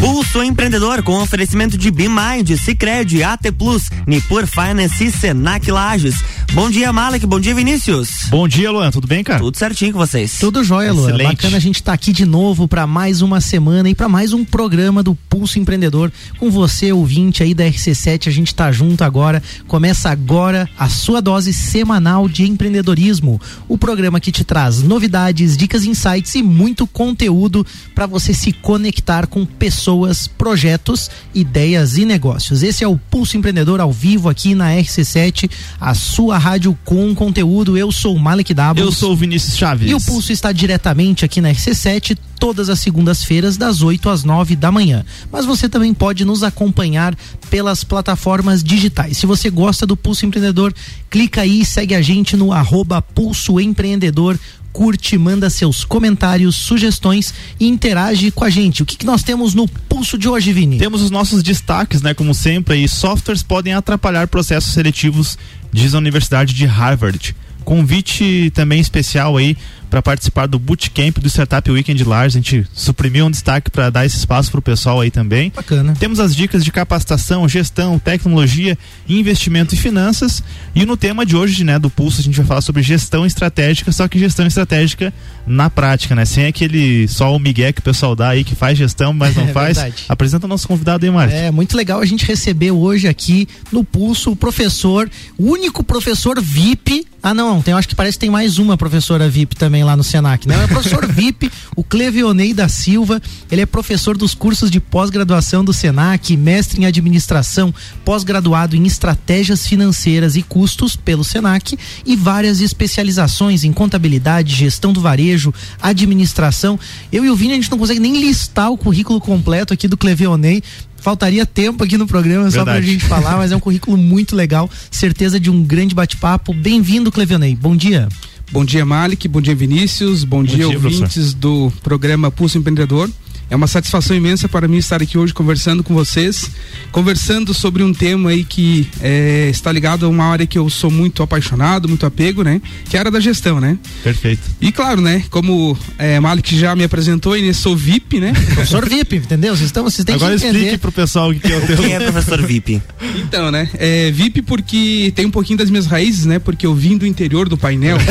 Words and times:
Pulso 0.00 0.42
Empreendedor 0.42 1.02
com 1.02 1.20
oferecimento 1.20 1.76
de 1.76 1.90
BeMind, 1.90 2.56
Cicred, 2.56 3.22
AT 3.22 3.52
Plus, 3.56 3.90
Nipur 4.06 4.46
Finance 4.46 5.04
e 5.04 5.12
Senac 5.12 5.70
Lages. 5.70 6.14
Bom 6.52 6.68
dia, 6.68 6.92
Malek. 6.92 7.24
Bom 7.26 7.38
dia, 7.38 7.54
Vinícius. 7.54 8.26
Bom 8.28 8.48
dia, 8.48 8.72
Luan. 8.72 8.90
Tudo 8.90 9.06
bem, 9.06 9.22
cara? 9.22 9.38
Tudo 9.38 9.56
certinho 9.56 9.92
com 9.92 10.00
vocês. 10.00 10.36
Tudo 10.40 10.64
jóia, 10.64 10.92
Luan. 10.92 11.10
Excelente. 11.10 11.36
Bacana 11.36 11.56
a 11.56 11.60
gente 11.60 11.76
estar 11.76 11.92
aqui 11.92 12.12
de 12.12 12.24
novo 12.24 12.66
para 12.66 12.88
mais 12.88 13.22
uma 13.22 13.40
semana 13.40 13.88
e 13.88 13.94
para 13.94 14.08
mais 14.08 14.32
um 14.32 14.44
programa 14.44 15.00
do 15.00 15.14
Pulso 15.14 15.60
Empreendedor. 15.60 16.10
Com 16.38 16.50
você, 16.50 16.92
ouvinte 16.92 17.44
aí 17.44 17.54
da 17.54 17.64
RC7, 17.64 18.26
a 18.26 18.32
gente 18.32 18.52
tá 18.52 18.72
junto 18.72 19.04
agora. 19.04 19.40
Começa 19.68 20.10
agora 20.10 20.68
a 20.76 20.88
sua 20.88 21.22
dose 21.22 21.52
semanal 21.52 22.28
de 22.28 22.42
empreendedorismo. 22.42 23.40
O 23.68 23.78
programa 23.78 24.18
que 24.18 24.32
te 24.32 24.42
traz 24.42 24.82
novidades, 24.82 25.56
dicas, 25.56 25.84
insights 25.84 26.34
e 26.34 26.42
muito 26.42 26.84
conteúdo 26.84 27.64
para 27.94 28.06
você 28.06 28.34
se 28.34 28.52
conectar 28.52 29.28
com 29.28 29.46
pessoas, 29.46 30.26
projetos, 30.26 31.12
ideias 31.32 31.96
e 31.96 32.04
negócios. 32.04 32.64
Esse 32.64 32.82
é 32.82 32.88
o 32.88 32.98
Pulso 32.98 33.36
Empreendedor 33.36 33.80
ao 33.80 33.92
vivo 33.92 34.28
aqui 34.28 34.52
na 34.52 34.72
RC7, 34.72 35.48
a 35.80 35.94
sua 35.94 36.39
rádio 36.40 36.76
com 36.84 37.14
conteúdo. 37.14 37.76
Eu 37.76 37.92
sou 37.92 38.16
o 38.16 38.18
Malek 38.18 38.52
Dabos. 38.52 38.82
Eu 38.82 38.90
sou 38.90 39.12
o 39.12 39.16
Vinícius 39.16 39.56
Chaves. 39.56 39.90
E 39.90 39.94
o 39.94 40.00
Pulso 40.00 40.32
está 40.32 40.50
diretamente 40.50 41.24
aqui 41.24 41.40
na 41.40 41.50
RC7 41.50 42.18
todas 42.38 42.70
as 42.70 42.80
segundas-feiras 42.80 43.56
das 43.56 43.82
8 43.82 44.08
às 44.08 44.24
9 44.24 44.56
da 44.56 44.72
manhã. 44.72 45.04
Mas 45.30 45.44
você 45.44 45.68
também 45.68 45.92
pode 45.92 46.24
nos 46.24 46.42
acompanhar 46.42 47.14
pelas 47.50 47.84
plataformas 47.84 48.64
digitais. 48.64 49.18
Se 49.18 49.26
você 49.26 49.50
gosta 49.50 49.86
do 49.86 49.96
Pulso 49.96 50.24
Empreendedor, 50.24 50.74
clica 51.10 51.42
aí 51.42 51.60
e 51.60 51.64
segue 51.64 51.94
a 51.94 52.00
gente 52.00 52.36
no 52.36 52.52
arroba 52.52 53.02
Pulso 53.02 53.60
Empreendedor 53.60 54.38
curte, 54.72 55.18
manda 55.18 55.50
seus 55.50 55.84
comentários, 55.84 56.56
sugestões 56.56 57.34
e 57.58 57.66
interage 57.66 58.30
com 58.30 58.44
a 58.44 58.50
gente. 58.50 58.82
O 58.82 58.86
que, 58.86 58.96
que 58.96 59.06
nós 59.06 59.22
temos 59.22 59.54
no 59.54 59.66
pulso 59.66 60.16
de 60.16 60.28
hoje, 60.28 60.52
Vini? 60.52 60.78
Temos 60.78 61.02
os 61.02 61.10
nossos 61.10 61.42
destaques, 61.42 62.02
né? 62.02 62.14
Como 62.14 62.34
sempre, 62.34 62.74
aí, 62.74 62.88
softwares 62.88 63.42
podem 63.42 63.74
atrapalhar 63.74 64.28
processos 64.28 64.72
seletivos, 64.72 65.36
diz 65.72 65.94
a 65.94 65.98
Universidade 65.98 66.54
de 66.54 66.66
Harvard. 66.66 67.34
Convite 67.64 68.50
também 68.54 68.80
especial 68.80 69.36
aí 69.36 69.56
para 69.90 70.00
participar 70.00 70.46
do 70.46 70.58
Bootcamp 70.58 71.18
do 71.18 71.28
Startup 71.28 71.68
Weekend 71.70 72.02
Lars. 72.04 72.34
A 72.34 72.38
gente 72.38 72.64
suprimiu 72.72 73.26
um 73.26 73.30
destaque 73.30 73.70
para 73.70 73.90
dar 73.90 74.06
esse 74.06 74.16
espaço 74.16 74.50
para 74.50 74.60
o 74.60 74.62
pessoal 74.62 75.00
aí 75.00 75.10
também. 75.10 75.52
Bacana. 75.54 75.94
Temos 75.98 76.20
as 76.20 76.34
dicas 76.34 76.64
de 76.64 76.70
capacitação, 76.70 77.48
gestão, 77.48 77.98
tecnologia, 77.98 78.78
investimento 79.08 79.74
e 79.74 79.78
finanças. 79.78 80.42
E 80.74 80.86
no 80.86 80.96
tema 80.96 81.26
de 81.26 81.36
hoje, 81.36 81.64
né, 81.64 81.78
do 81.78 81.90
Pulso, 81.90 82.20
a 82.20 82.24
gente 82.24 82.36
vai 82.36 82.46
falar 82.46 82.60
sobre 82.60 82.82
gestão 82.82 83.26
estratégica, 83.26 83.90
só 83.90 84.06
que 84.06 84.18
gestão 84.18 84.46
estratégica 84.46 85.12
na 85.46 85.68
prática, 85.68 86.14
né? 86.14 86.24
Sem 86.24 86.46
aquele 86.46 87.08
só 87.08 87.34
o 87.34 87.38
migué 87.38 87.72
que 87.72 87.80
o 87.80 87.82
pessoal 87.82 88.14
dá 88.14 88.28
aí 88.28 88.44
que 88.44 88.54
faz 88.54 88.78
gestão, 88.78 89.12
mas 89.12 89.34
não 89.34 89.44
É 89.50 89.52
faz. 89.52 89.76
verdade. 89.76 90.04
Apresenta 90.08 90.46
o 90.46 90.48
nosso 90.48 90.68
convidado 90.68 91.04
aí, 91.04 91.10
Márcio. 91.10 91.36
É 91.36 91.50
muito 91.50 91.76
legal 91.76 92.00
a 92.00 92.06
gente 92.06 92.24
receber 92.24 92.70
hoje 92.70 93.08
aqui 93.08 93.48
no 93.72 93.82
Pulso 93.82 94.30
o 94.30 94.36
professor, 94.36 95.10
o 95.36 95.50
único 95.50 95.82
professor 95.82 96.40
VIP. 96.40 97.06
Ah, 97.22 97.34
não, 97.34 97.60
tem, 97.60 97.74
acho 97.74 97.88
que 97.88 97.94
parece 97.94 98.16
que 98.16 98.20
tem 98.20 98.30
mais 98.30 98.58
uma 98.58 98.76
professora 98.76 99.28
VIP 99.28 99.56
também 99.56 99.79
lá 99.84 99.96
no 99.96 100.04
Senac, 100.04 100.46
né? 100.46 100.60
É 100.62 100.64
o 100.64 100.68
professor 100.68 101.06
VIP, 101.06 101.50
o 101.76 101.82
Clevionei 101.82 102.52
da 102.52 102.68
Silva. 102.68 103.20
Ele 103.50 103.60
é 103.60 103.66
professor 103.66 104.16
dos 104.16 104.34
cursos 104.34 104.70
de 104.70 104.80
pós-graduação 104.80 105.64
do 105.64 105.72
Senac, 105.72 106.36
mestre 106.36 106.80
em 106.80 106.86
administração, 106.86 107.74
pós-graduado 108.04 108.76
em 108.76 108.86
estratégias 108.86 109.66
financeiras 109.66 110.36
e 110.36 110.42
custos 110.42 110.96
pelo 110.96 111.24
Senac 111.24 111.78
e 112.04 112.16
várias 112.16 112.60
especializações 112.60 113.64
em 113.64 113.72
contabilidade, 113.72 114.54
gestão 114.54 114.92
do 114.92 115.00
varejo, 115.00 115.52
administração. 115.80 116.78
Eu 117.12 117.24
e 117.24 117.30
o 117.30 117.36
Vini 117.36 117.52
a 117.52 117.56
gente 117.56 117.70
não 117.70 117.78
consegue 117.78 118.00
nem 118.00 118.20
listar 118.20 118.70
o 118.70 118.76
currículo 118.78 119.20
completo 119.20 119.72
aqui 119.72 119.88
do 119.88 119.96
Clevionei. 119.96 120.62
Faltaria 121.00 121.46
tempo 121.46 121.82
aqui 121.82 121.96
no 121.96 122.06
programa 122.06 122.50
só 122.50 122.62
pra 122.62 122.74
Verdade. 122.74 122.92
gente 122.92 123.04
falar, 123.06 123.38
mas 123.38 123.50
é 123.50 123.56
um 123.56 123.60
currículo 123.60 123.96
muito 123.96 124.36
legal. 124.36 124.68
Certeza 124.90 125.40
de 125.40 125.50
um 125.50 125.62
grande 125.62 125.94
bate-papo. 125.94 126.52
Bem-vindo, 126.52 127.10
Clevionei. 127.10 127.56
Bom 127.56 127.74
dia. 127.74 128.06
Bom 128.50 128.64
dia, 128.64 128.84
Malik. 128.84 129.28
Bom 129.28 129.40
dia, 129.40 129.54
Vinícius. 129.54 130.24
Bom, 130.24 130.42
dia, 130.42 130.56
dia, 130.56 130.68
ouvintes 130.68 131.32
do 131.32 131.72
programa 131.82 132.30
Pulso 132.30 132.58
Empreendedor. 132.58 133.08
É 133.50 133.56
uma 133.56 133.66
satisfação 133.66 134.16
imensa 134.16 134.48
para 134.48 134.68
mim 134.68 134.76
estar 134.76 135.02
aqui 135.02 135.18
hoje 135.18 135.34
conversando 135.34 135.82
com 135.82 135.92
vocês, 135.92 136.48
conversando 136.92 137.52
sobre 137.52 137.82
um 137.82 137.92
tema 137.92 138.30
aí 138.30 138.44
que 138.44 138.88
é, 139.00 139.48
está 139.50 139.72
ligado 139.72 140.06
a 140.06 140.08
uma 140.08 140.24
área 140.24 140.46
que 140.46 140.56
eu 140.56 140.70
sou 140.70 140.88
muito 140.88 141.20
apaixonado, 141.20 141.88
muito 141.88 142.06
apego, 142.06 142.44
né? 142.44 142.62
Que 142.88 142.96
é 142.96 142.98
a 142.98 143.02
área 143.02 143.10
da 143.10 143.18
gestão, 143.18 143.60
né? 143.60 143.76
Perfeito. 144.04 144.42
E 144.60 144.70
claro, 144.70 145.00
né? 145.00 145.24
Como 145.30 145.76
é, 145.98 146.20
Malik 146.20 146.56
já 146.56 146.76
me 146.76 146.84
apresentou, 146.84 147.36
eu 147.36 147.52
sou 147.52 147.76
VIP, 147.76 148.20
né? 148.20 148.32
Professor 148.54 148.88
VIP, 148.88 149.16
entendeu? 149.16 149.56
Vocês, 149.56 149.66
estão, 149.66 149.82
vocês 149.82 150.04
têm 150.04 150.14
Agora 150.14 150.36
que 150.36 150.44
entender. 150.44 150.58
explique 150.58 150.78
pro 150.78 150.92
pessoal 150.92 151.30
o 151.30 151.34
que 151.34 151.52
é 151.52 151.58
o 151.58 151.66
teu. 151.66 151.76
Quem 151.76 151.92
é 151.92 151.98
professor 151.98 152.40
VIP? 152.40 152.80
Então, 153.16 153.50
né? 153.50 153.68
É, 153.74 154.12
VIP 154.12 154.42
porque 154.42 155.12
tem 155.16 155.26
um 155.26 155.30
pouquinho 155.30 155.58
das 155.58 155.68
minhas 155.70 155.86
raízes, 155.86 156.24
né? 156.24 156.38
Porque 156.38 156.64
eu 156.64 156.74
vim 156.74 156.96
do 156.96 157.04
interior 157.04 157.48
do 157.48 157.58
painel. 157.58 157.98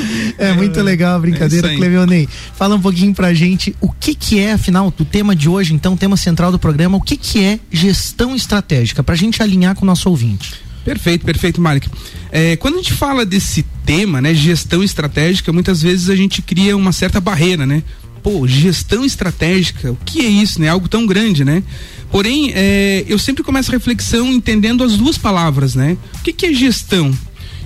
É 0.38 0.52
muito 0.52 0.80
legal 0.80 1.14
a 1.14 1.18
É 1.18 1.20
brincadeira, 1.20 1.66
isso 1.66 1.66
aí. 1.66 1.76
Clevionei. 1.76 2.28
Fala 2.56 2.74
um 2.74 2.80
pouquinho 2.80 3.14
pra 3.14 3.34
gente 3.34 3.39
o 3.80 3.92
que 3.92 4.14
que 4.14 4.38
é, 4.38 4.52
afinal, 4.52 4.86
o 4.86 5.04
tema 5.04 5.34
de 5.34 5.48
hoje, 5.48 5.74
então, 5.74 5.96
tema 5.96 6.16
central 6.16 6.50
do 6.50 6.58
programa, 6.58 6.96
o 6.96 7.00
que 7.00 7.16
que 7.16 7.42
é 7.42 7.60
gestão 7.70 8.34
estratégica, 8.34 9.02
pra 9.02 9.14
gente 9.14 9.42
alinhar 9.42 9.74
com 9.74 9.82
o 9.82 9.86
nosso 9.86 10.08
ouvinte. 10.08 10.54
Perfeito, 10.84 11.24
perfeito, 11.24 11.60
Malik. 11.60 11.88
É, 12.32 12.56
quando 12.56 12.74
a 12.74 12.78
gente 12.78 12.92
fala 12.92 13.26
desse 13.26 13.64
tema, 13.84 14.20
né, 14.20 14.34
gestão 14.34 14.82
estratégica, 14.82 15.52
muitas 15.52 15.82
vezes 15.82 16.08
a 16.08 16.16
gente 16.16 16.40
cria 16.40 16.76
uma 16.76 16.92
certa 16.92 17.20
barreira, 17.20 17.66
né? 17.66 17.82
Pô, 18.22 18.46
gestão 18.46 19.04
estratégica, 19.04 19.92
o 19.92 19.96
que 20.04 20.20
é 20.20 20.28
isso, 20.28 20.60
né? 20.60 20.68
Algo 20.68 20.88
tão 20.88 21.06
grande, 21.06 21.44
né? 21.44 21.62
Porém, 22.10 22.52
é, 22.54 23.04
eu 23.06 23.18
sempre 23.18 23.42
começo 23.42 23.70
a 23.70 23.74
reflexão 23.74 24.30
entendendo 24.32 24.82
as 24.82 24.96
duas 24.96 25.16
palavras, 25.16 25.74
né? 25.74 25.96
O 26.18 26.22
que, 26.22 26.32
que 26.32 26.46
é 26.46 26.52
gestão? 26.52 27.16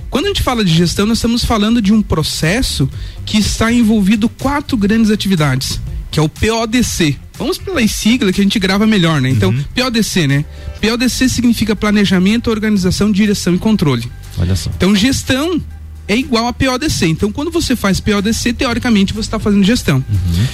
Quando 0.09 0.25
a 0.25 0.27
gente 0.29 0.41
fala 0.41 0.63
de 0.63 0.73
gestão, 0.73 1.05
nós 1.05 1.17
estamos 1.17 1.43
falando 1.43 1.81
de 1.81 1.93
um 1.93 2.01
processo 2.01 2.89
que 3.25 3.37
está 3.37 3.71
envolvido 3.71 4.29
quatro 4.29 4.77
grandes 4.77 5.11
atividades, 5.11 5.79
que 6.09 6.19
é 6.19 6.23
o 6.23 6.29
PODC. 6.29 7.17
Vamos 7.37 7.57
pelas 7.57 7.91
siglas 7.91 8.33
que 8.33 8.39
a 8.39 8.43
gente 8.43 8.57
grava 8.59 8.87
melhor, 8.87 9.19
né? 9.19 9.29
Então, 9.29 9.53
PODC, 9.75 10.27
né? 10.27 10.45
PODC 10.81 11.27
significa 11.27 11.75
planejamento, 11.75 12.49
organização, 12.49 13.11
direção 13.11 13.55
e 13.55 13.57
controle. 13.57 14.09
Olha 14.37 14.55
só. 14.55 14.69
Então, 14.75 14.95
gestão 14.95 15.61
é 16.07 16.15
igual 16.15 16.47
a 16.47 16.53
PODC. 16.53 17.07
Então, 17.07 17.31
quando 17.31 17.49
você 17.51 17.75
faz 17.75 17.99
PODC, 17.99 18.53
teoricamente 18.53 19.13
você 19.13 19.21
está 19.27 19.39
fazendo 19.39 19.63
gestão. 19.63 20.03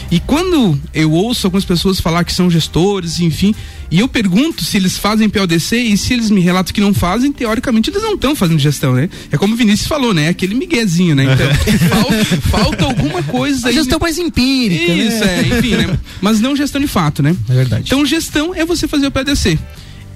E 0.09 0.19
quando 0.19 0.79
eu 0.94 1.12
ouço 1.12 1.47
algumas 1.47 1.66
pessoas 1.66 2.00
falar 2.00 2.23
que 2.23 2.34
são 2.34 2.50
gestores, 2.50 3.19
enfim, 3.19 3.53
e 3.89 4.00
eu 4.00 4.07
pergunto 4.07 4.63
se 4.63 4.78
eles 4.78 4.97
fazem 4.97 5.29
PODC 5.29 5.75
e 5.75 5.97
se 5.97 6.13
eles 6.13 6.29
me 6.29 6.39
relatam 6.39 6.73
que 6.73 6.79
não 6.79 6.94
fazem, 6.94 7.31
teoricamente 7.31 7.89
eles 7.89 8.01
não 8.01 8.13
estão 8.13 8.34
fazendo 8.35 8.59
gestão, 8.59 8.94
né? 8.94 9.09
É 9.31 9.38
como 9.38 9.53
o 9.53 9.57
Vinícius 9.57 9.88
falou, 9.88 10.13
né? 10.13 10.29
Aquele 10.29 10.56
miguezinho, 10.56 11.13
né? 11.16 11.25
Então, 11.25 11.47
falta, 11.89 12.25
falta 12.50 12.85
alguma 12.85 13.22
coisa 13.23 13.68
A 13.68 13.69
aí. 13.69 13.75
gestão 13.75 14.00
mais 14.00 14.18
empírica, 14.18 14.94
Isso, 14.94 15.19
né? 15.25 15.39
é, 15.51 15.57
enfim, 15.57 15.75
né? 15.75 16.00
Mas 16.22 16.39
não 16.39 16.56
gestão 16.56 16.79
de 16.79 16.88
fato, 16.88 17.22
né? 17.22 17.35
É 17.50 17.53
verdade. 17.53 17.83
Então, 17.88 18.06
gestão 18.06 18.56
é 18.56 18.63
você 18.66 18.88
fazer 18.88 19.07
o 19.07 19.12
PDC. 19.12 19.59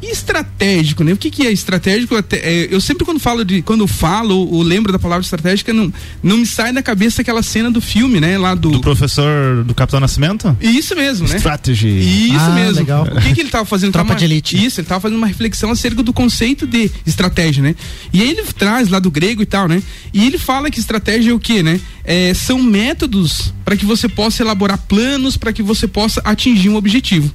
E 0.08 0.12
estratégico, 0.12 1.04
né? 1.04 1.14
O 1.14 1.18
que, 1.18 1.32
que 1.32 1.48
é 1.48 1.52
estratégico? 1.52 2.16
Até- 2.16 2.38
é, 2.38 2.68
eu 2.70 2.80
sempre 2.80 3.04
quando 3.06 3.20
falo 3.20 3.44
de, 3.44 3.62
quando 3.64 3.88
falo 3.88 4.36
ou 4.52 4.62
lembro 4.62 4.92
da 4.92 5.00
palavra 5.00 5.24
estratégica, 5.24 5.74
não, 5.74 5.92
não 6.22 6.38
me 6.38 6.46
sai 6.46 6.72
da 6.72 6.84
cabeça 6.84 7.22
aquela 7.22 7.42
cena 7.42 7.72
do 7.72 7.82
filme, 7.82 8.20
né? 8.20 8.38
Lá 8.38 8.54
do. 8.54 8.70
Do 8.70 8.82
professor 8.82 9.64
do 9.64 9.74
Capitão 9.74 10.00
Nascimento? 10.00 10.56
Isso 10.62 10.96
mesmo, 10.96 11.28
né? 11.28 11.38
Strategy. 11.38 11.88
Isso 12.28 12.36
Ah, 12.40 12.50
mesmo. 12.54 12.76
legal. 12.80 13.04
O 13.04 13.22
que, 13.22 13.34
que 13.34 13.42
ele 13.42 13.48
estava 13.48 13.66
fazendo? 13.66 13.94
Tropa 13.94 14.14
de 14.16 14.26
elite. 14.26 14.56
Isso, 14.64 14.80
ele 14.80 14.86
estava 14.86 15.02
fazendo 15.02 15.18
uma 15.18 15.28
reflexão 15.28 15.72
acerca 15.72 16.04
do 16.04 16.14
conceito 16.14 16.68
de 16.68 16.92
estratégia, 17.06 17.64
né? 17.64 17.76
E 18.14 18.22
aí 18.22 18.30
ele 18.30 18.44
traz 18.58 18.90
lá 18.90 19.00
do 19.00 19.10
grego 19.10 19.42
e 19.42 19.46
tal, 19.46 19.68
né? 19.68 19.82
E 20.14 20.26
ele 20.28 20.38
fala 20.38 20.70
que 20.70 20.80
estratégia 20.80 21.32
é 21.32 21.34
o 21.34 21.40
quê, 21.40 21.64
né? 21.64 21.80
É, 22.04 22.32
são 22.36 22.62
métodos 22.62 23.52
para 23.64 23.76
que 23.76 23.86
você 23.86 24.08
possa 24.08 24.44
elaborar 24.44 24.78
planos, 24.78 25.36
para 25.38 25.52
que 25.52 25.64
você 25.64 25.88
possa 25.88 26.22
atingir 26.24 26.70
um 26.70 26.76
objetivo. 26.76 27.32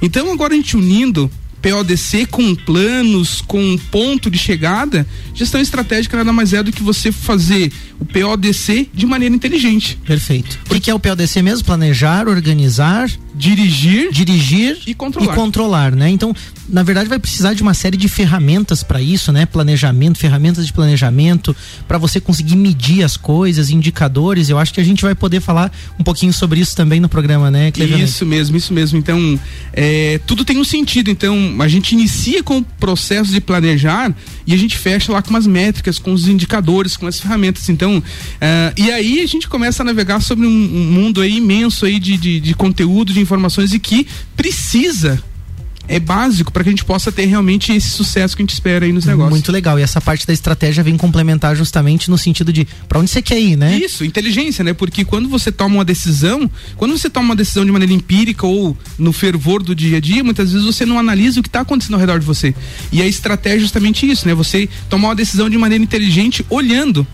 Então 0.00 0.32
agora 0.32 0.54
a 0.54 0.56
gente 0.56 0.76
unindo 0.76 1.30
PODC 1.64 2.26
com 2.26 2.54
planos, 2.54 3.40
com 3.40 3.78
ponto 3.90 4.30
de 4.30 4.36
chegada, 4.36 5.06
gestão 5.32 5.62
estratégica 5.62 6.14
nada 6.14 6.30
mais 6.30 6.52
é 6.52 6.62
do 6.62 6.70
que 6.70 6.82
você 6.82 7.10
fazer 7.10 7.72
o 7.98 8.04
PODC 8.04 8.90
de 8.92 9.06
maneira 9.06 9.34
inteligente. 9.34 9.98
Perfeito. 10.04 10.58
O 10.66 10.74
que, 10.74 10.80
que 10.80 10.90
é 10.90 10.94
o 10.94 11.00
PLDC 11.00 11.40
mesmo? 11.40 11.64
Planejar, 11.64 12.28
organizar, 12.28 13.10
Dirigir 13.34 14.12
dirigir 14.12 14.78
E 14.86 14.94
controlar. 14.94 15.32
e 15.32 15.34
controlar, 15.34 15.96
né? 15.96 16.08
Então, 16.08 16.34
na 16.68 16.82
verdade, 16.82 17.08
vai 17.08 17.18
precisar 17.18 17.52
de 17.52 17.62
uma 17.62 17.74
série 17.74 17.96
de 17.96 18.08
ferramentas 18.08 18.82
para 18.82 19.00
isso, 19.00 19.32
né? 19.32 19.44
Planejamento, 19.44 20.18
ferramentas 20.18 20.66
de 20.66 20.72
planejamento, 20.72 21.54
para 21.86 21.98
você 21.98 22.20
conseguir 22.20 22.56
medir 22.56 23.02
as 23.02 23.16
coisas, 23.16 23.70
indicadores. 23.70 24.48
Eu 24.48 24.58
acho 24.58 24.72
que 24.72 24.80
a 24.80 24.84
gente 24.84 25.02
vai 25.02 25.14
poder 25.14 25.40
falar 25.40 25.72
um 25.98 26.04
pouquinho 26.04 26.32
sobre 26.32 26.60
isso 26.60 26.76
também 26.76 27.00
no 27.00 27.08
programa, 27.08 27.50
né, 27.50 27.70
Cleveland? 27.70 28.04
Isso 28.04 28.24
mesmo, 28.24 28.56
isso 28.56 28.72
mesmo. 28.72 28.98
Então, 28.98 29.38
é, 29.72 30.20
tudo 30.26 30.44
tem 30.44 30.58
um 30.58 30.64
sentido. 30.64 31.10
Então, 31.10 31.56
a 31.60 31.68
gente 31.68 31.92
inicia 31.92 32.42
com 32.42 32.58
o 32.58 32.62
processo 32.62 33.32
de 33.32 33.40
planejar 33.40 34.14
e 34.46 34.54
a 34.54 34.56
gente 34.56 34.78
fecha 34.78 35.12
lá 35.12 35.22
com 35.22 35.30
umas 35.30 35.46
métricas, 35.46 35.98
com 35.98 36.12
os 36.12 36.28
indicadores, 36.28 36.96
com 36.96 37.06
as 37.06 37.18
ferramentas. 37.18 37.68
Então, 37.68 37.98
uh, 37.98 38.02
e 38.76 38.90
aí 38.90 39.20
a 39.20 39.26
gente 39.26 39.48
começa 39.48 39.82
a 39.82 39.84
navegar 39.84 40.20
sobre 40.20 40.46
um, 40.46 40.50
um 40.50 40.92
mundo 40.92 41.20
aí 41.20 41.36
imenso 41.36 41.86
aí 41.86 41.98
de, 41.98 42.16
de, 42.16 42.40
de 42.40 42.54
conteúdo, 42.54 43.12
de 43.12 43.20
informações 43.24 43.72
e 43.72 43.78
que 43.78 44.06
precisa 44.36 45.22
é 45.86 46.00
básico 46.00 46.50
para 46.52 46.62
que 46.62 46.68
a 46.70 46.72
gente 46.72 46.84
possa 46.84 47.12
ter 47.12 47.26
realmente 47.26 47.72
esse 47.72 47.88
sucesso 47.88 48.36
que 48.36 48.42
a 48.42 48.44
gente 48.44 48.54
espera 48.54 48.86
aí 48.86 48.92
nos 48.92 49.04
negócios. 49.04 49.30
Muito 49.30 49.52
legal. 49.52 49.78
E 49.78 49.82
essa 49.82 50.00
parte 50.00 50.26
da 50.26 50.32
estratégia 50.32 50.82
vem 50.82 50.96
complementar 50.96 51.54
justamente 51.54 52.10
no 52.10 52.16
sentido 52.16 52.52
de 52.52 52.66
para 52.88 52.98
onde 52.98 53.10
você 53.10 53.20
quer 53.20 53.38
ir, 53.38 53.56
né? 53.56 53.76
Isso, 53.76 54.04
inteligência, 54.04 54.64
né? 54.64 54.72
Porque 54.72 55.04
quando 55.04 55.28
você 55.28 55.52
toma 55.52 55.76
uma 55.76 55.84
decisão, 55.84 56.50
quando 56.76 56.96
você 56.96 57.10
toma 57.10 57.26
uma 57.26 57.36
decisão 57.36 57.64
de 57.64 57.72
maneira 57.72 57.92
empírica 57.92 58.46
ou 58.46 58.76
no 58.98 59.12
fervor 59.12 59.62
do 59.62 59.74
dia 59.74 59.98
a 59.98 60.00
dia, 60.00 60.24
muitas 60.24 60.52
vezes 60.52 60.66
você 60.66 60.86
não 60.86 60.98
analisa 60.98 61.40
o 61.40 61.42
que 61.42 61.48
está 61.48 61.60
acontecendo 61.60 61.94
ao 61.94 62.00
redor 62.00 62.18
de 62.18 62.26
você. 62.26 62.54
E 62.90 63.02
a 63.02 63.06
estratégia 63.06 63.58
é 63.58 63.60
justamente 63.60 64.08
isso, 64.10 64.26
né? 64.26 64.34
Você 64.34 64.68
tomar 64.88 65.08
uma 65.08 65.14
decisão 65.14 65.50
de 65.50 65.58
maneira 65.58 65.82
inteligente, 65.84 66.44
olhando 66.48 67.06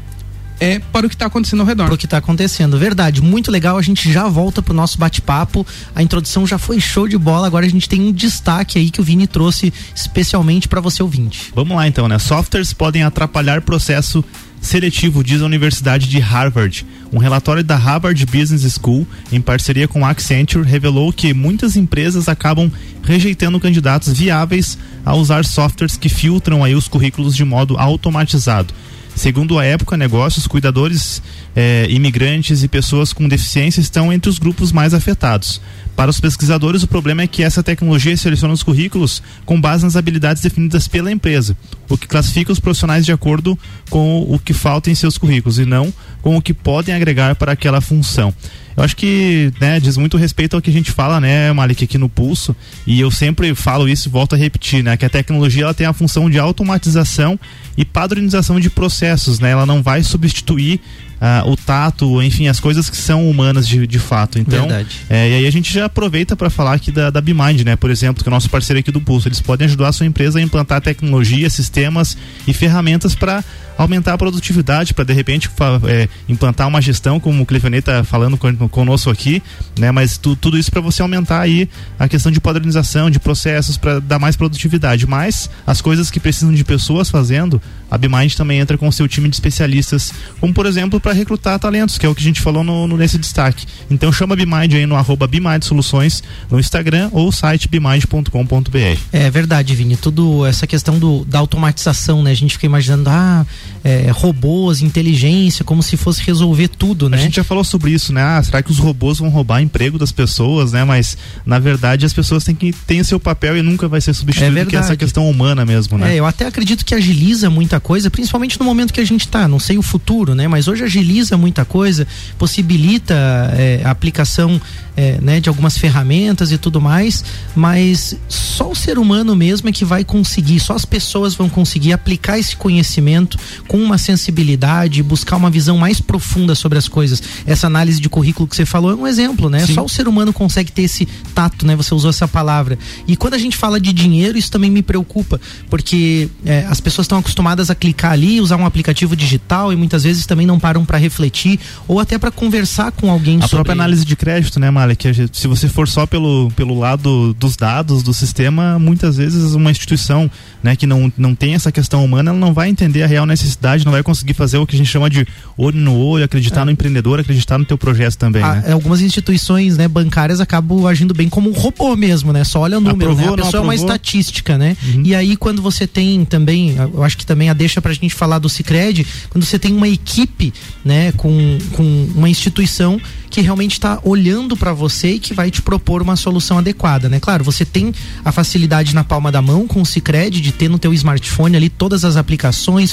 é 0.60 0.78
para 0.78 1.06
o 1.06 1.08
que 1.08 1.14
está 1.14 1.26
acontecendo 1.26 1.60
ao 1.60 1.66
redor. 1.66 1.86
Para 1.86 1.94
o 1.94 1.98
que 1.98 2.04
está 2.04 2.18
acontecendo, 2.18 2.78
verdade. 2.78 3.22
Muito 3.22 3.50
legal. 3.50 3.78
A 3.78 3.82
gente 3.82 4.12
já 4.12 4.28
volta 4.28 4.62
para 4.62 4.72
o 4.72 4.76
nosso 4.76 4.98
bate-papo. 4.98 5.66
A 5.94 6.02
introdução 6.02 6.46
já 6.46 6.58
foi 6.58 6.78
show 6.78 7.08
de 7.08 7.16
bola. 7.16 7.46
Agora 7.46 7.64
a 7.64 7.68
gente 7.68 7.88
tem 7.88 8.00
um 8.02 8.12
destaque 8.12 8.78
aí 8.78 8.90
que 8.90 9.00
o 9.00 9.04
Vini 9.04 9.26
trouxe 9.26 9.72
especialmente 9.94 10.68
para 10.68 10.80
você 10.80 11.02
ouvinte. 11.02 11.50
Vamos 11.54 11.76
lá 11.76 11.88
então, 11.88 12.06
né? 12.06 12.18
Softwares 12.18 12.74
podem 12.74 13.02
atrapalhar 13.02 13.62
processo 13.62 14.22
seletivo, 14.60 15.24
diz 15.24 15.40
a 15.40 15.46
Universidade 15.46 16.06
de 16.06 16.18
Harvard. 16.18 16.86
Um 17.10 17.18
relatório 17.18 17.64
da 17.64 17.76
Harvard 17.76 18.24
Business 18.26 18.78
School, 18.78 19.06
em 19.32 19.40
parceria 19.40 19.88
com 19.88 20.04
a 20.04 20.10
Accenture, 20.10 20.68
revelou 20.68 21.12
que 21.12 21.32
muitas 21.32 21.76
empresas 21.76 22.28
acabam 22.28 22.70
rejeitando 23.02 23.58
candidatos 23.58 24.18
viáveis 24.18 24.78
a 25.04 25.14
usar 25.14 25.46
softwares 25.46 25.96
que 25.96 26.10
filtram 26.10 26.62
aí 26.62 26.74
os 26.74 26.86
currículos 26.86 27.34
de 27.34 27.44
modo 27.44 27.78
automatizado. 27.78 28.74
Segundo 29.14 29.58
a 29.58 29.66
época, 29.66 29.96
negócios, 29.96 30.46
cuidadores, 30.46 31.22
eh, 31.54 31.86
imigrantes 31.88 32.62
e 32.62 32.68
pessoas 32.68 33.12
com 33.12 33.28
deficiência 33.28 33.80
estão 33.80 34.12
entre 34.12 34.30
os 34.30 34.38
grupos 34.38 34.72
mais 34.72 34.94
afetados. 34.94 35.60
Para 35.96 36.10
os 36.10 36.20
pesquisadores, 36.20 36.82
o 36.82 36.88
problema 36.88 37.22
é 37.22 37.26
que 37.26 37.42
essa 37.42 37.62
tecnologia 37.62 38.16
seleciona 38.16 38.54
os 38.54 38.62
currículos 38.62 39.22
com 39.44 39.60
base 39.60 39.84
nas 39.84 39.96
habilidades 39.96 40.42
definidas 40.42 40.88
pela 40.88 41.12
empresa, 41.12 41.56
o 41.88 41.98
que 41.98 42.06
classifica 42.06 42.50
os 42.50 42.60
profissionais 42.60 43.04
de 43.04 43.12
acordo 43.12 43.58
com 43.90 44.22
o 44.22 44.38
que 44.38 44.54
falta 44.54 44.90
em 44.90 44.94
seus 44.94 45.18
currículos 45.18 45.58
e 45.58 45.66
não 45.66 45.92
com 46.22 46.36
o 46.36 46.42
que 46.42 46.54
podem 46.54 46.94
agregar 46.94 47.34
para 47.34 47.52
aquela 47.52 47.80
função. 47.80 48.32
Eu 48.76 48.84
acho 48.84 48.96
que 48.96 49.52
né, 49.60 49.78
diz 49.78 49.98
muito 49.98 50.16
respeito 50.16 50.56
ao 50.56 50.62
que 50.62 50.70
a 50.70 50.72
gente 50.72 50.90
fala, 50.90 51.20
né, 51.20 51.52
Malik, 51.52 51.84
aqui 51.84 51.98
no 51.98 52.08
Pulso, 52.08 52.56
e 52.86 52.98
eu 52.98 53.10
sempre 53.10 53.54
falo 53.54 53.86
isso 53.86 54.08
e 54.08 54.10
volto 54.10 54.34
a 54.34 54.38
repetir, 54.38 54.82
né, 54.82 54.96
que 54.96 55.04
a 55.04 55.10
tecnologia 55.10 55.64
ela 55.64 55.74
tem 55.74 55.86
a 55.86 55.92
função 55.92 56.30
de 56.30 56.38
automatização 56.38 57.38
e 57.76 57.84
padronização 57.84 58.58
de 58.58 58.70
processos, 58.70 59.38
né, 59.38 59.50
ela 59.50 59.66
não 59.66 59.82
vai 59.82 60.02
substituir 60.02 60.80
uh, 61.20 61.50
o 61.50 61.56
tato, 61.56 62.22
enfim, 62.22 62.48
as 62.48 62.58
coisas 62.58 62.88
que 62.88 62.96
são 62.96 63.28
humanas 63.28 63.68
de, 63.68 63.86
de 63.86 63.98
fato. 63.98 64.38
Então, 64.38 64.68
é, 65.08 65.30
e 65.30 65.34
aí 65.34 65.46
a 65.46 65.52
gente 65.52 65.72
já 65.72 65.84
aproveita 65.84 66.34
para 66.34 66.50
falar 66.50 66.74
aqui 66.74 66.90
da, 66.90 67.10
da 67.10 67.20
BeMind, 67.20 67.62
né, 67.64 67.76
por 67.76 67.90
exemplo, 67.90 68.22
que 68.22 68.28
é 68.28 68.30
o 68.30 68.34
nosso 68.34 68.48
parceiro 68.48 68.80
aqui 68.80 68.90
do 68.90 69.00
Pulso, 69.00 69.28
eles 69.28 69.40
podem 69.40 69.66
ajudar 69.66 69.88
a 69.88 69.92
sua 69.92 70.06
empresa 70.06 70.38
a 70.38 70.42
implantar 70.42 70.80
tecnologia, 70.80 71.48
sistemas 71.50 72.16
e 72.46 72.52
ferramentas 72.52 73.14
para 73.14 73.44
aumentar 73.82 74.12
a 74.12 74.18
produtividade, 74.18 74.92
para 74.92 75.04
de 75.04 75.14
repente 75.14 75.48
é, 75.88 76.08
implantar 76.28 76.68
uma 76.68 76.82
gestão, 76.82 77.18
como 77.18 77.42
o 77.42 77.46
Clevenet 77.46 77.80
está 77.80 78.04
falando 78.04 78.36
conosco 78.68 79.08
aqui, 79.08 79.42
né? 79.78 79.90
Mas 79.90 80.18
tu, 80.18 80.36
tudo 80.36 80.58
isso 80.58 80.70
para 80.70 80.82
você 80.82 81.00
aumentar 81.00 81.40
aí 81.40 81.66
a 81.98 82.06
questão 82.06 82.30
de 82.30 82.38
padronização, 82.40 83.10
de 83.10 83.18
processos, 83.18 83.78
para 83.78 83.98
dar 83.98 84.18
mais 84.18 84.36
produtividade. 84.36 85.06
Mas 85.06 85.48
as 85.66 85.80
coisas 85.80 86.10
que 86.10 86.20
precisam 86.20 86.52
de 86.52 86.62
pessoas 86.62 87.08
fazendo, 87.08 87.60
a 87.90 87.96
BMind 87.96 88.34
também 88.34 88.60
entra 88.60 88.76
com 88.76 88.86
o 88.86 88.92
seu 88.92 89.08
time 89.08 89.28
de 89.28 89.36
especialistas, 89.36 90.12
como 90.38 90.52
por 90.52 90.66
exemplo 90.66 91.00
para 91.00 91.12
recrutar 91.14 91.58
talentos, 91.58 91.96
que 91.96 92.04
é 92.04 92.08
o 92.08 92.14
que 92.14 92.20
a 92.20 92.24
gente 92.24 92.40
falou 92.40 92.62
no, 92.62 92.86
no 92.86 92.98
nesse 92.98 93.16
destaque. 93.16 93.66
Então 93.90 94.12
chama 94.12 94.34
a 94.34 94.36
BMind 94.36 94.74
aí 94.74 94.84
no 94.84 94.94
arroba 94.94 95.26
BMind 95.26 95.64
Soluções 95.64 96.22
no 96.50 96.60
Instagram 96.60 97.08
ou 97.12 97.32
site 97.32 97.66
bmind.com.br. 97.66 99.00
É 99.10 99.30
verdade, 99.30 99.74
Vini. 99.74 99.96
Tudo 99.96 100.44
essa 100.44 100.66
questão 100.66 100.98
do, 100.98 101.24
da 101.24 101.38
automatização, 101.38 102.22
né? 102.22 102.30
A 102.30 102.34
gente 102.34 102.54
fica 102.54 102.66
imaginando, 102.66 103.08
ah, 103.08 103.46
é, 103.82 104.10
robôs, 104.10 104.82
inteligência, 104.82 105.64
como 105.64 105.82
se 105.82 105.96
fosse 105.96 106.22
resolver 106.22 106.68
tudo, 106.68 107.08
né? 107.08 107.16
A 107.16 107.20
gente 107.20 107.36
já 107.36 107.44
falou 107.44 107.64
sobre 107.64 107.90
isso, 107.90 108.12
né? 108.12 108.22
Ah, 108.22 108.42
será 108.42 108.62
que 108.62 108.70
os 108.70 108.78
robôs 108.78 109.18
vão 109.18 109.28
roubar 109.28 109.60
emprego 109.60 109.98
das 109.98 110.12
pessoas, 110.12 110.72
né? 110.72 110.84
Mas 110.84 111.16
na 111.46 111.58
verdade 111.58 112.04
as 112.04 112.12
pessoas 112.12 112.44
têm 112.44 112.54
que 112.54 112.72
ter 112.72 113.04
seu 113.04 113.18
papel 113.18 113.56
e 113.56 113.62
nunca 113.62 113.88
vai 113.88 114.00
ser 114.00 114.12
substituído 114.14 114.58
é 114.58 114.64
que 114.64 114.76
essa 114.76 114.96
questão 114.96 115.28
humana 115.28 115.64
mesmo, 115.64 115.96
né? 115.96 116.14
É, 116.14 116.20
eu 116.20 116.26
até 116.26 116.46
acredito 116.46 116.84
que 116.84 116.94
agiliza 116.94 117.48
muita 117.48 117.80
coisa, 117.80 118.10
principalmente 118.10 118.58
no 118.58 118.64
momento 118.64 118.92
que 118.92 119.00
a 119.00 119.06
gente 119.06 119.26
está. 119.26 119.48
Não 119.48 119.58
sei 119.58 119.78
o 119.78 119.82
futuro, 119.82 120.34
né? 120.34 120.46
Mas 120.46 120.68
hoje 120.68 120.84
agiliza 120.84 121.36
muita 121.36 121.64
coisa, 121.64 122.06
possibilita 122.38 123.14
é, 123.56 123.80
a 123.84 123.90
aplicação 123.90 124.60
é, 124.96 125.18
né, 125.20 125.40
de 125.40 125.48
algumas 125.48 125.78
ferramentas 125.78 126.52
e 126.52 126.58
tudo 126.58 126.80
mais, 126.80 127.24
mas 127.54 128.16
só 128.28 128.70
o 128.70 128.74
ser 128.74 128.98
humano 128.98 129.34
mesmo 129.34 129.68
é 129.68 129.72
que 129.72 129.84
vai 129.84 130.04
conseguir, 130.04 130.60
só 130.60 130.74
as 130.74 130.84
pessoas 130.84 131.34
vão 131.34 131.48
conseguir 131.48 131.94
aplicar 131.94 132.38
esse 132.38 132.54
conhecimento 132.54 133.38
com 133.70 133.78
uma 133.78 133.98
sensibilidade, 133.98 135.00
buscar 135.00 135.36
uma 135.36 135.48
visão 135.48 135.78
mais 135.78 136.00
profunda 136.00 136.56
sobre 136.56 136.76
as 136.76 136.88
coisas. 136.88 137.22
Essa 137.46 137.68
análise 137.68 138.00
de 138.00 138.08
currículo 138.08 138.48
que 138.48 138.56
você 138.56 138.66
falou 138.66 138.90
é 138.90 138.96
um 138.96 139.06
exemplo, 139.06 139.48
né? 139.48 139.64
Sim. 139.64 139.74
Só 139.74 139.84
o 139.84 139.88
ser 139.88 140.08
humano 140.08 140.32
consegue 140.32 140.72
ter 140.72 140.82
esse 140.82 141.06
tato, 141.32 141.64
né? 141.64 141.76
Você 141.76 141.94
usou 141.94 142.10
essa 142.10 142.26
palavra. 142.26 142.76
E 143.06 143.16
quando 143.16 143.34
a 143.34 143.38
gente 143.38 143.56
fala 143.56 143.78
de 143.78 143.92
dinheiro, 143.92 144.36
isso 144.36 144.50
também 144.50 144.68
me 144.68 144.82
preocupa, 144.82 145.40
porque 145.68 146.28
é, 146.44 146.66
as 146.68 146.80
pessoas 146.80 147.04
estão 147.04 147.18
acostumadas 147.18 147.70
a 147.70 147.74
clicar 147.76 148.10
ali, 148.10 148.40
usar 148.40 148.56
um 148.56 148.66
aplicativo 148.66 149.14
digital 149.14 149.72
e 149.72 149.76
muitas 149.76 150.02
vezes 150.02 150.26
também 150.26 150.48
não 150.48 150.58
param 150.58 150.84
para 150.84 150.98
refletir 150.98 151.60
ou 151.86 152.00
até 152.00 152.18
para 152.18 152.32
conversar 152.32 152.90
com 152.90 153.08
alguém 153.08 153.36
a 153.36 153.42
sobre. 153.42 153.54
A 153.54 153.58
própria 153.58 153.74
análise 153.74 154.04
de 154.04 154.16
crédito, 154.16 154.58
né, 154.58 154.68
gente, 155.12 155.38
se 155.38 155.46
você 155.46 155.68
for 155.68 155.86
só 155.86 156.06
pelo, 156.06 156.50
pelo 156.56 156.76
lado 156.76 157.32
dos 157.34 157.54
dados 157.54 158.02
do 158.02 158.12
sistema, 158.12 158.80
muitas 158.80 159.16
vezes 159.16 159.54
uma 159.54 159.70
instituição 159.70 160.28
né, 160.60 160.74
que 160.74 160.86
não, 160.86 161.12
não 161.16 161.36
tem 161.36 161.54
essa 161.54 161.70
questão 161.70 162.04
humana, 162.04 162.30
ela 162.30 162.38
não 162.38 162.52
vai 162.52 162.68
entender 162.68 163.04
a 163.04 163.06
real 163.06 163.24
necessidade, 163.24 163.59
não 163.84 163.92
vai 163.92 164.02
conseguir 164.02 164.34
fazer 164.34 164.58
o 164.58 164.66
que 164.66 164.74
a 164.74 164.78
gente 164.78 164.88
chama 164.88 165.08
de 165.08 165.26
olho 165.56 165.78
no 165.78 165.96
olho, 165.96 166.24
acreditar 166.24 166.62
é. 166.62 166.64
no 166.64 166.70
empreendedor, 166.70 167.20
acreditar 167.20 167.58
no 167.58 167.64
teu 167.64 167.78
projeto 167.78 168.16
também. 168.16 168.42
Ah, 168.42 168.56
né? 168.56 168.72
Algumas 168.72 169.00
instituições 169.00 169.76
né, 169.76 169.88
bancárias 169.88 170.40
acabam 170.40 170.86
agindo 170.86 171.14
bem 171.14 171.28
como 171.28 171.50
um 171.50 171.52
robô 171.52 171.96
mesmo, 171.96 172.32
né? 172.32 172.44
Só 172.44 172.60
olha 172.60 172.78
o 172.78 172.80
número, 172.80 173.12
aprovou, 173.12 173.36
né? 173.36 173.42
A 173.42 173.44
pessoa 173.44 173.60
é 173.60 173.64
uma 173.64 173.74
estatística, 173.74 174.56
né? 174.56 174.76
Uhum. 174.82 175.02
E 175.04 175.14
aí 175.14 175.36
quando 175.36 175.62
você 175.62 175.86
tem 175.86 176.24
também, 176.24 176.76
eu 176.76 177.02
acho 177.02 177.16
que 177.16 177.26
também 177.26 177.48
a 177.48 177.52
deixa 177.52 177.80
pra 177.80 177.92
gente 177.92 178.14
falar 178.14 178.38
do 178.38 178.48
Cicred, 178.48 179.06
quando 179.30 179.44
você 179.44 179.58
tem 179.58 179.74
uma 179.74 179.88
equipe, 179.88 180.52
né, 180.84 181.12
com, 181.12 181.58
com 181.72 182.08
uma 182.14 182.28
instituição 182.28 183.00
que 183.30 183.40
realmente 183.40 183.72
está 183.72 184.00
olhando 184.02 184.56
para 184.56 184.72
você 184.72 185.12
e 185.12 185.18
que 185.20 185.32
vai 185.32 185.50
te 185.50 185.62
propor 185.62 186.02
uma 186.02 186.16
solução 186.16 186.58
adequada, 186.58 187.08
né? 187.08 187.20
Claro, 187.20 187.44
você 187.44 187.64
tem 187.64 187.94
a 188.24 188.32
facilidade 188.32 188.94
na 188.94 189.04
palma 189.04 189.30
da 189.30 189.40
mão 189.40 189.66
com 189.68 189.80
o 189.80 189.86
Cicred 189.86 190.40
de 190.40 190.52
ter 190.52 190.68
no 190.68 190.78
teu 190.78 190.92
smartphone 190.92 191.56
ali 191.56 191.68
todas 191.68 192.04
as 192.04 192.16
aplicações, 192.16 192.92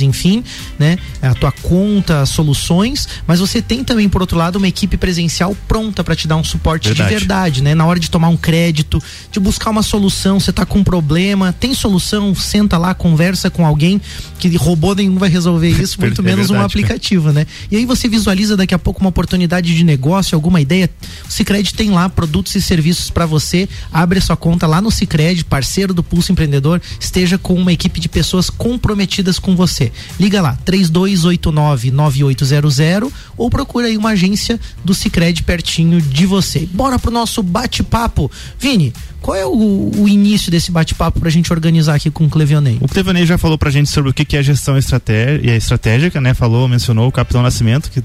enfim, 0.00 0.42
né? 0.78 0.98
A 1.22 1.34
tua 1.34 1.52
conta, 1.52 2.24
soluções, 2.26 3.08
mas 3.26 3.40
você 3.40 3.62
tem 3.62 3.84
também 3.84 4.08
por 4.08 4.20
outro 4.20 4.36
lado 4.36 4.56
uma 4.56 4.68
equipe 4.68 4.96
presencial 4.96 5.56
pronta 5.68 6.02
para 6.02 6.16
te 6.16 6.26
dar 6.26 6.36
um 6.36 6.44
suporte 6.44 6.88
verdade. 6.88 7.08
de 7.08 7.18
verdade, 7.18 7.62
né? 7.62 7.74
Na 7.74 7.86
hora 7.86 7.98
de 7.98 8.10
tomar 8.10 8.28
um 8.28 8.36
crédito, 8.36 9.02
de 9.30 9.40
buscar 9.40 9.70
uma 9.70 9.82
solução, 9.82 10.40
você 10.40 10.52
tá 10.52 10.66
com 10.66 10.78
um 10.78 10.84
problema, 10.84 11.52
tem 11.52 11.74
solução, 11.74 12.34
senta 12.34 12.76
lá, 12.78 12.94
conversa 12.94 13.50
com 13.50 13.64
alguém 13.66 14.00
que 14.38 14.54
robô 14.56 14.94
nenhum 14.94 15.18
vai 15.18 15.28
resolver 15.28 15.68
isso, 15.68 15.98
muito 16.00 16.20
é 16.20 16.24
menos 16.24 16.48
verdade, 16.48 16.62
um 16.62 16.64
aplicativo, 16.64 17.32
né? 17.32 17.46
E 17.70 17.76
aí 17.76 17.84
você 17.84 18.08
visualiza 18.08 18.56
daqui 18.56 18.74
a 18.74 18.78
pouco 18.78 19.00
uma 19.00 19.10
oportunidade 19.10 19.50
oportunidade 19.50 19.74
de 19.74 19.84
negócio, 19.84 20.34
alguma 20.34 20.60
ideia, 20.60 20.90
o 21.28 21.32
Cicred 21.32 21.74
tem 21.74 21.90
lá 21.90 22.08
produtos 22.08 22.54
e 22.54 22.62
serviços 22.62 23.10
para 23.10 23.26
você. 23.26 23.68
Abre 23.92 24.18
a 24.18 24.22
sua 24.22 24.36
conta 24.36 24.66
lá 24.66 24.80
no 24.80 24.90
Cicred, 24.90 25.44
parceiro 25.44 25.94
do 25.94 26.02
Pulso 26.02 26.32
Empreendedor, 26.32 26.80
esteja 26.98 27.38
com 27.38 27.54
uma 27.54 27.72
equipe 27.72 28.00
de 28.00 28.08
pessoas 28.08 28.50
comprometidas 28.50 29.38
com 29.38 29.54
você. 29.60 29.92
Liga 30.18 30.40
lá, 30.40 30.56
3289-9800 30.64 33.12
ou 33.36 33.50
procura 33.50 33.88
aí 33.88 33.98
uma 33.98 34.10
agência 34.10 34.58
do 34.82 34.94
Cicred 34.94 35.42
pertinho 35.42 36.00
de 36.00 36.24
você. 36.24 36.66
Bora 36.72 36.98
pro 36.98 37.10
nosso 37.10 37.42
bate-papo. 37.42 38.30
Vini, 38.58 38.94
qual 39.30 39.38
é 39.38 39.46
o, 39.46 39.92
o 39.96 40.08
início 40.08 40.50
desse 40.50 40.72
bate-papo 40.72 41.20
para 41.20 41.28
a 41.28 41.30
gente 41.30 41.52
organizar 41.52 41.94
aqui 41.94 42.10
com 42.10 42.24
o 42.24 42.28
Clevionei? 42.28 42.78
O 42.80 42.88
Clevionei 42.88 43.24
já 43.24 43.38
falou 43.38 43.56
para 43.56 43.68
a 43.68 43.72
gente 43.72 43.88
sobre 43.88 44.10
o 44.10 44.12
que, 44.12 44.24
que 44.24 44.36
é 44.36 44.42
gestão 44.42 44.76
estratégica, 44.76 46.20
né? 46.20 46.34
Falou, 46.34 46.66
mencionou 46.66 47.06
o 47.06 47.12
Capitão 47.12 47.40
Nascimento, 47.40 47.92
que 47.92 48.02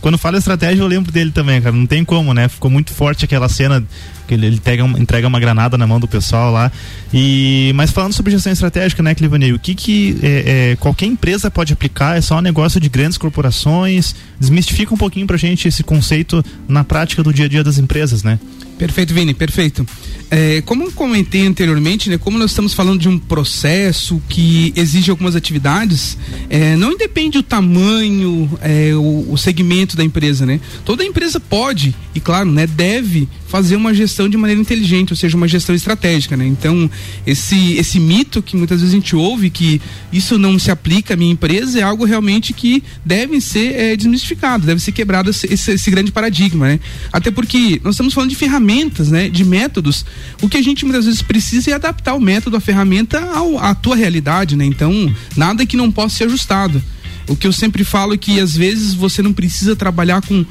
quando 0.00 0.16
fala 0.16 0.38
estratégia 0.38 0.80
eu 0.80 0.86
lembro 0.86 1.12
dele 1.12 1.30
também, 1.30 1.60
cara. 1.60 1.76
Não 1.76 1.84
tem 1.84 2.02
como, 2.06 2.32
né? 2.32 2.48
Ficou 2.48 2.70
muito 2.70 2.90
forte 2.90 3.22
aquela 3.22 3.50
cena 3.50 3.84
que 4.26 4.32
ele, 4.32 4.46
ele 4.46 4.60
pega, 4.60 4.82
entrega 4.98 5.28
uma 5.28 5.38
granada 5.38 5.76
na 5.76 5.86
mão 5.86 6.00
do 6.00 6.08
pessoal 6.08 6.50
lá. 6.50 6.72
E, 7.12 7.70
mas 7.74 7.90
falando 7.90 8.14
sobre 8.14 8.32
gestão 8.32 8.50
estratégica, 8.50 9.02
né, 9.02 9.14
Clevionei, 9.14 9.52
o 9.52 9.58
que, 9.58 9.74
que 9.74 10.18
é, 10.22 10.70
é, 10.70 10.76
qualquer 10.76 11.04
empresa 11.04 11.50
pode 11.50 11.74
aplicar? 11.74 12.16
É 12.16 12.22
só 12.22 12.38
um 12.38 12.40
negócio 12.40 12.80
de 12.80 12.88
grandes 12.88 13.18
corporações? 13.18 14.14
Desmistifica 14.40 14.94
um 14.94 14.96
pouquinho 14.96 15.26
para 15.26 15.36
a 15.36 15.38
gente 15.38 15.68
esse 15.68 15.82
conceito 15.82 16.42
na 16.66 16.82
prática 16.82 17.22
do 17.22 17.30
dia 17.30 17.44
a 17.44 17.48
dia 17.48 17.62
das 17.62 17.76
empresas, 17.76 18.22
né? 18.22 18.38
Perfeito, 18.78 19.12
Vini, 19.12 19.34
perfeito. 19.34 19.86
É, 20.34 20.62
como 20.62 20.90
comentei 20.92 21.46
anteriormente, 21.46 22.08
né, 22.08 22.16
como 22.16 22.38
nós 22.38 22.52
estamos 22.52 22.72
falando 22.72 22.98
de 22.98 23.06
um 23.06 23.18
processo 23.18 24.18
que 24.30 24.72
exige 24.74 25.10
algumas 25.10 25.36
atividades, 25.36 26.16
é, 26.48 26.74
não 26.74 26.92
independe 26.92 27.36
o 27.36 27.42
tamanho, 27.42 28.50
é, 28.62 28.94
o, 28.94 29.30
o, 29.30 29.36
segmento 29.36 29.94
da 29.94 30.02
empresa, 30.02 30.46
né? 30.46 30.58
Toda 30.86 31.04
empresa 31.04 31.38
pode 31.38 31.94
e, 32.14 32.20
claro, 32.20 32.50
né, 32.50 32.66
deve 32.66 33.28
fazer 33.46 33.76
uma 33.76 33.92
gestão 33.92 34.26
de 34.26 34.38
maneira 34.38 34.58
inteligente, 34.58 35.12
ou 35.12 35.16
seja, 35.18 35.36
uma 35.36 35.46
gestão 35.46 35.74
estratégica, 35.74 36.34
né? 36.34 36.46
Então, 36.46 36.90
esse 37.26 37.74
esse 37.74 38.00
mito 38.00 38.40
que 38.42 38.56
muitas 38.56 38.80
vezes 38.80 38.94
a 38.94 38.96
gente 38.96 39.14
ouve 39.14 39.50
que 39.50 39.82
isso 40.10 40.38
não 40.38 40.58
se 40.58 40.70
aplica 40.70 41.12
à 41.12 41.16
minha 41.18 41.30
empresa 41.30 41.78
é 41.78 41.82
algo 41.82 42.06
realmente 42.06 42.54
que 42.54 42.82
deve 43.04 43.38
ser 43.42 43.74
é, 43.74 43.96
desmistificado, 43.96 44.64
deve 44.64 44.80
ser 44.80 44.92
quebrado 44.92 45.28
esse, 45.28 45.46
esse, 45.52 45.90
grande 45.90 46.10
paradigma, 46.10 46.68
né? 46.68 46.80
Até 47.12 47.30
porque 47.30 47.78
nós 47.84 47.96
estamos 47.96 48.14
falando 48.14 48.30
de 48.30 48.36
ferramentas, 48.36 49.10
né? 49.10 49.28
De 49.28 49.44
métodos. 49.44 50.06
O 50.40 50.48
que 50.48 50.56
a 50.56 50.62
gente 50.62 50.84
muitas 50.84 51.04
vezes 51.04 51.22
precisa 51.22 51.70
é 51.70 51.74
adaptar 51.74 52.14
o 52.14 52.20
método, 52.20 52.56
a 52.56 52.60
ferramenta 52.60 53.20
ao, 53.20 53.58
à 53.58 53.74
tua 53.74 53.96
realidade, 53.96 54.56
né? 54.56 54.64
Então, 54.64 55.14
nada 55.36 55.66
que 55.66 55.76
não 55.76 55.90
possa 55.90 56.16
ser 56.16 56.24
ajustado. 56.24 56.82
O 57.28 57.36
que 57.36 57.46
eu 57.46 57.52
sempre 57.52 57.84
falo 57.84 58.14
é 58.14 58.16
que 58.16 58.40
às 58.40 58.56
vezes 58.56 58.94
você 58.94 59.22
não 59.22 59.32
precisa 59.32 59.76
trabalhar 59.76 60.20
com 60.22 60.40
uh, 60.40 60.46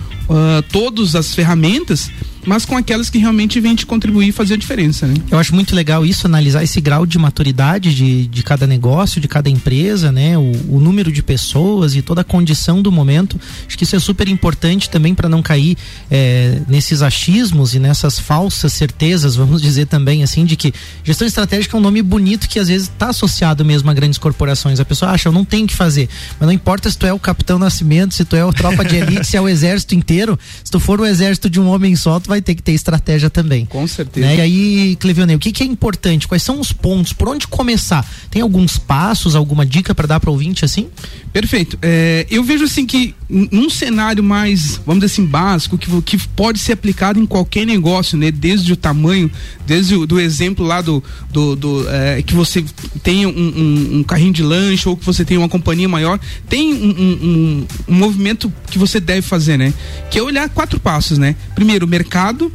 todas 0.71 1.15
as 1.15 1.35
ferramentas, 1.35 2.09
mas 2.45 2.65
com 2.65 2.75
aquelas 2.75 3.09
que 3.09 3.17
realmente 3.17 3.59
vêm 3.59 3.75
te 3.75 3.85
contribuir 3.85 4.29
e 4.29 4.31
fazer 4.31 4.55
a 4.55 4.57
diferença. 4.57 5.05
Né? 5.07 5.15
Eu 5.29 5.37
acho 5.37 5.53
muito 5.53 5.75
legal 5.75 6.05
isso, 6.05 6.25
analisar 6.27 6.63
esse 6.63 6.79
grau 6.81 7.05
de 7.05 7.17
maturidade 7.17 7.93
de, 7.93 8.27
de 8.27 8.43
cada 8.43 8.65
negócio, 8.65 9.21
de 9.21 9.27
cada 9.27 9.49
empresa, 9.49 10.11
né? 10.11 10.37
O, 10.37 10.51
o 10.75 10.79
número 10.79 11.11
de 11.11 11.21
pessoas 11.21 11.95
e 11.95 12.01
toda 12.01 12.21
a 12.21 12.23
condição 12.23 12.81
do 12.81 12.91
momento. 12.91 13.39
Acho 13.67 13.77
que 13.77 13.83
isso 13.83 13.95
é 13.95 13.99
super 13.99 14.27
importante 14.27 14.89
também 14.89 15.13
para 15.13 15.29
não 15.29 15.41
cair 15.41 15.77
é, 16.09 16.61
nesses 16.67 17.01
achismos 17.01 17.75
e 17.75 17.79
nessas 17.79 18.19
falsas 18.19 18.73
certezas, 18.73 19.35
vamos 19.37 19.61
dizer 19.61 19.87
também 19.87 20.23
assim, 20.23 20.45
de 20.45 20.55
que 20.55 20.73
gestão 21.03 21.27
estratégica 21.27 21.75
é 21.75 21.79
um 21.79 21.83
nome 21.83 22.01
bonito 22.01 22.47
que 22.47 22.59
às 22.59 22.67
vezes 22.67 22.87
está 22.87 23.09
associado 23.09 23.63
mesmo 23.63 23.89
a 23.89 23.93
grandes 23.93 24.17
corporações. 24.17 24.79
A 24.79 24.85
pessoa 24.85 25.11
acha, 25.11 25.29
eu 25.29 25.33
não 25.33 25.45
tenho 25.45 25.67
que 25.67 25.75
fazer. 25.75 26.09
Mas 26.39 26.47
não 26.47 26.53
importa 26.53 26.89
se 26.89 26.97
tu 26.97 27.05
é 27.05 27.13
o 27.13 27.19
Capitão 27.19 27.59
Nascimento, 27.59 28.13
se 28.13 28.25
tu 28.25 28.35
é 28.35 28.43
o 28.43 28.53
tropa 28.53 28.83
de 28.83 28.95
elite, 28.97 29.27
se 29.27 29.37
é 29.37 29.41
o 29.41 29.47
exército 29.47 29.95
inteiro, 29.95 30.39
se 30.63 30.71
tu 30.71 30.79
for 30.79 30.99
o 30.99 31.05
exército 31.05 31.49
de 31.49 31.59
um 31.59 31.67
homem 31.67 31.95
só, 31.95 32.19
tu 32.19 32.30
vai 32.31 32.41
ter 32.41 32.55
que 32.55 32.63
ter 32.63 32.71
estratégia 32.71 33.29
também. 33.29 33.65
Com 33.65 33.85
certeza. 33.87 34.25
Né? 34.25 34.37
E 34.37 34.41
aí, 34.41 34.95
Clevionei, 34.95 35.35
o 35.35 35.39
que, 35.39 35.51
que 35.51 35.63
é 35.63 35.65
importante? 35.65 36.27
Quais 36.27 36.41
são 36.41 36.59
os 36.59 36.71
pontos? 36.71 37.13
Por 37.13 37.27
onde 37.27 37.47
começar? 37.47 38.09
Tem 38.29 38.41
alguns 38.41 38.77
passos, 38.77 39.35
alguma 39.35 39.65
dica 39.65 39.93
para 39.93 40.07
dar 40.07 40.19
para 40.19 40.31
ouvinte 40.31 40.63
assim? 40.63 40.87
Perfeito. 41.33 41.77
É, 41.81 42.25
eu 42.29 42.43
vejo 42.43 42.65
assim 42.65 42.85
que 42.85 43.13
num 43.31 43.69
cenário 43.69 44.21
mais, 44.21 44.75
vamos 44.85 45.01
dizer 45.01 45.13
assim, 45.13 45.25
básico, 45.25 45.77
que, 45.77 46.01
que 46.01 46.27
pode 46.29 46.59
ser 46.59 46.73
aplicado 46.73 47.17
em 47.17 47.25
qualquer 47.25 47.65
negócio, 47.65 48.17
né? 48.17 48.29
Desde 48.29 48.73
o 48.73 48.75
tamanho, 48.75 49.31
desde 49.65 49.95
o 49.95 50.05
do 50.05 50.19
exemplo 50.19 50.65
lá 50.65 50.81
do, 50.81 51.01
do, 51.31 51.55
do 51.55 51.89
é, 51.89 52.21
que 52.21 52.33
você 52.33 52.63
tem 53.01 53.25
um, 53.25 53.29
um, 53.29 53.97
um, 53.99 54.03
carrinho 54.03 54.33
de 54.33 54.43
lanche 54.43 54.89
ou 54.89 54.97
que 54.97 55.05
você 55.05 55.23
tem 55.23 55.37
uma 55.37 55.47
companhia 55.47 55.87
maior, 55.87 56.19
tem 56.49 56.73
um, 56.73 57.65
um, 57.87 57.95
movimento 57.95 58.51
que 58.69 58.77
você 58.77 58.99
deve 58.99 59.21
fazer, 59.21 59.57
né? 59.57 59.73
Que 60.09 60.19
é 60.19 60.21
olhar 60.21 60.49
quatro 60.49 60.79
passos, 60.79 61.17
né? 61.17 61.35
Primeiro, 61.55 61.87
mercado, 61.87 62.51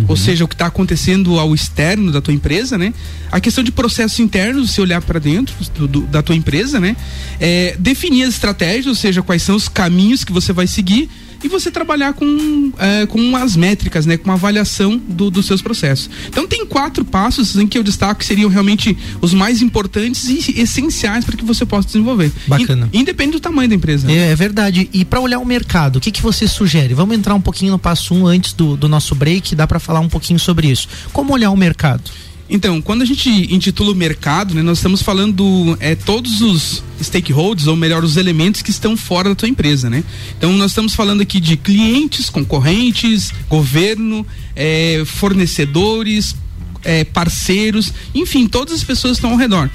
Uhum. 0.00 0.06
Ou 0.08 0.16
seja, 0.16 0.44
o 0.44 0.48
que 0.48 0.54
está 0.54 0.66
acontecendo 0.66 1.38
ao 1.38 1.54
externo 1.54 2.10
da 2.10 2.20
tua 2.20 2.34
empresa, 2.34 2.76
né? 2.76 2.92
A 3.30 3.40
questão 3.40 3.62
de 3.62 3.70
processos 3.70 4.18
internos, 4.18 4.72
se 4.72 4.80
olhar 4.80 5.00
para 5.02 5.18
dentro 5.18 5.54
do, 5.74 5.86
do, 5.86 6.00
da 6.02 6.22
tua 6.22 6.34
empresa, 6.34 6.80
né? 6.80 6.96
É, 7.38 7.76
definir 7.78 8.24
as 8.24 8.34
estratégias, 8.34 8.86
ou 8.86 8.94
seja, 8.94 9.22
quais 9.22 9.42
são 9.42 9.56
os 9.56 9.68
caminhos 9.68 10.24
que 10.24 10.32
você 10.32 10.52
vai 10.52 10.66
seguir 10.66 11.08
e 11.42 11.48
você 11.48 11.70
trabalhar 11.70 12.12
com, 12.12 12.72
é, 12.78 13.06
com 13.06 13.36
as 13.36 13.56
métricas, 13.56 14.06
né? 14.06 14.16
Com 14.16 14.24
uma 14.24 14.34
avaliação 14.34 14.96
do, 14.96 15.30
dos 15.30 15.46
seus 15.46 15.62
processos. 15.62 16.10
Então 16.28 16.46
tem 16.46 16.64
quatro 16.66 17.04
passos 17.04 17.56
em 17.56 17.66
que 17.66 17.78
eu 17.78 17.82
destaco 17.82 18.20
que 18.20 18.26
seriam 18.26 18.48
realmente 18.48 18.96
os 19.20 19.32
mais 19.34 19.62
importantes 19.62 20.28
e 20.28 20.60
essenciais 20.60 21.24
para 21.24 21.36
que 21.36 21.44
você 21.44 21.64
possa 21.64 21.86
desenvolver. 21.86 22.32
Bacana. 22.46 22.88
independe 22.92 23.32
do 23.32 23.40
tamanho 23.40 23.68
da 23.68 23.74
empresa. 23.74 24.10
É, 24.10 24.30
é 24.30 24.36
verdade. 24.36 24.88
E 24.92 25.04
para 25.04 25.20
olhar 25.20 25.38
o 25.38 25.44
mercado, 25.44 25.96
o 25.96 26.00
que, 26.00 26.10
que 26.10 26.22
você 26.22 26.46
sugere? 26.46 26.94
Vamos 26.94 27.16
entrar 27.16 27.34
um 27.34 27.40
pouquinho 27.40 27.72
no 27.72 27.78
passo 27.78 28.14
um 28.14 28.26
antes 28.26 28.52
do, 28.52 28.76
do 28.76 28.88
nosso 28.88 29.14
break, 29.14 29.54
dá 29.54 29.66
para 29.66 29.78
falar 29.78 30.00
um 30.00 30.08
pouquinho 30.08 30.38
sobre 30.38 30.70
isso. 30.70 30.88
Como 31.12 31.32
olhar 31.32 31.50
o 31.50 31.56
mercado? 31.56 32.10
Então, 32.50 32.82
quando 32.82 33.02
a 33.02 33.04
gente 33.04 33.30
intitula 33.54 33.92
o 33.92 33.94
mercado, 33.94 34.54
né, 34.54 34.62
nós 34.62 34.78
estamos 34.78 35.00
falando 35.02 35.76
é, 35.78 35.94
todos 35.94 36.40
os 36.40 36.82
stakeholders, 37.00 37.68
ou 37.68 37.76
melhor, 37.76 38.02
os 38.02 38.16
elementos 38.16 38.60
que 38.60 38.70
estão 38.70 38.96
fora 38.96 39.28
da 39.28 39.34
tua 39.36 39.48
empresa, 39.48 39.88
né? 39.88 40.02
Então, 40.36 40.52
nós 40.54 40.72
estamos 40.72 40.92
falando 40.92 41.20
aqui 41.20 41.38
de 41.38 41.56
clientes, 41.56 42.28
concorrentes, 42.28 43.32
governo, 43.48 44.26
é, 44.56 45.04
fornecedores, 45.06 46.34
é, 46.84 47.04
parceiros, 47.04 47.92
enfim, 48.14 48.46
todas 48.46 48.74
as 48.74 48.84
pessoas 48.84 49.16
estão 49.16 49.30
ao 49.30 49.36
redor. 49.36 49.70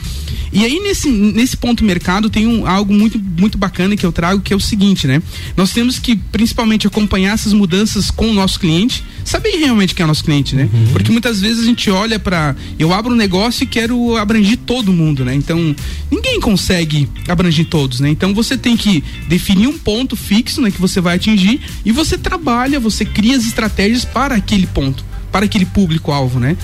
E 0.51 0.63
aí, 0.63 0.79
nesse, 0.79 1.09
nesse 1.09 1.57
ponto 1.57 1.83
mercado, 1.83 2.29
tem 2.29 2.47
um, 2.47 2.65
algo 2.65 2.93
muito, 2.93 3.19
muito 3.19 3.57
bacana 3.57 3.97
que 3.97 4.05
eu 4.05 4.11
trago, 4.11 4.41
que 4.41 4.53
é 4.53 4.55
o 4.55 4.59
seguinte, 4.59 5.05
né? 5.05 5.21
Nós 5.57 5.71
temos 5.71 5.99
que, 5.99 6.15
principalmente, 6.15 6.87
acompanhar 6.87 7.33
essas 7.33 7.51
mudanças 7.51 8.09
com 8.09 8.29
o 8.29 8.33
nosso 8.33 8.57
cliente, 8.59 9.03
saber 9.25 9.49
realmente 9.57 9.93
quem 9.93 10.03
é 10.03 10.05
o 10.05 10.07
nosso 10.07 10.23
cliente, 10.23 10.55
né? 10.55 10.69
Uhum. 10.71 10.93
Porque 10.93 11.11
muitas 11.11 11.41
vezes 11.41 11.63
a 11.63 11.65
gente 11.65 11.89
olha 11.89 12.17
para 12.17 12.55
Eu 12.79 12.93
abro 12.93 13.13
um 13.13 13.17
negócio 13.17 13.63
e 13.63 13.67
quero 13.67 14.15
abranger 14.15 14.57
todo 14.65 14.93
mundo, 14.93 15.25
né? 15.25 15.35
Então, 15.35 15.75
ninguém 16.09 16.39
consegue 16.39 17.09
abranger 17.27 17.65
todos, 17.65 17.99
né? 17.99 18.09
Então, 18.09 18.33
você 18.33 18.57
tem 18.57 18.77
que 18.77 19.03
definir 19.27 19.67
um 19.67 19.77
ponto 19.77 20.15
fixo, 20.15 20.61
né? 20.61 20.71
Que 20.71 20.79
você 20.79 21.01
vai 21.01 21.17
atingir 21.17 21.59
e 21.83 21.91
você 21.91 22.17
trabalha, 22.17 22.79
você 22.79 23.03
cria 23.03 23.35
as 23.35 23.45
estratégias 23.45 24.05
para 24.05 24.35
aquele 24.35 24.67
ponto, 24.67 25.03
para 25.35 25.47
aquele 25.47 25.65
público-alvo, 25.65 26.39
né? 26.39 26.55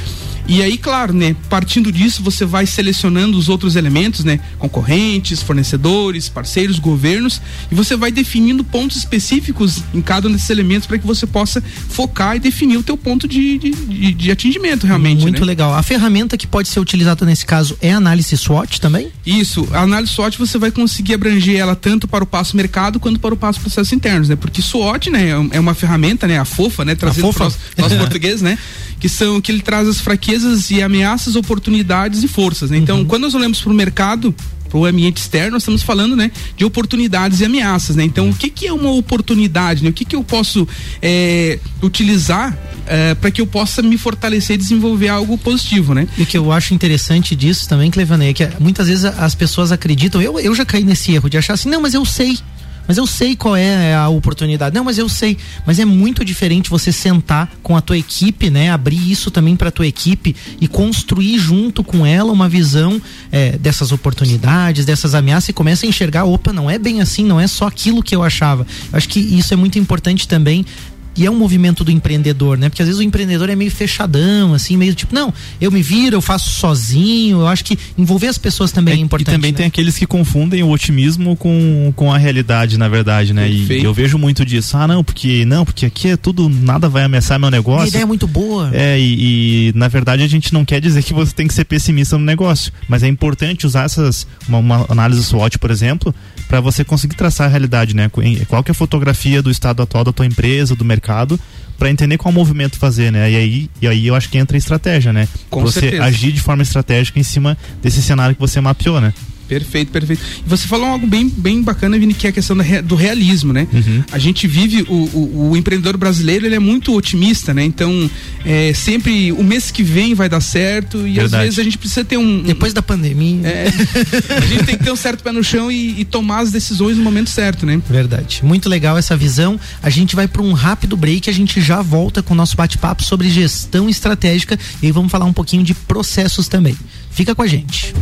E 0.51 0.61
aí, 0.61 0.77
claro, 0.77 1.13
né, 1.13 1.33
partindo 1.49 1.93
disso, 1.93 2.21
você 2.21 2.43
vai 2.43 2.65
selecionando 2.65 3.37
os 3.37 3.47
outros 3.47 3.77
elementos, 3.77 4.25
né, 4.25 4.37
concorrentes, 4.59 5.41
fornecedores, 5.41 6.27
parceiros, 6.27 6.77
governos, 6.77 7.41
e 7.71 7.73
você 7.73 7.95
vai 7.95 8.11
definindo 8.11 8.61
pontos 8.61 8.97
específicos 8.97 9.81
em 9.93 10.01
cada 10.01 10.27
um 10.27 10.31
desses 10.33 10.49
elementos 10.49 10.85
para 10.85 10.99
que 10.99 11.07
você 11.07 11.25
possa 11.25 11.63
focar 11.87 12.35
e 12.35 12.39
definir 12.39 12.75
o 12.75 12.83
teu 12.83 12.97
ponto 12.97 13.29
de, 13.29 13.57
de, 13.59 14.13
de, 14.13 14.29
atingimento 14.29 14.85
realmente. 14.85 15.21
Muito 15.21 15.39
né? 15.39 15.45
legal. 15.45 15.73
A 15.73 15.81
ferramenta 15.81 16.37
que 16.37 16.45
pode 16.45 16.67
ser 16.67 16.81
utilizada 16.81 17.25
nesse 17.25 17.45
caso 17.45 17.77
é 17.81 17.93
a 17.93 17.95
análise 17.95 18.35
SWOT 18.35 18.81
também? 18.81 19.07
Isso. 19.25 19.65
A 19.71 19.83
análise 19.83 20.11
SWOT 20.11 20.37
você 20.37 20.57
vai 20.57 20.69
conseguir 20.69 21.13
abranger 21.13 21.55
ela 21.61 21.77
tanto 21.77 22.09
para 22.09 22.25
o 22.25 22.27
passo 22.27 22.57
mercado 22.57 22.99
quanto 22.99 23.21
para 23.21 23.33
o 23.33 23.37
passo 23.37 23.61
processos 23.61 23.93
internos, 23.93 24.27
né? 24.27 24.35
Porque 24.35 24.61
SWOT, 24.61 25.09
né, 25.09 25.29
é 25.51 25.59
uma 25.61 25.73
ferramenta, 25.73 26.27
né, 26.27 26.37
a 26.37 26.43
fofa, 26.43 26.83
né, 26.83 26.93
trazendo 26.93 27.31
para 27.31 27.45
nosso 27.77 27.95
português, 27.95 28.41
né? 28.41 28.57
que 29.01 29.09
são 29.09 29.41
que 29.41 29.51
ele 29.51 29.61
traz 29.61 29.87
as 29.87 29.99
fraquezas 29.99 30.40
e 30.71 30.81
ameaças, 30.81 31.35
oportunidades 31.35 32.23
e 32.23 32.27
forças. 32.27 32.69
Né? 32.69 32.77
Então, 32.77 32.99
uhum. 32.99 33.05
quando 33.05 33.23
nós 33.23 33.35
olhamos 33.35 33.61
para 33.61 33.71
o 33.71 33.75
mercado, 33.75 34.33
para 34.71 34.79
o 34.79 34.85
ambiente 34.85 35.17
externo, 35.17 35.51
nós 35.51 35.63
estamos 35.63 35.83
falando, 35.83 36.15
né, 36.15 36.31
de 36.55 36.63
oportunidades 36.63 37.41
e 37.41 37.45
ameaças, 37.45 37.97
né? 37.97 38.03
Então, 38.05 38.29
o 38.29 38.33
que 38.33 38.49
que 38.49 38.67
é 38.67 38.73
uma 38.73 38.91
oportunidade, 38.91 39.83
né? 39.83 39.89
O 39.89 39.93
que 39.93 40.05
que 40.05 40.15
eu 40.15 40.23
posso 40.23 40.65
é, 41.01 41.59
utilizar 41.83 42.57
é, 42.87 43.13
para 43.13 43.29
que 43.29 43.41
eu 43.41 43.47
possa 43.47 43.81
me 43.81 43.97
fortalecer 43.97 44.55
e 44.55 44.57
desenvolver 44.57 45.09
algo 45.09 45.37
positivo, 45.37 45.93
né? 45.93 46.07
E 46.17 46.23
o 46.23 46.25
que 46.25 46.37
eu 46.37 46.51
acho 46.53 46.73
interessante 46.73 47.35
disso 47.35 47.67
também, 47.67 47.91
Clevanei, 47.91 48.29
é 48.29 48.33
que 48.33 48.47
muitas 48.59 48.87
vezes 48.87 49.03
as 49.03 49.35
pessoas 49.35 49.73
acreditam, 49.73 50.21
eu, 50.21 50.39
eu 50.39 50.55
já 50.55 50.65
caí 50.65 50.85
nesse 50.85 51.11
erro 51.11 51.29
de 51.29 51.37
achar 51.37 51.53
assim, 51.53 51.69
não, 51.69 51.81
mas 51.81 51.93
eu 51.93 52.05
sei, 52.05 52.39
mas 52.87 52.97
eu 52.97 53.05
sei 53.05 53.35
qual 53.35 53.55
é 53.55 53.95
a 53.95 54.09
oportunidade. 54.09 54.75
Não, 54.75 54.83
mas 54.83 54.97
eu 54.97 55.07
sei. 55.07 55.37
Mas 55.65 55.79
é 55.79 55.85
muito 55.85 56.25
diferente 56.25 56.69
você 56.69 56.91
sentar 56.91 57.51
com 57.61 57.75
a 57.75 57.81
tua 57.81 57.97
equipe, 57.97 58.49
né? 58.49 58.71
Abrir 58.71 59.11
isso 59.11 59.31
também 59.31 59.55
para 59.55 59.69
a 59.69 59.71
tua 59.71 59.87
equipe 59.87 60.35
e 60.59 60.67
construir 60.67 61.37
junto 61.37 61.83
com 61.83 62.05
ela 62.05 62.31
uma 62.31 62.49
visão 62.49 63.01
é, 63.31 63.57
dessas 63.57 63.91
oportunidades, 63.91 64.85
dessas 64.85 65.15
ameaças 65.15 65.49
e 65.49 65.53
começa 65.53 65.85
a 65.85 65.89
enxergar, 65.89 66.25
opa, 66.25 66.51
não 66.51 66.69
é 66.69 66.77
bem 66.77 67.01
assim, 67.01 67.23
não 67.23 67.39
é 67.39 67.47
só 67.47 67.67
aquilo 67.67 68.03
que 68.03 68.15
eu 68.15 68.23
achava. 68.23 68.65
Eu 68.91 68.97
acho 68.97 69.07
que 69.07 69.19
isso 69.19 69.53
é 69.53 69.57
muito 69.57 69.79
importante 69.79 70.27
também 70.27 70.65
e 71.15 71.25
é 71.25 71.31
um 71.31 71.35
movimento 71.35 71.83
do 71.83 71.91
empreendedor, 71.91 72.57
né? 72.57 72.69
Porque 72.69 72.81
às 72.81 72.87
vezes 72.87 72.99
o 72.99 73.03
empreendedor 73.03 73.49
é 73.49 73.55
meio 73.55 73.69
fechadão, 73.69 74.53
assim, 74.53 74.77
meio 74.77 74.95
tipo, 74.95 75.13
não, 75.13 75.33
eu 75.59 75.69
me 75.69 75.81
viro, 75.81 76.15
eu 76.15 76.21
faço 76.21 76.49
sozinho. 76.49 77.41
Eu 77.41 77.47
acho 77.47 77.65
que 77.65 77.77
envolver 77.97 78.27
as 78.27 78.37
pessoas 78.37 78.71
também 78.71 78.93
é, 78.93 78.97
é 78.97 78.99
importante. 79.01 79.27
E 79.27 79.37
também 79.37 79.51
né? 79.51 79.57
tem 79.57 79.65
aqueles 79.65 79.97
que 79.97 80.07
confundem 80.07 80.63
o 80.63 80.69
otimismo 80.69 81.35
com, 81.35 81.91
com 81.95 82.13
a 82.13 82.17
realidade, 82.17 82.77
na 82.77 82.87
verdade, 82.87 83.33
né? 83.33 83.49
E 83.49 83.83
eu 83.83 83.93
vejo 83.93 84.17
muito 84.17 84.45
disso. 84.45 84.77
Ah, 84.77 84.87
não, 84.87 85.03
porque 85.03 85.43
não, 85.45 85.65
porque 85.65 85.85
aqui 85.85 86.09
é 86.09 86.17
tudo, 86.17 86.47
nada 86.47 86.87
vai 86.87 87.03
ameaçar 87.03 87.37
meu 87.37 87.51
negócio. 87.51 87.85
A 87.85 87.87
ideia 87.87 88.03
é 88.03 88.05
muito 88.05 88.25
boa. 88.25 88.71
É, 88.73 88.97
e, 88.97 89.69
e, 89.69 89.73
na 89.75 89.89
verdade 89.89 90.23
a 90.23 90.27
gente 90.27 90.53
não 90.53 90.63
quer 90.63 90.79
dizer 90.79 91.03
que 91.03 91.13
você 91.13 91.33
tem 91.33 91.47
que 91.47 91.53
ser 91.53 91.65
pessimista 91.65 92.17
no 92.17 92.23
negócio, 92.23 92.71
mas 92.87 93.03
é 93.03 93.07
importante 93.07 93.67
usar 93.67 93.83
essas, 93.83 94.25
uma, 94.47 94.59
uma 94.59 94.85
análise 94.87 95.23
SWOT, 95.23 95.59
por 95.59 95.71
exemplo, 95.71 96.15
para 96.47 96.61
você 96.61 96.85
conseguir 96.85 97.15
traçar 97.15 97.47
a 97.47 97.49
realidade, 97.49 97.93
né? 97.93 98.09
Qual 98.47 98.63
que 98.63 98.71
é 98.71 98.73
a 98.73 98.75
fotografia 98.75 99.41
do 99.41 99.51
estado 99.51 99.81
atual 99.81 100.05
da 100.05 100.13
tua 100.13 100.25
empresa, 100.25 100.73
do 100.75 100.85
mercado 100.85 101.00
mercado 101.01 101.39
para 101.77 101.89
entender 101.89 102.17
qual 102.19 102.31
movimento 102.31 102.77
fazer, 102.77 103.11
né? 103.11 103.31
E 103.31 103.35
aí, 103.35 103.69
e 103.81 103.87
aí 103.87 104.07
eu 104.07 104.13
acho 104.13 104.29
que 104.29 104.37
entra 104.37 104.55
a 104.55 104.59
estratégia, 104.59 105.11
né? 105.11 105.27
Com 105.49 105.61
você 105.61 105.79
certeza. 105.79 106.03
agir 106.03 106.31
de 106.31 106.39
forma 106.39 106.61
estratégica 106.61 107.19
em 107.19 107.23
cima 107.23 107.57
desse 107.81 108.03
cenário 108.03 108.35
que 108.35 108.41
você 108.41 108.61
mapeou, 108.61 109.01
né? 109.01 109.11
Perfeito, 109.51 109.91
perfeito. 109.91 110.23
E 110.45 110.49
você 110.49 110.65
falou 110.65 110.87
algo 110.87 111.05
bem, 111.05 111.27
bem 111.27 111.61
bacana, 111.61 111.99
Vini, 111.99 112.13
que 112.13 112.25
é 112.25 112.29
a 112.29 112.33
questão 112.33 112.55
do 112.85 112.95
realismo, 112.95 113.51
né? 113.51 113.67
Uhum. 113.73 114.01
A 114.09 114.17
gente 114.17 114.47
vive, 114.47 114.83
o, 114.83 114.93
o, 114.93 115.49
o, 115.49 115.57
empreendedor 115.57 115.97
brasileiro, 115.97 116.45
ele 116.45 116.55
é 116.55 116.59
muito 116.59 116.95
otimista, 116.95 117.53
né? 117.53 117.61
Então, 117.65 118.09
é, 118.45 118.71
sempre 118.73 119.29
o 119.33 119.43
mês 119.43 119.69
que 119.69 119.83
vem 119.83 120.13
vai 120.13 120.29
dar 120.29 120.39
certo 120.39 121.05
e 121.05 121.15
Verdade. 121.15 121.35
às 121.35 121.41
vezes 121.41 121.59
a 121.59 121.63
gente 121.63 121.77
precisa 121.77 122.05
ter 122.05 122.15
um. 122.15 122.43
Depois 122.43 122.71
da 122.71 122.81
pandemia. 122.81 123.45
É, 123.45 123.67
a 124.41 124.45
gente 124.45 124.63
tem 124.63 124.77
que 124.77 124.85
ter 124.85 124.91
um 124.91 124.95
certo 124.95 125.21
pé 125.21 125.33
no 125.33 125.43
chão 125.43 125.69
e, 125.69 125.99
e, 125.99 126.05
tomar 126.05 126.39
as 126.39 126.51
decisões 126.51 126.95
no 126.95 127.03
momento 127.03 127.29
certo, 127.29 127.65
né? 127.65 127.81
Verdade. 127.89 128.39
Muito 128.45 128.69
legal 128.69 128.97
essa 128.97 129.17
visão. 129.17 129.59
A 129.83 129.89
gente 129.89 130.15
vai 130.15 130.29
para 130.29 130.41
um 130.41 130.53
rápido 130.53 130.95
break, 130.95 131.29
a 131.29 131.33
gente 131.33 131.59
já 131.59 131.81
volta 131.81 132.23
com 132.23 132.33
o 132.33 132.37
nosso 132.37 132.55
bate-papo 132.55 133.03
sobre 133.03 133.29
gestão 133.29 133.89
estratégica 133.89 134.57
e 134.81 134.89
vamos 134.93 135.11
falar 135.11 135.25
um 135.25 135.33
pouquinho 135.33 135.61
de 135.61 135.73
processos 135.73 136.47
também. 136.47 136.77
Fica 137.11 137.35
com 137.35 137.41
a 137.41 137.47
gente. 137.47 137.93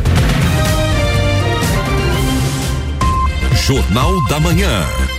Jornal 3.65 4.23
da 4.27 4.39
Manhã. 4.39 5.18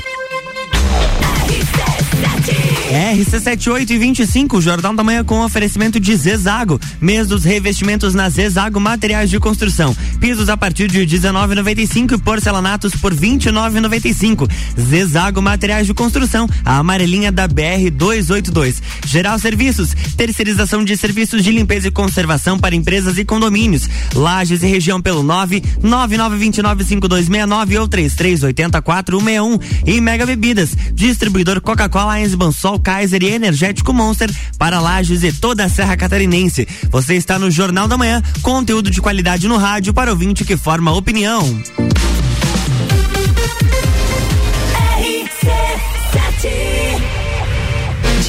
RC78 2.90 3.90
e 3.90 3.98
25, 3.98 4.60
Jornal 4.60 4.92
da 4.94 5.04
Manhã 5.04 5.22
com 5.22 5.44
oferecimento 5.44 6.00
de 6.00 6.16
Zezago. 6.16 6.80
Mês 7.00 7.28
dos 7.28 7.44
revestimentos 7.44 8.14
na 8.14 8.28
Zezago 8.28 8.80
Materiais 8.80 9.30
de 9.30 9.38
Construção. 9.38 9.96
Pisos 10.18 10.48
a 10.48 10.56
partir 10.56 10.88
de 10.88 11.06
19,95 11.06 12.14
e 12.14 12.18
porcelanatos 12.18 12.92
por 12.96 13.14
29,95. 13.14 14.50
Zezago 14.78 15.40
Materiais 15.40 15.86
de 15.86 15.94
Construção, 15.94 16.48
a 16.64 16.78
amarelinha 16.78 17.30
da 17.30 17.46
BR 17.46 17.90
282. 17.92 18.82
Geral 19.06 19.38
Serviços, 19.38 19.94
terceirização 20.16 20.84
de 20.84 20.96
serviços 20.96 21.44
de 21.44 21.52
limpeza 21.52 21.88
e 21.88 21.92
conservação 21.92 22.58
para 22.58 22.74
empresas 22.74 23.18
e 23.18 23.24
condomínios. 23.24 23.88
Lages 24.14 24.64
e 24.64 24.66
região 24.66 25.00
pelo 25.00 25.22
9 25.22 25.60
99295269 25.82 27.80
ou 27.80 27.88
33804161 27.88 29.60
e 29.86 30.00
Mega 30.00 30.26
Bebidas, 30.26 30.76
distribuidor 30.92 31.60
Coca-Cola, 31.60 32.09
Einsban 32.18 32.52
Sol 32.52 32.78
Kaiser 32.78 33.22
e 33.22 33.30
Energético 33.30 33.92
Monster 33.92 34.30
para 34.58 34.80
Lages 34.80 35.22
e 35.22 35.32
toda 35.32 35.64
a 35.64 35.68
Serra 35.68 35.96
Catarinense. 35.96 36.66
Você 36.90 37.14
está 37.14 37.38
no 37.38 37.50
Jornal 37.50 37.88
da 37.88 37.96
Manhã, 37.96 38.22
conteúdo 38.42 38.90
de 38.90 39.00
qualidade 39.00 39.48
no 39.48 39.56
rádio 39.56 39.94
para 39.94 40.10
ouvinte 40.10 40.44
que 40.44 40.56
forma 40.56 40.92
opinião. 40.92 41.42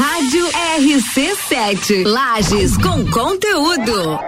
Rádio 0.00 0.46
RC7. 0.78 2.06
Lages 2.06 2.74
com 2.78 3.04
conteúdo. 3.10 4.18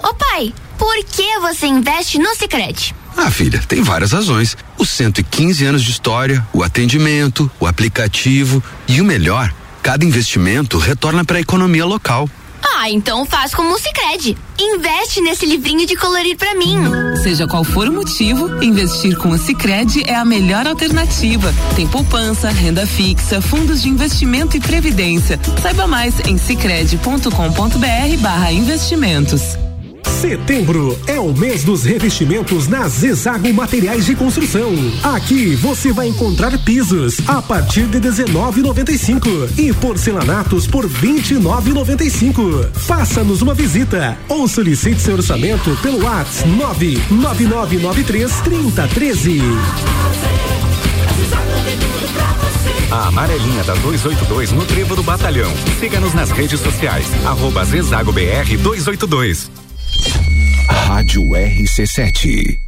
Ô 0.00 0.14
pai, 0.14 0.54
por 0.78 0.94
que 1.04 1.40
você 1.40 1.66
investe 1.66 2.20
no 2.20 2.36
Sicredi? 2.36 2.94
Ah, 3.16 3.28
filha, 3.28 3.60
tem 3.66 3.82
várias 3.82 4.12
razões. 4.12 4.56
Os 4.78 4.88
115 4.90 5.64
anos 5.64 5.82
de 5.82 5.90
história, 5.90 6.46
o 6.52 6.62
atendimento, 6.62 7.50
o 7.58 7.66
aplicativo 7.66 8.62
e 8.86 9.00
o 9.00 9.04
melhor, 9.04 9.52
cada 9.82 10.04
investimento 10.04 10.78
retorna 10.78 11.24
para 11.24 11.38
a 11.38 11.40
economia 11.40 11.84
local. 11.84 12.30
Ah, 12.62 12.88
então 12.90 13.26
faz 13.26 13.54
como 13.54 13.74
o 13.74 13.78
Sicredi. 13.78 14.36
Investe 14.58 15.20
nesse 15.20 15.46
livrinho 15.46 15.86
de 15.86 15.94
colorir 15.96 16.36
para 16.36 16.54
mim. 16.54 16.76
Seja 17.22 17.46
qual 17.46 17.62
for 17.64 17.88
o 17.88 17.92
motivo, 17.92 18.62
investir 18.62 19.16
com 19.18 19.30
o 19.30 19.38
Sicredi 19.38 20.02
é 20.06 20.14
a 20.14 20.24
melhor 20.24 20.66
alternativa. 20.66 21.52
Tem 21.76 21.86
poupança, 21.86 22.48
renda 22.50 22.86
fixa, 22.86 23.40
fundos 23.40 23.82
de 23.82 23.88
investimento 23.88 24.56
e 24.56 24.60
previdência. 24.60 25.38
Saiba 25.62 25.86
mais 25.86 26.14
em 26.26 26.36
sicredi.com.br/barra 26.38 28.52
investimentos. 28.52 29.67
Setembro 30.08 30.98
é 31.06 31.20
o 31.20 31.32
mês 31.32 31.62
dos 31.62 31.84
revestimentos 31.84 32.66
na 32.66 32.88
Zezago 32.88 33.52
Materiais 33.52 34.06
de 34.06 34.16
Construção. 34.16 34.72
Aqui 35.02 35.54
você 35.54 35.92
vai 35.92 36.08
encontrar 36.08 36.58
pisos 36.58 37.18
a 37.28 37.40
partir 37.40 37.86
de 37.86 38.00
19,95 38.00 39.58
e 39.58 39.72
porcelanatos 39.74 40.66
por 40.66 40.88
29,95. 40.88 42.68
Faça-nos 42.72 43.42
uma 43.42 43.54
visita 43.54 44.18
ou 44.28 44.48
solicite 44.48 45.00
seu 45.00 45.14
orçamento 45.14 45.76
pelo 45.82 46.02
WhatsApp 46.02 46.48
99993 46.50 48.32
3013. 48.40 49.40
A 52.90 53.08
amarelinha 53.08 53.62
da 53.64 53.74
282 53.74 54.52
no 54.52 54.64
Trevo 54.64 54.96
do 54.96 55.02
Batalhão. 55.02 55.52
Siga-nos 55.78 56.14
nas 56.14 56.30
redes 56.30 56.58
sociais. 56.58 57.06
Arroba 57.24 57.64
Zezago 57.64 58.12
BR 58.12 58.56
282. 58.62 59.67
Rádio 60.68 61.22
RC7. 61.22 62.67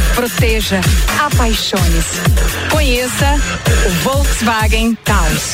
proteja, 0.15 0.81
apaixone-se. 1.19 2.21
Conheça 2.69 3.39
o 3.85 3.89
Volkswagen 4.03 4.97
Taos. 5.03 5.51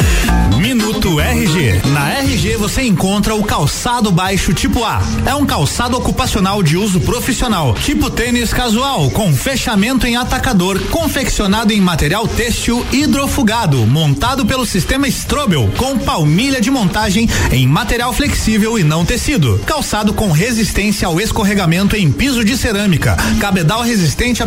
Minuto 0.58 1.20
RG. 1.20 1.82
Na 1.86 2.13
RG 2.20 2.58
você 2.58 2.82
encontra 2.82 3.36
o 3.36 3.43
calçado 3.43 4.12
baixo 4.12 4.54
tipo 4.54 4.84
A. 4.84 5.02
É 5.26 5.36
um 5.36 5.46
calçado 5.46 5.96
ocupacional 5.96 6.63
de 6.63 6.76
uso 6.76 7.00
profissional, 7.02 7.76
tipo 7.76 8.10
tênis 8.10 8.52
casual, 8.52 9.10
com 9.12 9.34
fechamento 9.36 10.08
em 10.08 10.15
atacador, 10.15 10.80
confeccionado 10.89 11.72
em 11.72 11.80
material 11.80 12.28
têxtil 12.28 12.86
hidrofugado, 12.91 13.78
montado 13.86 14.46
pelo 14.46 14.65
sistema 14.65 15.08
Strobel, 15.08 15.70
com 15.78 15.98
palmilha 16.00 16.60
de 16.60 16.72
montagem 16.72 17.30
em 17.52 17.67
material 17.67 18.12
flexível 18.12 18.80
e 18.80 18.84
não 18.84 19.06
tecido. 19.06 19.62
Calçado 19.65 20.13
com 20.13 20.32
resistência 20.32 21.08
ao 21.08 21.22
escorregamento 21.22 21.96
em 21.96 22.12
piso 22.12 22.43
de 22.43 22.58
cerâmica, 22.58 23.15
cabedal 23.39 23.84
resistente 23.84 24.41
à 24.41 24.47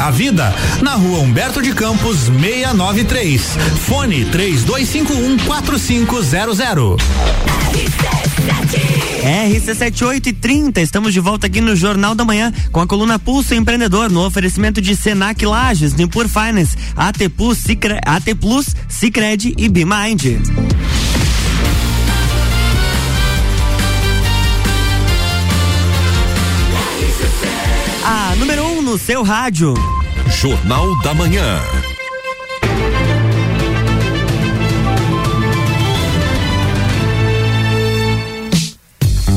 a 0.00 0.10
vida. 0.10 0.54
Na 0.82 0.94
rua 0.94 1.18
Humberto 1.18 1.60
de 1.60 1.72
Campos, 1.72 2.30
693. 2.40 3.56
Fone 3.86 4.24
3251 4.26 5.38
4500. 5.44 6.96
RC7830, 9.22 10.78
estamos 10.78 11.12
de 11.12 11.20
volta 11.20 11.46
aqui 11.46 11.60
no 11.60 11.76
Jornal 11.76 12.14
da 12.14 12.24
Manhã 12.24 12.52
com 12.72 12.80
a 12.80 12.86
coluna 12.86 13.18
Pulso 13.18 13.54
Empreendedor 13.54 14.10
no 14.10 14.24
oferecimento 14.24 14.80
de 14.80 14.96
Senac 14.96 15.44
Lages, 15.44 15.94
Nipur 15.94 16.26
Finance, 16.26 16.76
AT 16.96 17.28
Plus, 17.36 17.58
AT 18.06 18.34
Plus, 18.40 18.74
Cicred 18.88 19.54
e 19.58 19.68
BeMind. 19.68 20.40
No 28.90 28.98
seu 28.98 29.22
rádio. 29.22 29.72
Jornal 30.26 31.00
da 31.02 31.14
Manhã. 31.14 31.89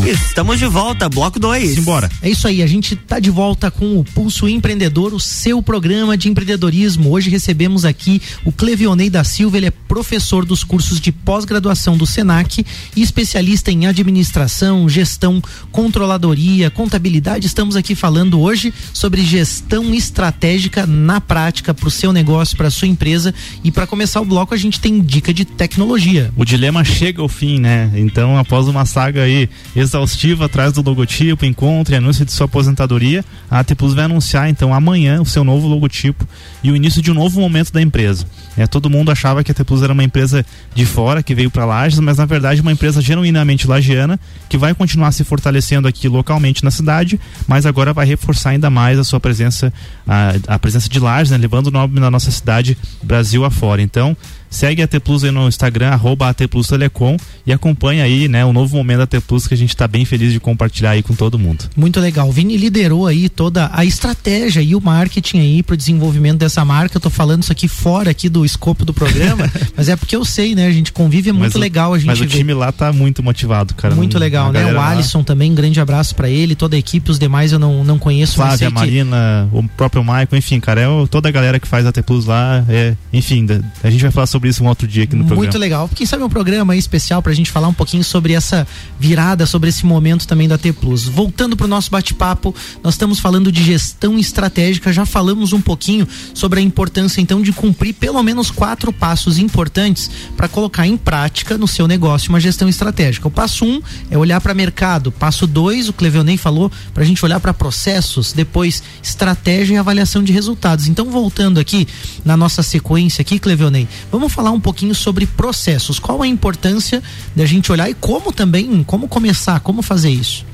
Estamos 0.05 0.59
de 0.59 0.65
volta, 0.65 1.07
bloco 1.07 1.39
2. 1.39 1.77
Embora. 1.77 2.11
É 2.21 2.29
isso 2.29 2.45
aí, 2.45 2.61
a 2.61 2.67
gente 2.67 2.93
tá 2.93 3.21
de 3.21 3.29
volta 3.29 3.71
com 3.71 3.97
o 3.97 4.03
Pulso 4.03 4.49
Empreendedor, 4.49 5.13
o 5.13 5.19
seu 5.19 5.63
programa 5.63 6.17
de 6.17 6.27
empreendedorismo. 6.27 7.09
Hoje 7.09 7.29
recebemos 7.29 7.85
aqui 7.85 8.21
o 8.43 8.51
Clevionei 8.51 9.09
da 9.09 9.23
Silva, 9.23 9.55
ele 9.55 9.67
é 9.67 9.71
professor 9.71 10.43
dos 10.43 10.61
cursos 10.61 10.99
de 10.99 11.09
pós-graduação 11.09 11.95
do 11.95 12.05
Senac 12.05 12.65
e 12.97 13.01
especialista 13.01 13.71
em 13.71 13.87
administração, 13.87 14.89
gestão, 14.89 15.41
controladoria, 15.71 16.69
contabilidade. 16.69 17.47
Estamos 17.47 17.77
aqui 17.77 17.95
falando 17.95 18.41
hoje 18.41 18.73
sobre 18.91 19.23
gestão 19.23 19.93
estratégica 19.93 20.85
na 20.85 21.21
prática 21.21 21.73
para 21.73 21.87
o 21.87 21.91
seu 21.91 22.11
negócio, 22.11 22.57
para 22.57 22.69
sua 22.69 22.89
empresa. 22.89 23.33
E 23.63 23.71
para 23.71 23.87
começar 23.87 24.19
o 24.19 24.25
bloco, 24.25 24.53
a 24.53 24.57
gente 24.57 24.81
tem 24.81 24.99
dica 24.99 25.33
de 25.33 25.45
tecnologia. 25.45 26.29
O 26.35 26.43
dilema 26.43 26.83
chega 26.83 27.21
ao 27.21 27.29
fim, 27.29 27.57
né? 27.57 27.89
Então, 27.95 28.37
após 28.37 28.67
uma 28.67 28.85
saga 28.85 29.21
aí 29.23 29.47
exaustiva 29.93 30.45
atrás 30.45 30.73
do 30.73 30.81
logotipo, 30.81 31.45
encontro 31.45 31.93
e 31.93 31.97
anúncio 31.97 32.25
de 32.25 32.31
sua 32.31 32.45
aposentadoria, 32.45 33.23
a 33.49 33.59
AT 33.59 33.75
Plus 33.75 33.93
vai 33.93 34.05
anunciar 34.05 34.49
então 34.49 34.73
amanhã 34.73 35.21
o 35.21 35.25
seu 35.25 35.43
novo 35.43 35.67
logotipo 35.67 36.27
e 36.63 36.71
o 36.71 36.75
início 36.75 37.01
de 37.01 37.11
um 37.11 37.13
novo 37.13 37.39
momento 37.39 37.71
da 37.71 37.81
empresa. 37.81 38.25
É, 38.57 38.65
todo 38.65 38.89
mundo 38.89 39.11
achava 39.11 39.43
que 39.43 39.51
a 39.51 39.53
AT 39.53 39.63
Plus 39.63 39.83
era 39.83 39.93
uma 39.93 40.03
empresa 40.03 40.43
de 40.73 40.85
fora 40.85 41.21
que 41.21 41.35
veio 41.35 41.51
para 41.51 41.65
Lages, 41.65 41.99
mas 41.99 42.17
na 42.17 42.25
verdade 42.25 42.61
uma 42.61 42.71
empresa 42.71 43.01
genuinamente 43.01 43.67
lagiana 43.67 44.19
que 44.49 44.57
vai 44.57 44.73
continuar 44.73 45.11
se 45.11 45.23
fortalecendo 45.23 45.87
aqui 45.87 46.07
localmente 46.07 46.63
na 46.63 46.71
cidade, 46.71 47.19
mas 47.47 47.65
agora 47.65 47.93
vai 47.93 48.05
reforçar 48.05 48.51
ainda 48.51 48.69
mais 48.69 48.97
a 48.97 49.03
sua 49.03 49.19
presença, 49.19 49.71
a, 50.07 50.55
a 50.55 50.59
presença 50.59 50.89
de 50.89 50.99
Lages, 50.99 51.31
né, 51.31 51.37
levando 51.37 51.67
o 51.67 51.71
nome 51.71 51.99
da 51.99 52.09
nossa 52.09 52.31
cidade 52.31 52.75
Brasil 53.03 53.45
afora. 53.45 53.81
Então, 53.81 54.17
Segue 54.53 54.83
a 54.83 54.87
T 54.87 54.99
Plus 54.99 55.23
aí 55.23 55.31
no 55.31 55.47
Instagram, 55.47 55.89
arroba 55.89 56.29
AT 56.29 56.47
Plus 56.47 56.67
Telecom 56.67 57.17
e 57.45 57.51
acompanha 57.51 58.03
aí, 58.03 58.27
né, 58.27 58.45
o 58.45 58.53
novo 58.53 58.77
momento 58.77 58.99
da 58.99 59.07
T 59.07 59.19
Plus 59.19 59.47
que 59.47 59.55
a 59.55 59.57
gente 59.57 59.71
está 59.71 59.87
bem 59.87 60.05
feliz 60.05 60.31
de 60.31 60.39
compartilhar 60.39 60.91
aí 60.91 61.01
com 61.01 61.15
todo 61.15 61.39
mundo. 61.39 61.65
Muito 61.75 61.99
legal. 61.99 62.31
Vini 62.31 62.55
liderou 62.55 63.07
aí 63.07 63.29
toda 63.29 63.71
a 63.73 63.83
estratégia 63.83 64.61
e 64.61 64.75
o 64.75 64.79
marketing 64.79 65.39
aí 65.39 65.63
para 65.63 65.73
o 65.73 65.77
desenvolvimento 65.77 66.37
dessa 66.37 66.63
marca. 66.63 66.97
Eu 66.97 67.01
tô 67.01 67.09
falando 67.09 67.41
isso 67.41 67.51
aqui 67.51 67.67
fora 67.67 68.11
aqui 68.11 68.29
do 68.29 68.45
escopo 68.45 68.85
do 68.85 68.93
programa, 68.93 69.51
mas 69.75 69.89
é 69.89 69.95
porque 69.95 70.15
eu 70.15 70.23
sei, 70.23 70.53
né? 70.53 70.67
A 70.67 70.71
gente 70.71 70.91
convive, 70.91 71.31
é 71.31 71.33
muito 71.33 71.53
mas 71.53 71.59
legal 71.61 71.95
a 71.95 71.97
gente 71.97 72.07
Mas 72.07 72.21
o 72.21 72.27
time 72.27 72.53
lá 72.53 72.71
tá 72.71 72.93
muito 72.93 73.23
motivado, 73.23 73.73
cara. 73.73 73.95
Muito 73.95 74.19
legal, 74.19 74.51
né? 74.51 74.71
O 74.71 74.79
Alisson 74.79 75.19
lá... 75.19 75.23
também, 75.23 75.51
um 75.51 75.55
grande 75.55 75.79
abraço 75.79 76.13
para 76.13 76.29
ele, 76.29 76.53
toda 76.53 76.75
a 76.75 76.79
equipe, 76.79 77.09
os 77.09 77.17
demais 77.17 77.51
eu 77.51 77.57
não, 77.57 77.83
não 77.83 77.97
conheço. 77.97 78.35
Flávia, 78.35 78.67
a 78.67 78.71
Marina, 78.71 79.49
que... 79.51 79.57
o 79.57 79.63
próprio 79.69 80.03
Michael, 80.03 80.27
enfim, 80.33 80.59
cara, 80.59 80.81
é 80.81 81.07
toda 81.09 81.27
a 81.27 81.31
galera 81.31 81.59
que 81.59 81.67
faz 81.67 81.87
a 81.87 81.91
T 81.91 82.03
Plus 82.03 82.25
lá, 82.25 82.63
é, 82.69 82.95
enfim, 83.11 83.47
a 83.83 83.89
gente 83.89 84.01
vai 84.01 84.11
falar 84.11 84.27
sobre 84.27 84.42
isso 84.49 84.63
um 84.63 84.67
outro 84.67 84.87
dia 84.87 85.03
aqui 85.03 85.15
no 85.15 85.25
programa. 85.25 85.43
Muito 85.43 85.57
legal. 85.57 85.89
Quem 85.93 86.05
sabe 86.05 86.23
um 86.23 86.29
programa 86.29 86.75
especial 86.75 87.21
pra 87.21 87.33
gente 87.33 87.51
falar 87.51 87.67
um 87.67 87.73
pouquinho 87.73 88.03
sobre 88.03 88.33
essa 88.33 88.67
virada, 88.99 89.45
sobre 89.45 89.69
esse 89.69 89.85
momento 89.85 90.27
também 90.27 90.47
da 90.47 90.57
T 90.57 90.73
Plus. 90.73 91.05
Voltando 91.05 91.55
pro 91.55 91.67
nosso 91.67 91.89
bate-papo, 91.89 92.53
nós 92.83 92.95
estamos 92.95 93.19
falando 93.19 93.51
de 93.51 93.63
gestão 93.63 94.17
estratégica, 94.17 94.91
já 94.91 95.05
falamos 95.05 95.53
um 95.53 95.61
pouquinho 95.61 96.07
sobre 96.33 96.59
a 96.59 96.63
importância 96.63 97.21
então 97.21 97.41
de 97.41 97.53
cumprir 97.53 97.93
pelo 97.93 98.21
menos 98.23 98.51
quatro 98.51 98.91
passos 98.91 99.37
importantes 99.37 100.09
para 100.35 100.47
colocar 100.47 100.85
em 100.87 100.97
prática 100.97 101.57
no 101.57 101.67
seu 101.67 101.87
negócio 101.87 102.29
uma 102.29 102.39
gestão 102.39 102.67
estratégica. 102.67 103.27
O 103.27 103.31
passo 103.31 103.65
um 103.65 103.81
é 104.09 104.17
olhar 104.17 104.41
para 104.41 104.53
mercado. 104.53 105.11
Passo 105.11 105.45
dois, 105.47 105.87
o 105.87 105.93
Cleveonei 105.93 106.37
falou, 106.37 106.71
para 106.93 107.03
a 107.03 107.05
gente 107.05 107.23
olhar 107.23 107.39
para 107.39 107.53
processos, 107.53 108.33
depois 108.33 108.83
estratégia 109.01 109.75
e 109.75 109.77
avaliação 109.77 110.23
de 110.23 110.33
resultados. 110.33 110.87
Então, 110.87 111.09
voltando 111.09 111.59
aqui 111.59 111.87
na 112.25 112.35
nossa 112.35 112.63
sequência 112.63 113.21
aqui, 113.21 113.39
Cleveonei, 113.39 113.87
vamos 114.11 114.32
falar 114.33 114.51
um 114.51 114.59
pouquinho 114.59 114.95
sobre 114.95 115.25
processos. 115.25 115.99
Qual 115.99 116.21
a 116.21 116.27
importância 116.27 117.01
da 117.35 117.45
gente 117.45 117.71
olhar 117.71 117.89
e 117.89 117.93
como 117.93 118.31
também, 118.31 118.83
como 118.83 119.07
começar, 119.07 119.59
como 119.59 119.81
fazer 119.81 120.09
isso? 120.09 120.45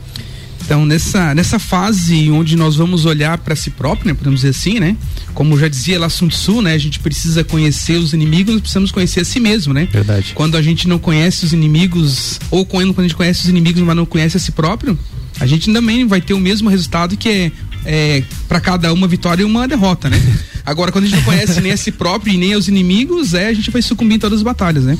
Então, 0.69 0.85
nessa, 0.85 1.33
nessa 1.33 1.57
fase 1.57 2.29
onde 2.29 2.55
nós 2.55 2.75
vamos 2.75 3.05
olhar 3.05 3.39
para 3.39 3.55
si 3.55 3.71
próprio, 3.71 4.09
né, 4.09 4.13
podemos 4.13 4.41
dizer 4.41 4.49
assim, 4.49 4.79
né? 4.79 4.95
Como 5.33 5.57
já 5.57 5.67
dizia 5.67 5.99
lá 5.99 6.09
Sun 6.09 6.27
Tzu, 6.27 6.61
né? 6.61 6.73
A 6.73 6.77
gente 6.77 6.99
precisa 6.99 7.43
conhecer 7.43 7.97
os 7.97 8.13
inimigos, 8.13 8.53
nós 8.53 8.61
precisamos 8.61 8.91
conhecer 8.91 9.21
a 9.21 9.25
si 9.25 9.39
mesmo, 9.39 9.73
né? 9.73 9.87
Verdade. 9.91 10.33
Quando 10.35 10.55
a 10.57 10.61
gente 10.61 10.87
não 10.87 10.99
conhece 10.99 11.43
os 11.43 11.53
inimigos, 11.53 12.39
ou 12.51 12.65
quando, 12.65 12.93
quando 12.93 13.05
a 13.05 13.07
gente 13.07 13.15
conhece 13.15 13.41
os 13.41 13.49
inimigos, 13.49 13.81
mas 13.81 13.95
não 13.95 14.05
conhece 14.05 14.37
a 14.37 14.39
si 14.39 14.51
próprio, 14.51 14.99
a 15.39 15.47
gente 15.47 15.73
também 15.73 16.05
vai 16.05 16.21
ter 16.21 16.35
o 16.35 16.39
mesmo 16.39 16.69
resultado 16.69 17.17
que 17.17 17.29
é, 17.29 17.51
é 17.85 18.23
para 18.47 18.59
cada 18.59 18.93
uma 18.93 19.07
vitória 19.07 19.41
e 19.41 19.45
uma 19.45 19.67
derrota, 19.67 20.07
né? 20.07 20.21
Agora, 20.69 20.91
quando 20.91 21.05
a 21.05 21.07
gente 21.07 21.17
não 21.17 21.23
conhece 21.25 21.59
nem 21.61 21.71
a 21.71 21.77
si 21.77 21.91
próprio 21.91 22.33
e 22.33 22.37
nem 22.37 22.55
os 22.55 22.67
inimigos, 22.67 23.33
é, 23.33 23.47
a 23.47 23.53
gente 23.53 23.71
vai 23.71 23.81
sucumbir 23.81 24.15
em 24.15 24.19
todas 24.19 24.39
as 24.39 24.43
batalhas, 24.43 24.83
né? 24.83 24.97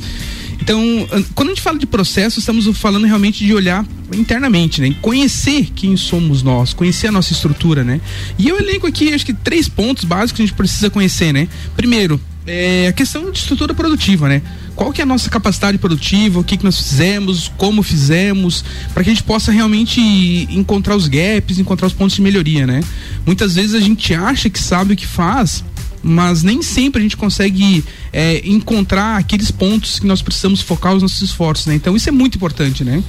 Então, 0.61 1.07
quando 1.35 1.49
a 1.49 1.51
gente 1.53 1.61
fala 1.61 1.77
de 1.77 1.85
processo, 1.85 2.39
estamos 2.39 2.65
falando 2.77 3.05
realmente 3.05 3.45
de 3.45 3.53
olhar 3.53 3.85
internamente, 4.13 4.81
né? 4.81 4.95
Conhecer 5.01 5.69
quem 5.75 5.95
somos 5.95 6.43
nós, 6.43 6.73
conhecer 6.73 7.07
a 7.07 7.11
nossa 7.11 7.31
estrutura, 7.33 7.83
né? 7.83 8.01
E 8.37 8.49
eu 8.49 8.57
elenco 8.57 8.85
aqui, 8.85 9.13
acho 9.13 9.25
que 9.25 9.33
três 9.33 9.69
pontos 9.69 10.03
básicos 10.03 10.33
que 10.33 10.41
a 10.41 10.45
gente 10.45 10.55
precisa 10.55 10.89
conhecer, 10.89 11.31
né? 11.31 11.47
Primeiro, 11.77 12.19
é 12.49 12.87
a 12.87 12.93
questão 12.93 13.29
de 13.29 13.37
estrutura 13.37 13.75
produtiva, 13.75 14.27
né? 14.27 14.41
Qual 14.75 14.91
que 14.91 15.01
é 15.01 15.03
a 15.03 15.07
nossa 15.07 15.29
capacidade 15.29 15.77
produtiva, 15.77 16.39
o 16.39 16.43
que, 16.43 16.57
que 16.57 16.63
nós 16.63 16.77
fizemos, 16.77 17.51
como 17.57 17.83
fizemos, 17.83 18.63
para 18.93 19.03
que 19.03 19.09
a 19.11 19.13
gente 19.13 19.23
possa 19.23 19.51
realmente 19.51 20.01
encontrar 20.49 20.95
os 20.95 21.07
gaps, 21.07 21.59
encontrar 21.59 21.85
os 21.85 21.93
pontos 21.93 22.15
de 22.15 22.21
melhoria, 22.23 22.65
né? 22.65 22.81
Muitas 23.25 23.53
vezes 23.53 23.75
a 23.75 23.79
gente 23.79 24.13
acha 24.15 24.49
que 24.49 24.59
sabe 24.59 24.93
o 24.93 24.97
que 24.97 25.05
faz, 25.05 25.63
mas 26.01 26.41
nem 26.41 26.63
sempre 26.63 26.99
a 26.99 27.03
gente 27.03 27.17
consegue 27.17 27.83
é, 28.11 28.41
encontrar 28.43 29.17
aqueles 29.17 29.51
pontos 29.51 29.99
que 29.99 30.07
nós 30.07 30.21
precisamos 30.21 30.61
focar 30.61 30.95
os 30.95 31.03
nossos 31.03 31.21
esforços, 31.21 31.67
né? 31.67 31.75
Então 31.75 31.95
isso 31.95 32.09
é 32.09 32.11
muito 32.11 32.35
importante, 32.35 32.83
né? 32.83 33.03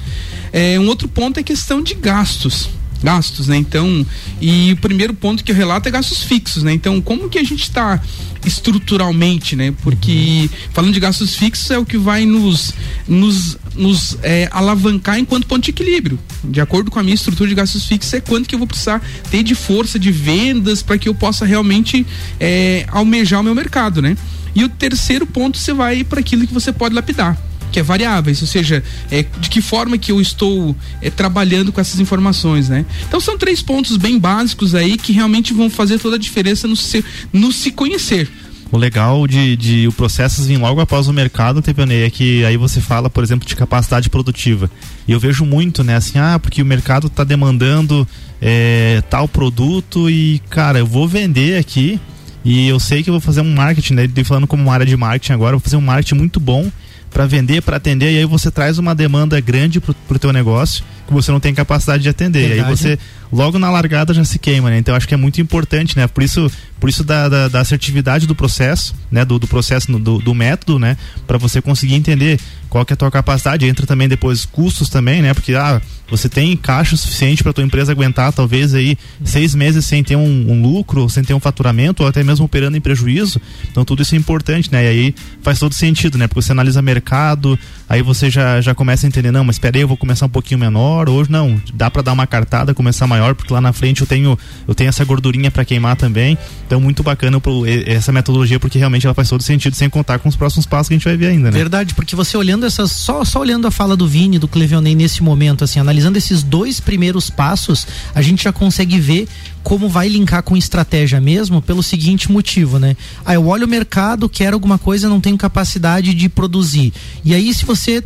É, 0.53 0.79
um 0.79 0.87
outro 0.87 1.07
ponto 1.07 1.37
é 1.37 1.41
a 1.41 1.43
questão 1.43 1.81
de 1.81 1.95
gastos 1.95 2.69
gastos, 3.03 3.47
né? 3.47 3.57
Então, 3.57 4.05
e 4.39 4.73
o 4.73 4.77
primeiro 4.77 5.13
ponto 5.13 5.43
que 5.43 5.51
eu 5.51 5.55
relato 5.55 5.87
é 5.87 5.91
gastos 5.91 6.23
fixos, 6.23 6.63
né? 6.63 6.73
Então, 6.73 7.01
como 7.01 7.29
que 7.29 7.37
a 7.37 7.43
gente 7.43 7.63
está 7.63 8.01
estruturalmente, 8.45 9.55
né? 9.55 9.73
Porque 9.83 10.49
falando 10.73 10.93
de 10.93 10.99
gastos 10.99 11.35
fixos 11.35 11.69
é 11.71 11.77
o 11.77 11.85
que 11.85 11.97
vai 11.97 12.25
nos 12.25 12.73
nos, 13.07 13.57
nos 13.75 14.17
é, 14.23 14.49
alavancar 14.51 15.19
enquanto 15.19 15.47
ponto 15.47 15.63
de 15.63 15.71
equilíbrio. 15.71 16.19
De 16.43 16.61
acordo 16.61 16.89
com 16.89 16.99
a 16.99 17.03
minha 17.03 17.15
estrutura 17.15 17.49
de 17.49 17.55
gastos 17.55 17.85
fixos 17.85 18.13
é 18.13 18.21
quanto 18.21 18.47
que 18.47 18.55
eu 18.55 18.59
vou 18.59 18.67
precisar 18.67 19.01
ter 19.29 19.43
de 19.43 19.55
força 19.55 19.99
de 19.99 20.11
vendas 20.11 20.81
para 20.81 20.97
que 20.97 21.09
eu 21.09 21.13
possa 21.13 21.45
realmente 21.45 22.05
é, 22.39 22.85
almejar 22.89 23.41
o 23.41 23.43
meu 23.43 23.55
mercado, 23.55 24.01
né? 24.01 24.17
E 24.53 24.63
o 24.63 24.69
terceiro 24.69 25.25
ponto 25.25 25.57
você 25.57 25.73
vai 25.73 26.03
para 26.03 26.19
aquilo 26.19 26.45
que 26.45 26.53
você 26.53 26.71
pode 26.73 26.93
lapidar 26.93 27.50
que 27.71 27.79
é 27.79 27.83
variáveis, 27.83 28.41
ou 28.41 28.47
seja, 28.47 28.83
é, 29.09 29.23
de 29.23 29.49
que 29.49 29.61
forma 29.61 29.97
que 29.97 30.11
eu 30.11 30.19
estou 30.19 30.75
é, 31.01 31.09
trabalhando 31.09 31.71
com 31.71 31.79
essas 31.79 31.99
informações, 31.99 32.69
né? 32.69 32.85
Então 33.07 33.19
são 33.19 33.37
três 33.37 33.61
pontos 33.61 33.97
bem 33.97 34.19
básicos 34.19 34.75
aí 34.75 34.97
que 34.97 35.11
realmente 35.11 35.53
vão 35.53 35.69
fazer 35.69 35.99
toda 35.99 36.15
a 36.15 36.19
diferença 36.19 36.67
no 36.67 36.75
se, 36.75 37.03
no 37.31 37.51
se 37.51 37.71
conhecer. 37.71 38.29
O 38.71 38.77
legal 38.77 39.27
de, 39.27 39.57
de 39.57 39.87
o 39.87 39.91
processo 39.91 40.43
vir 40.43 40.57
logo 40.57 40.79
após 40.79 41.07
o 41.07 41.13
mercado, 41.13 41.61
TPNE, 41.61 42.03
é 42.03 42.09
que 42.09 42.45
aí 42.45 42.55
você 42.55 42.79
fala, 42.79 43.09
por 43.09 43.21
exemplo, 43.21 43.45
de 43.45 43.53
capacidade 43.53 44.09
produtiva. 44.09 44.71
E 45.05 45.11
eu 45.11 45.19
vejo 45.19 45.43
muito, 45.43 45.83
né, 45.83 45.97
assim, 45.97 46.17
ah, 46.17 46.39
porque 46.39 46.61
o 46.61 46.65
mercado 46.65 47.07
está 47.07 47.25
demandando 47.25 48.07
é, 48.41 49.03
tal 49.09 49.27
produto 49.27 50.09
e, 50.09 50.41
cara, 50.49 50.79
eu 50.79 50.85
vou 50.85 51.05
vender 51.05 51.57
aqui 51.57 51.99
e 52.45 52.67
eu 52.67 52.79
sei 52.79 53.03
que 53.03 53.09
eu 53.09 53.13
vou 53.13 53.21
fazer 53.21 53.41
um 53.41 53.53
marketing, 53.53 53.93
né? 53.93 54.03
Ele 54.05 54.23
falando 54.23 54.47
como 54.47 54.63
uma 54.63 54.73
área 54.73 54.85
de 54.85 54.95
marketing 54.95 55.33
agora, 55.33 55.57
vou 55.57 55.59
fazer 55.59 55.75
um 55.75 55.81
marketing 55.81 56.15
muito 56.15 56.39
bom 56.39 56.71
para 57.11 57.27
vender, 57.27 57.61
para 57.61 57.77
atender, 57.77 58.11
e 58.11 58.17
aí 58.17 58.25
você 58.25 58.49
traz 58.49 58.77
uma 58.77 58.95
demanda 58.95 59.39
grande 59.39 59.79
pro, 59.79 59.93
pro 59.93 60.17
teu 60.17 60.33
negócio 60.33 60.83
que 61.11 61.21
você 61.21 61.31
não 61.31 61.39
tem 61.39 61.53
capacidade 61.53 62.01
de 62.01 62.09
atender. 62.09 62.41
E 62.41 62.45
aí 62.45 62.49
Verdade. 62.59 62.77
você 62.77 62.99
logo 63.31 63.59
na 63.59 63.69
largada 63.69 64.13
já 64.13 64.23
se 64.23 64.39
queima, 64.39 64.69
né? 64.69 64.77
Então 64.77 64.95
acho 64.95 65.07
que 65.07 65.13
é 65.13 65.17
muito 65.17 65.39
importante, 65.41 65.97
né? 65.97 66.07
Por 66.07 66.23
isso, 66.23 66.49
por 66.79 66.89
isso 66.89 67.03
da, 67.03 67.27
da, 67.29 67.47
da 67.47 67.59
assertividade 67.59 68.25
do 68.25 68.33
processo, 68.33 68.95
né? 69.11 69.23
Do, 69.23 69.37
do 69.37 69.47
processo, 69.47 69.91
do, 69.91 70.19
do 70.19 70.33
método, 70.33 70.79
né? 70.79 70.97
Para 71.27 71.37
você 71.37 71.61
conseguir 71.61 71.95
entender 71.95 72.39
qual 72.69 72.85
que 72.85 72.93
é 72.93 72.95
a 72.95 72.97
tua 72.97 73.11
capacidade. 73.11 73.65
Entra 73.65 73.85
também 73.85 74.07
depois 74.07 74.45
custos 74.45 74.89
também, 74.89 75.21
né? 75.21 75.33
Porque 75.33 75.53
ah, 75.53 75.81
você 76.09 76.27
tem 76.27 76.55
caixa 76.57 76.97
suficiente 76.97 77.41
para 77.41 77.53
tua 77.53 77.63
empresa 77.63 77.91
aguentar 77.91 78.33
talvez 78.33 78.73
aí 78.73 78.97
seis 79.23 79.55
meses 79.55 79.85
sem 79.85 80.03
ter 80.03 80.17
um, 80.17 80.51
um 80.51 80.61
lucro, 80.61 81.09
sem 81.09 81.23
ter 81.23 81.33
um 81.33 81.39
faturamento 81.39 82.03
ou 82.03 82.09
até 82.09 82.23
mesmo 82.23 82.45
operando 82.45 82.75
em 82.75 82.81
prejuízo. 82.81 83.41
Então 83.71 83.85
tudo 83.85 84.01
isso 84.01 84.13
é 84.13 84.17
importante, 84.17 84.71
né? 84.71 84.83
E 84.83 84.87
aí 84.87 85.15
faz 85.41 85.57
todo 85.57 85.73
sentido, 85.73 86.17
né? 86.17 86.27
Porque 86.27 86.41
você 86.41 86.51
analisa 86.51 86.81
mercado, 86.81 87.57
aí 87.87 88.01
você 88.01 88.29
já, 88.29 88.59
já 88.59 88.75
começa 88.75 89.05
a 89.05 89.07
entender, 89.07 89.31
não, 89.31 89.43
mas 89.43 89.55
espera 89.55 89.77
aí, 89.77 89.81
eu 89.81 89.87
vou 89.87 89.97
começar 89.97 90.25
um 90.25 90.29
pouquinho 90.29 90.59
menor, 90.59 91.00
hoje 91.09 91.31
não, 91.31 91.59
dá 91.73 91.89
para 91.89 92.01
dar 92.01 92.13
uma 92.13 92.27
cartada, 92.27 92.73
começar 92.73 93.07
maior, 93.07 93.33
porque 93.35 93.53
lá 93.53 93.61
na 93.61 93.71
frente 93.73 94.01
eu 94.01 94.07
tenho 94.07 94.37
eu 94.67 94.75
tenho 94.75 94.89
essa 94.89 95.03
gordurinha 95.05 95.49
para 95.49 95.63
queimar 95.65 95.95
também. 95.95 96.37
Então 96.67 96.79
muito 96.79 97.01
bacana 97.03 97.39
pro- 97.39 97.63
essa 97.65 98.11
metodologia 98.11 98.59
porque 98.59 98.77
realmente 98.77 99.05
ela 99.05 99.13
faz 99.13 99.29
todo 99.29 99.41
sentido 99.41 99.75
sem 99.75 99.89
contar 99.89 100.19
com 100.19 100.29
os 100.29 100.35
próximos 100.35 100.65
passos 100.65 100.87
que 100.89 100.93
a 100.93 100.97
gente 100.97 101.05
vai 101.05 101.17
ver 101.17 101.27
ainda, 101.27 101.49
né? 101.51 101.57
Verdade, 101.57 101.93
porque 101.93 102.15
você 102.15 102.35
olhando 102.37 102.65
essas, 102.65 102.91
só, 102.91 103.23
só 103.25 103.39
olhando 103.39 103.67
a 103.67 103.71
fala 103.71 103.95
do 103.95 104.07
Vini, 104.07 104.37
do 104.37 104.47
Clevionei 104.47 104.95
nesse 104.95 105.23
momento, 105.23 105.63
assim, 105.63 105.79
analisando 105.79 106.17
esses 106.17 106.43
dois 106.43 106.79
primeiros 106.79 107.29
passos, 107.29 107.87
a 108.13 108.21
gente 108.21 108.43
já 108.43 108.51
consegue 108.51 108.99
ver 108.99 109.27
como 109.63 109.87
vai 109.87 110.07
linkar 110.07 110.43
com 110.43 110.57
estratégia 110.57 111.21
mesmo, 111.21 111.61
pelo 111.61 111.83
seguinte 111.83 112.31
motivo, 112.31 112.79
né? 112.79 112.95
Ah, 113.25 113.33
eu 113.33 113.47
olho 113.47 113.65
o 113.65 113.69
mercado, 113.69 114.27
quero 114.27 114.55
alguma 114.55 114.77
coisa, 114.77 115.09
não 115.09 115.21
tenho 115.21 115.37
capacidade 115.37 116.13
de 116.13 116.29
produzir. 116.29 116.93
E 117.23 117.33
aí, 117.33 117.53
se 117.53 117.65
você 117.65 118.03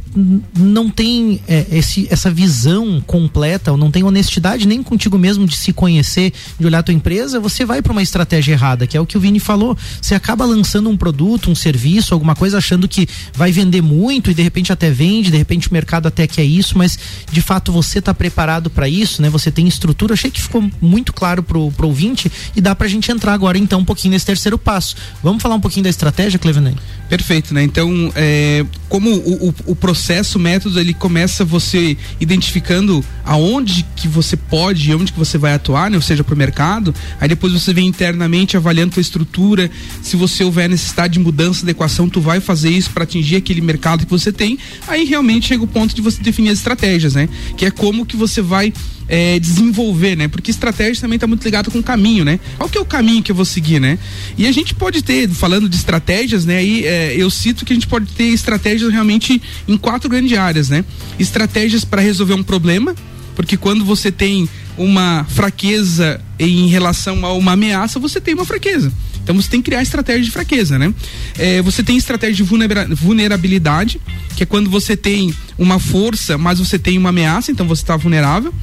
não 0.58 0.89
tem 0.89 1.41
é, 1.48 1.65
esse, 1.72 2.08
essa 2.10 2.30
visão 2.30 3.02
completa, 3.06 3.72
ou 3.72 3.78
não 3.78 3.91
tem 3.91 4.04
honestidade 4.04 4.68
nem 4.68 4.84
contigo 4.84 5.18
mesmo 5.18 5.48
de 5.48 5.56
se 5.56 5.72
conhecer, 5.72 6.34
de 6.60 6.65
olhar 6.65 6.80
a 6.80 6.84
tua 6.84 6.94
empresa, 6.94 7.39
você 7.39 7.65
vai 7.65 7.82
para 7.82 7.91
uma 7.91 8.02
estratégia 8.02 8.54
errada, 8.54 8.86
que 8.86 8.98
é 8.98 9.02
o 9.02 9.06
que 9.06 9.18
o 9.18 9.20
Vini 9.20 9.39
falou. 9.39 9.78
Você 10.02 10.15
acaba 10.15 10.46
lançando 10.46 10.89
um 10.89 10.98
produto, 10.98 11.50
um 11.50 11.56
serviço, 11.56 12.13
alguma 12.13 12.36
coisa 12.36 12.58
achando 12.58 12.88
que 12.88 13.08
vai 13.34 13.52
vender 13.52 13.82
muito 13.82 14.30
e 14.30 14.34
de 14.34 14.41
repente 14.41 14.74
até 14.74 14.89
vende, 14.89 15.32
de 15.32 15.38
repente 15.38 15.70
o 15.70 15.74
mercado 15.74 16.08
até 16.08 16.28
quer 16.28 16.44
isso, 16.44 16.78
mas 16.78 16.98
de 17.32 17.41
fato 17.41 17.72
você 17.72 18.00
está 18.00 18.13
preparado 18.13 18.70
para 18.70 18.89
isso, 18.89 19.22
né? 19.22 19.30
Você 19.30 19.52
tem 19.52 19.68
estrutura. 19.68 20.13
Achei 20.13 20.32
que 20.32 20.41
ficou 20.41 20.63
muito 20.82 21.13
claro 21.13 21.44
pro, 21.45 21.71
pro 21.71 21.88
ouvinte 21.88 22.31
e 22.55 22.62
dá 22.62 22.75
pra 22.75 22.88
gente 22.88 23.12
entrar 23.12 23.34
agora 23.34 23.58
então 23.58 23.79
um 23.79 23.86
pouquinho 23.86 24.12
nesse 24.12 24.25
terceiro 24.25 24.58
passo. 24.58 24.95
Vamos 25.23 25.41
falar 25.41 25.55
um 25.55 25.62
pouquinho 25.62 25.84
da 25.84 25.89
estratégia, 25.89 26.38
Cleveney? 26.38 26.75
Perfeito, 27.10 27.54
né? 27.54 27.63
Então, 27.63 28.12
é, 28.15 28.65
como 28.89 29.12
o, 29.12 29.50
o, 29.50 29.56
o 29.68 29.76
processo, 29.76 30.38
o 30.38 30.41
método, 30.41 30.80
ele 30.80 30.94
começa 30.94 31.46
você 31.46 31.96
identificando 32.20 33.04
aonde 33.24 33.86
que 33.96 34.08
você 34.08 34.36
pode 34.36 34.89
e 34.89 34.96
onde 34.96 35.12
que 35.12 35.20
você 35.20 35.38
vai 35.38 35.54
atuar, 35.54 35.89
né? 35.89 35.98
Ou 35.98 36.02
seja, 36.02 36.24
pro 36.24 36.36
mercado. 36.36 36.94
Aí 37.20 37.28
depois 37.28 37.54
você 37.54 37.74
vem 37.74 37.88
internamente 37.88 38.58
avaliando 38.58 38.94
tua 38.94 39.02
estrutura. 39.02 39.70
Se 40.02 40.15
você 40.15 40.44
houver 40.44 40.68
necessidade 40.68 41.13
de 41.13 41.20
mudança 41.20 41.63
de 41.63 41.72
equação, 41.72 42.10
tu 42.10 42.20
vai 42.20 42.39
fazer 42.39 42.70
isso 42.70 42.89
para 42.89 43.04
atingir 43.04 43.36
aquele 43.36 43.62
mercado 43.62 44.06
que 44.06 44.12
você 44.12 44.32
tem. 44.32 44.58
Aí 44.88 45.06
realmente 45.06 45.48
chega 45.48 45.63
o 45.63 45.68
ponto 45.68 45.96
de 45.96 46.02
você 46.02 46.22
definir 46.22 46.50
as 46.50 46.58
estratégias, 46.58 47.13
né? 47.13 47.30
Que 47.56 47.65
é 47.65 47.72
como 47.72 48.06
que 48.06 48.15
você 48.15 48.41
vai 48.41 48.74
é, 49.08 49.39
desenvolver, 49.39 50.15
né? 50.15 50.28
Porque 50.28 50.52
estratégia 50.52 51.02
também 51.02 51.15
está 51.15 51.28
muito 51.28 51.44
ligado 51.44 51.70
com 51.70 51.80
o 51.80 51.84
caminho, 51.84 52.26
né? 52.26 52.39
Qual 52.58 52.70
que 52.70 52.78
é 52.78 52.82
o 52.82 52.86
caminho 52.86 53.22
que 53.22 53.32
eu 53.32 53.36
vou 53.36 53.46
seguir, 53.46 53.80
né? 53.80 53.98
E 54.38 54.48
a 54.48 54.52
gente 54.52 54.74
pode 54.74 55.04
ter, 55.04 55.30
falando 55.30 55.70
de 55.70 55.76
estratégias, 55.76 56.46
né? 56.46 56.58
Aí 56.58 56.86
é, 56.86 56.94
eu 57.15 57.29
cito 57.29 57.65
que 57.65 57.73
a 57.73 57.75
gente 57.75 57.88
pode 57.88 58.08
ter 58.13 58.25
estratégias 58.25 58.91
realmente 58.91 59.41
em 59.67 59.77
quatro 59.77 60.10
grandes 60.10 60.38
áreas, 60.38 60.69
né? 60.69 60.84
Estratégias 61.19 61.86
para 61.86 62.01
resolver 62.01 62.34
um 62.34 62.43
problema, 62.43 62.95
porque 63.36 63.58
quando 63.58 63.84
você 63.86 64.12
tem 64.12 64.47
uma 64.77 65.25
fraqueza 65.29 66.21
em 66.39 66.67
relação 66.67 67.25
a 67.25 67.34
uma 67.34 67.53
ameaça, 67.53 67.99
você 67.99 68.19
tem 68.19 68.34
uma 68.34 68.45
fraqueza. 68.45 68.91
Então 69.26 69.36
você 69.36 69.50
tem 69.50 69.60
que 69.60 69.66
criar 69.72 69.82
estratégia 69.82 70.24
de 70.24 70.30
fraqueza, 70.30 70.78
né? 70.78 70.94
É, 71.36 71.60
você 71.64 71.82
tem 71.82 71.98
estratégia 71.98 72.36
de 72.36 72.44
vulnera- 72.44 72.88
vulnerabilidade, 72.92 74.00
que 74.36 74.44
é 74.44 74.46
quando 74.46 74.70
você 74.70 74.96
tem 74.96 75.34
uma 75.58 75.80
força, 75.80 76.38
mas 76.38 76.60
você 76.60 76.78
tem 76.78 76.96
uma 76.96 77.10
ameaça, 77.10 77.52
então 77.52 77.66
você 77.66 77.82
está 77.82 77.98
vulnerável. 77.98 78.54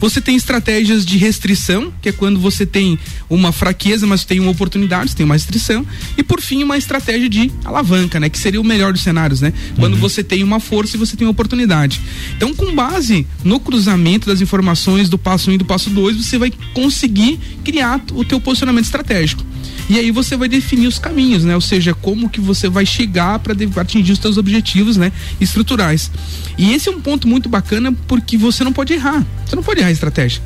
Você 0.00 0.20
tem 0.20 0.36
estratégias 0.36 1.04
de 1.04 1.18
restrição, 1.18 1.92
que 2.00 2.08
é 2.08 2.12
quando 2.12 2.38
você 2.38 2.64
tem 2.66 2.98
uma 3.28 3.52
fraqueza, 3.52 4.06
mas 4.06 4.24
tem 4.24 4.40
uma 4.40 4.50
oportunidade, 4.50 5.10
você 5.10 5.16
tem 5.16 5.24
uma 5.24 5.34
restrição. 5.34 5.84
E 6.16 6.22
por 6.22 6.40
fim, 6.40 6.62
uma 6.62 6.76
estratégia 6.76 7.28
de 7.28 7.50
alavanca, 7.64 8.20
né? 8.20 8.28
Que 8.28 8.38
seria 8.38 8.60
o 8.60 8.64
melhor 8.64 8.92
dos 8.92 9.02
cenários, 9.02 9.40
né? 9.40 9.52
Quando 9.78 9.96
você 9.96 10.22
tem 10.22 10.42
uma 10.42 10.60
força 10.60 10.96
e 10.96 10.98
você 10.98 11.16
tem 11.16 11.26
uma 11.26 11.30
oportunidade. 11.32 12.00
Então, 12.36 12.54
com 12.54 12.74
base 12.74 13.26
no 13.42 13.58
cruzamento 13.58 14.26
das 14.28 14.40
informações 14.40 15.08
do 15.08 15.18
passo 15.18 15.50
1 15.50 15.54
e 15.54 15.58
do 15.58 15.64
passo 15.64 15.90
2, 15.90 16.16
você 16.16 16.38
vai 16.38 16.52
conseguir 16.72 17.38
criar 17.64 18.00
o 18.12 18.24
teu 18.24 18.40
posicionamento 18.40 18.84
estratégico. 18.84 19.44
E 19.88 19.98
aí 19.98 20.10
você 20.10 20.36
vai 20.36 20.48
definir 20.48 20.86
os 20.86 20.98
caminhos, 20.98 21.44
né? 21.44 21.54
Ou 21.54 21.60
seja, 21.60 21.94
como 21.94 22.28
que 22.28 22.40
você 22.40 22.68
vai 22.68 22.86
chegar 22.86 23.38
para 23.38 23.54
atingir 23.80 24.12
os 24.12 24.18
seus 24.18 24.38
objetivos, 24.38 24.96
né? 24.96 25.12
Estruturais. 25.40 26.10
E 26.56 26.72
esse 26.72 26.88
é 26.88 26.92
um 26.92 27.00
ponto 27.00 27.28
muito 27.28 27.48
bacana 27.48 27.92
porque 28.06 28.36
você 28.36 28.64
não 28.64 28.72
pode 28.72 28.94
errar. 28.94 29.24
Você 29.44 29.54
não 29.54 29.62
pode 29.62 29.80
errar 29.80 29.88
a 29.88 29.92
estratégia. 29.92 30.42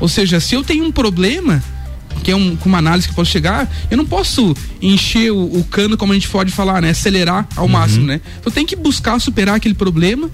Ou 0.00 0.08
seja, 0.08 0.40
se 0.40 0.54
eu 0.54 0.62
tenho 0.62 0.84
um 0.84 0.92
problema, 0.92 1.62
que 2.22 2.30
é 2.30 2.36
um, 2.36 2.56
com 2.56 2.68
uma 2.68 2.78
análise 2.78 3.06
que 3.06 3.12
eu 3.12 3.16
posso 3.16 3.30
chegar, 3.30 3.70
eu 3.90 3.96
não 3.96 4.06
posso 4.06 4.54
encher 4.80 5.30
o, 5.32 5.58
o 5.58 5.64
cano, 5.64 5.96
como 5.96 6.12
a 6.12 6.14
gente 6.14 6.28
pode 6.28 6.50
falar, 6.50 6.80
né? 6.80 6.90
Acelerar 6.90 7.46
ao 7.56 7.68
máximo, 7.68 8.06
né? 8.06 8.20
Eu 8.44 8.50
tenho 8.50 8.66
que 8.66 8.76
buscar 8.76 9.18
superar 9.20 9.56
aquele 9.56 9.74
problema, 9.74 10.30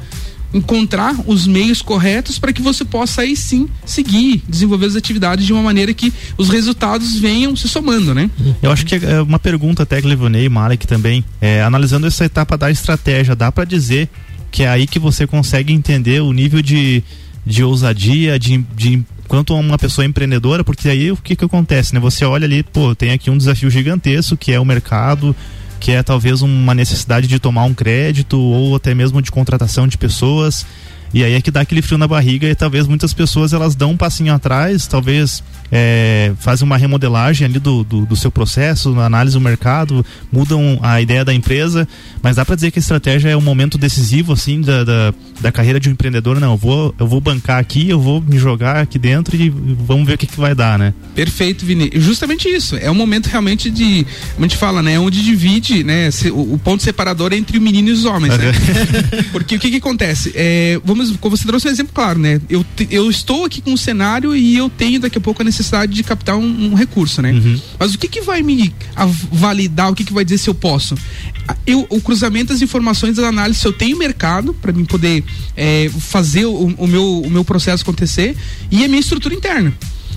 encontrar 0.55 1.17
os 1.27 1.49
meios 1.49 1.83
corretos 1.83 2.39
para 2.39 2.53
que 2.53 2.63
você 2.63 2.85
possa 2.85 3.23
aí 3.23 3.37
sim 3.37 3.69
seguir, 3.85 4.41
desenvolver 4.49 4.87
as 4.87 4.95
atividades 4.95 5.45
de 5.45 5.53
uma 5.53 5.63
maneira 5.63 5.93
que 5.93 6.13
os 6.39 6.49
resultados 6.49 7.19
venham 7.19 7.57
se 7.57 7.69
somando, 7.69 8.15
né? 8.15 8.31
Eu 8.63 8.71
acho 8.71 8.87
que 8.87 8.95
é 8.95 9.21
uma 9.21 9.41
pergunta 9.41 9.83
até 9.83 10.01
que 10.01 10.07
Levonei, 10.07 10.49
Malek 10.49 10.87
também, 10.87 11.25
é, 11.41 11.61
analisando 11.63 12.07
essa 12.07 12.25
etapa 12.25 12.57
da 12.57 12.71
estratégia, 12.71 13.35
dá 13.35 13.51
para 13.51 13.65
dizer 13.65 14.09
que 14.53 14.63
é 14.63 14.69
aí 14.69 14.87
que 14.87 15.01
você 15.01 15.27
consegue 15.27 15.73
entender 15.73 16.23
o 16.23 16.33
nível 16.33 16.63
de, 16.63 17.03
de 17.45 17.65
ousadia, 17.65 18.39
de, 18.39 18.65
de 18.77 19.03
quanto 19.27 19.53
uma 19.57 19.77
pessoa 19.77 20.05
empreendedora, 20.05 20.63
porque 20.63 20.89
aí 20.89 21.11
o 21.11 21.17
que 21.17 21.35
que 21.35 21.45
acontece, 21.45 21.93
né? 21.93 21.99
Você 21.99 22.25
olha 22.25 22.45
ali, 22.45 22.63
pô, 22.63 22.95
tem 22.95 23.11
aqui 23.11 23.29
um 23.29 23.37
desafio 23.37 23.69
gigantesco 23.69 24.37
que 24.37 24.53
é 24.53 24.61
o 24.61 24.65
mercado, 24.65 25.35
que 25.81 25.93
é 25.93 26.03
talvez 26.03 26.43
uma 26.43 26.75
necessidade 26.75 27.27
de 27.27 27.39
tomar 27.39 27.65
um 27.65 27.75
crédito 27.75 28.39
ou 28.39 28.77
até 28.77 28.95
mesmo 28.95 29.21
de 29.21 29.31
contratação 29.31 29.87
de 29.87 29.99
pessoas. 29.99 30.67
E 31.13 31.23
aí 31.23 31.35
é 31.35 31.41
que 31.41 31.51
dá 31.51 31.61
aquele 31.61 31.81
frio 31.81 31.97
na 31.97 32.09
barriga 32.09 32.49
e 32.49 32.55
talvez 32.55 32.89
muitas 32.89 33.15
pessoas 33.15 33.53
elas 33.53 33.77
dão 33.77 33.93
um 33.93 33.97
passinho 33.97 34.35
atrás, 34.35 34.87
talvez 34.87 35.45
é, 35.71 36.33
fazem 36.39 36.65
uma 36.65 36.77
remodelagem 36.77 37.47
ali 37.47 37.59
do, 37.59 37.85
do, 37.85 38.07
do 38.07 38.17
seu 38.17 38.31
processo, 38.31 38.99
análise 39.01 39.35
do 39.35 39.41
mercado, 39.41 40.05
mudam 40.33 40.79
a 40.83 41.01
ideia 41.01 41.25
da 41.25 41.35
empresa, 41.35 41.87
mas 42.23 42.37
dá 42.37 42.45
para 42.45 42.55
dizer 42.55 42.71
que 42.71 42.79
a 42.79 42.81
estratégia 42.81 43.31
é 43.31 43.37
um 43.37 43.41
momento 43.41 43.77
decisivo 43.77 44.33
assim 44.33 44.61
da, 44.61 44.85
da, 44.85 45.15
da 45.41 45.53
carreira 45.53 45.81
de 45.81 45.89
um 45.89 45.93
empreendedor. 45.93 46.41
Não, 46.41 46.53
eu 46.53 46.57
vou, 46.57 46.95
eu 46.99 47.07
vou 47.07 47.21
bancar 47.21 47.59
aqui, 47.59 47.89
eu 47.89 48.01
vou 48.01 48.21
me 48.21 48.39
jogar 48.39 48.77
aqui 48.77 48.99
dentro 48.99 49.37
e 49.37 49.51
vamos 49.51 50.07
ver 50.07 50.15
o 50.15 50.19
que, 50.19 50.27
que 50.27 50.39
vai 50.39 50.55
dar, 50.55 50.79
né? 50.79 50.95
Perfeito, 51.15 51.65
Vini. 51.65 51.91
Justamente 51.95 52.49
isso. 52.49 52.77
É 52.77 52.91
um 52.91 52.95
momento 52.95 53.27
realmente 53.27 53.71
de, 53.71 54.07
como 54.35 54.45
a 54.45 54.49
gente 54.49 54.57
fala, 54.57 54.83
né? 54.83 54.99
Onde 54.99 55.23
divide, 55.23 55.85
né? 55.85 56.09
O, 56.33 56.55
o 56.55 56.59
ponto 56.59 56.83
separador 56.83 57.33
é 57.33 57.37
entre 57.37 57.59
o 57.59 57.61
menino 57.61 57.89
e 57.89 57.93
os 57.93 58.05
homens, 58.05 58.37
né? 58.37 58.53
Porque 59.33 59.57
o 59.57 59.59
que 59.59 59.71
que 59.71 59.77
acontece? 59.77 60.33
É, 60.35 60.81
vamos, 60.85 61.17
como 61.17 61.37
você 61.37 61.47
trouxe 61.47 61.69
um 61.69 61.71
exemplo 61.71 61.93
claro, 61.93 62.19
né? 62.19 62.41
Eu, 62.49 62.65
eu 62.91 63.11
estou 63.11 63.45
aqui 63.45 63.61
com 63.61 63.73
um 63.73 63.77
cenário 63.77 64.35
e 64.35 64.57
eu 64.57 64.69
tenho 64.69 65.01
daqui 65.01 65.19
a 65.19 65.21
pouco 65.21 65.43
a 65.43 65.45
necessidade 65.55 65.93
de 65.93 66.03
captar 66.03 66.37
um, 66.37 66.73
um 66.73 66.75
recurso, 66.75 67.23
né? 67.23 67.33
Mas 67.79 67.95
o 67.95 67.99
que 67.99 68.09
que 68.09 68.21
vai 68.21 68.43
me 68.43 68.75
validar? 69.31 69.91
O 69.91 69.95
que 69.95 70.05
que 70.05 70.13
vai 70.13 70.25
dizer 70.25 70.39
se 70.39 70.51
eu 70.51 70.55
posso? 70.55 70.97
Eu, 71.67 71.87
o 71.89 72.01
cruzamento 72.01 72.53
das 72.53 72.63
informações, 72.63 73.17
das 73.17 73.25
análises, 73.25 73.61
se 73.61 73.69
eu 73.69 73.73
tenho 73.73 73.97
mercado 73.97 74.53
para 74.55 74.73
mim 74.73 74.85
poder 74.85 75.23
é, 75.57 75.91
fazer 76.01 76.47
o, 76.47 76.67
o 76.67 76.87
meu, 76.87 77.21
o 77.21 77.31
meu 77.31 77.45
processo 77.45 77.83
acontecer 77.83 78.37
e 78.71 78.85
a 78.85 78.89
minha 78.89 79.01
estrutura 79.01 79.35
interna. 79.35 79.73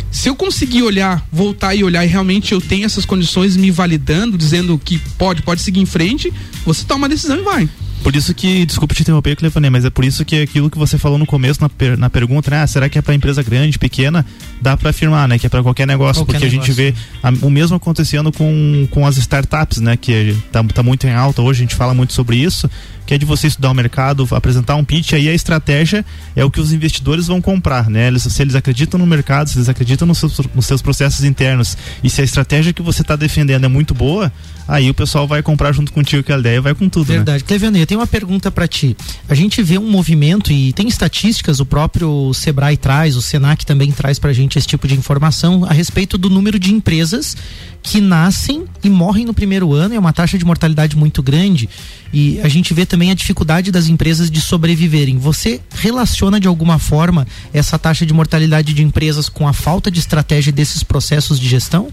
Se 0.09 0.29
eu 0.29 0.35
conseguir 0.35 0.83
olhar, 0.83 1.25
voltar 1.31 1.75
e 1.75 1.83
olhar 1.83 2.03
e 2.05 2.07
realmente 2.07 2.53
eu 2.53 2.61
tenho 2.61 2.85
essas 2.85 3.05
condições 3.05 3.57
me 3.57 3.69
validando, 3.69 4.37
dizendo 4.37 4.79
que 4.83 4.97
pode, 5.17 5.41
pode 5.41 5.61
seguir 5.61 5.81
em 5.81 5.85
frente, 5.85 6.33
você 6.65 6.83
toma 6.85 7.03
uma 7.03 7.09
decisão 7.09 7.37
e 7.37 7.43
vai. 7.43 7.69
Por 8.03 8.15
isso 8.15 8.33
que, 8.33 8.65
desculpa 8.65 8.95
te 8.95 9.01
interromper, 9.01 9.35
Clefanei, 9.35 9.69
mas 9.69 9.83
é 9.83 9.89
por 9.89 10.05
isso 10.05 10.23
que 10.23 10.41
aquilo 10.41 10.69
que 10.69 10.77
você 10.77 10.97
falou 10.97 11.17
no 11.17 11.25
começo 11.25 11.59
na, 11.61 11.67
per- 11.67 11.97
na 11.97 12.09
pergunta, 12.09 12.49
né? 12.49 12.61
Ah, 12.61 12.67
será 12.67 12.87
que 12.87 12.97
é 12.97 13.01
para 13.01 13.13
empresa 13.13 13.43
grande, 13.43 13.77
pequena? 13.77 14.25
Dá 14.61 14.77
para 14.77 14.91
afirmar, 14.91 15.27
né? 15.27 15.37
Que 15.37 15.45
é 15.47 15.49
para 15.49 15.61
qualquer 15.61 15.85
negócio, 15.85 16.21
Qualquer 16.23 16.33
porque 16.39 16.45
a 16.45 16.49
gente 16.49 16.71
negócio. 16.71 16.73
vê 16.73 16.93
a- 17.21 17.45
o 17.45 17.49
mesmo 17.49 17.75
acontecendo 17.75 18.31
com, 18.31 18.87
com 18.91 19.05
as 19.05 19.17
startups, 19.17 19.79
né? 19.81 19.97
Que 19.97 20.37
tá, 20.53 20.63
tá 20.63 20.81
muito 20.81 21.05
em 21.05 21.11
alta 21.13 21.41
hoje, 21.41 21.59
a 21.59 21.63
gente 21.63 21.75
fala 21.75 21.93
muito 21.93 22.13
sobre 22.13 22.37
isso, 22.37 22.69
que 23.05 23.13
é 23.13 23.17
de 23.17 23.25
você 23.25 23.47
estudar 23.47 23.71
o 23.71 23.73
mercado, 23.73 24.25
apresentar 24.31 24.75
um 24.77 24.85
pitch, 24.85 25.11
aí 25.13 25.27
a 25.27 25.33
estratégia 25.33 26.05
é 26.33 26.45
o 26.45 26.51
que 26.51 26.61
os 26.61 26.71
investidores 26.71 27.27
vão 27.27 27.41
comprar, 27.41 27.89
né? 27.89 28.07
Eles, 28.07 28.23
se 28.23 28.41
eles 28.41 28.55
acreditam 28.55 28.97
no 28.97 29.05
mercado, 29.05 29.49
se 29.49 29.57
eles 29.57 29.67
acreditam 29.67 30.07
nos 30.07 30.17
seus, 30.19 30.39
nos 30.55 30.65
seus 30.65 30.81
processos 30.81 31.25
internos 31.25 31.77
e 32.01 32.09
se 32.09 32.21
a 32.21 32.23
estratégia 32.23 32.71
que 32.71 32.81
você 32.81 33.01
está 33.01 33.17
defendendo 33.17 33.65
é 33.65 33.67
muito 33.67 33.93
boa, 33.93 34.31
aí 34.67 34.89
o 34.89 34.93
pessoal 34.93 35.27
vai 35.27 35.41
comprar 35.41 35.71
junto 35.71 35.93
contigo 35.93 36.23
que 36.23 36.31
a 36.31 36.37
ideia 36.37 36.61
vai 36.61 36.75
com 36.75 36.89
tudo, 36.89 37.05
Verdade. 37.05 37.43
né? 37.43 37.47
Cleviane, 37.47 37.79
eu 37.79 37.87
tenho 37.87 37.99
uma 37.99 38.07
pergunta 38.07 38.51
para 38.51 38.67
ti. 38.67 38.95
A 39.29 39.33
gente 39.33 39.61
vê 39.61 39.77
um 39.77 39.89
movimento 39.89 40.51
e 40.51 40.73
tem 40.73 40.87
estatísticas, 40.87 41.59
o 41.59 41.65
próprio 41.65 42.33
Sebrae 42.33 42.77
traz, 42.77 43.15
o 43.15 43.21
Senac 43.21 43.65
também 43.65 43.91
traz 43.91 44.19
pra 44.19 44.33
gente 44.33 44.57
esse 44.57 44.67
tipo 44.67 44.87
de 44.87 44.95
informação 44.95 45.65
a 45.65 45.73
respeito 45.73 46.17
do 46.17 46.29
número 46.29 46.59
de 46.59 46.73
empresas 46.73 47.35
que 47.81 48.01
nascem 48.01 48.65
e 48.83 48.89
morrem 48.89 49.25
no 49.25 49.33
primeiro 49.33 49.73
ano, 49.73 49.95
é 49.95 49.99
uma 49.99 50.11
taxa 50.11 50.37
de 50.37 50.43
mortalidade 50.43 50.97
muito 50.97 51.23
grande. 51.23 51.69
E 52.11 52.39
a 52.41 52.47
gente 52.49 52.73
vê 52.73 52.85
também 52.85 53.11
a 53.11 53.13
dificuldade 53.13 53.71
das 53.71 53.87
empresas 53.87 54.29
de 54.29 54.41
sobreviverem. 54.41 55.17
Você 55.17 55.61
relaciona 55.73 56.39
de 56.39 56.47
alguma 56.47 56.79
forma 56.79 57.25
essa 57.53 57.79
taxa 57.79 58.05
de 58.05 58.13
mortalidade 58.13 58.73
de 58.73 58.83
empresas 58.83 59.29
com 59.29 59.47
a 59.47 59.53
falta 59.53 59.89
de 59.89 59.99
estratégia 59.99 60.51
desses 60.51 60.83
processos 60.83 61.39
de 61.39 61.47
gestão? 61.47 61.87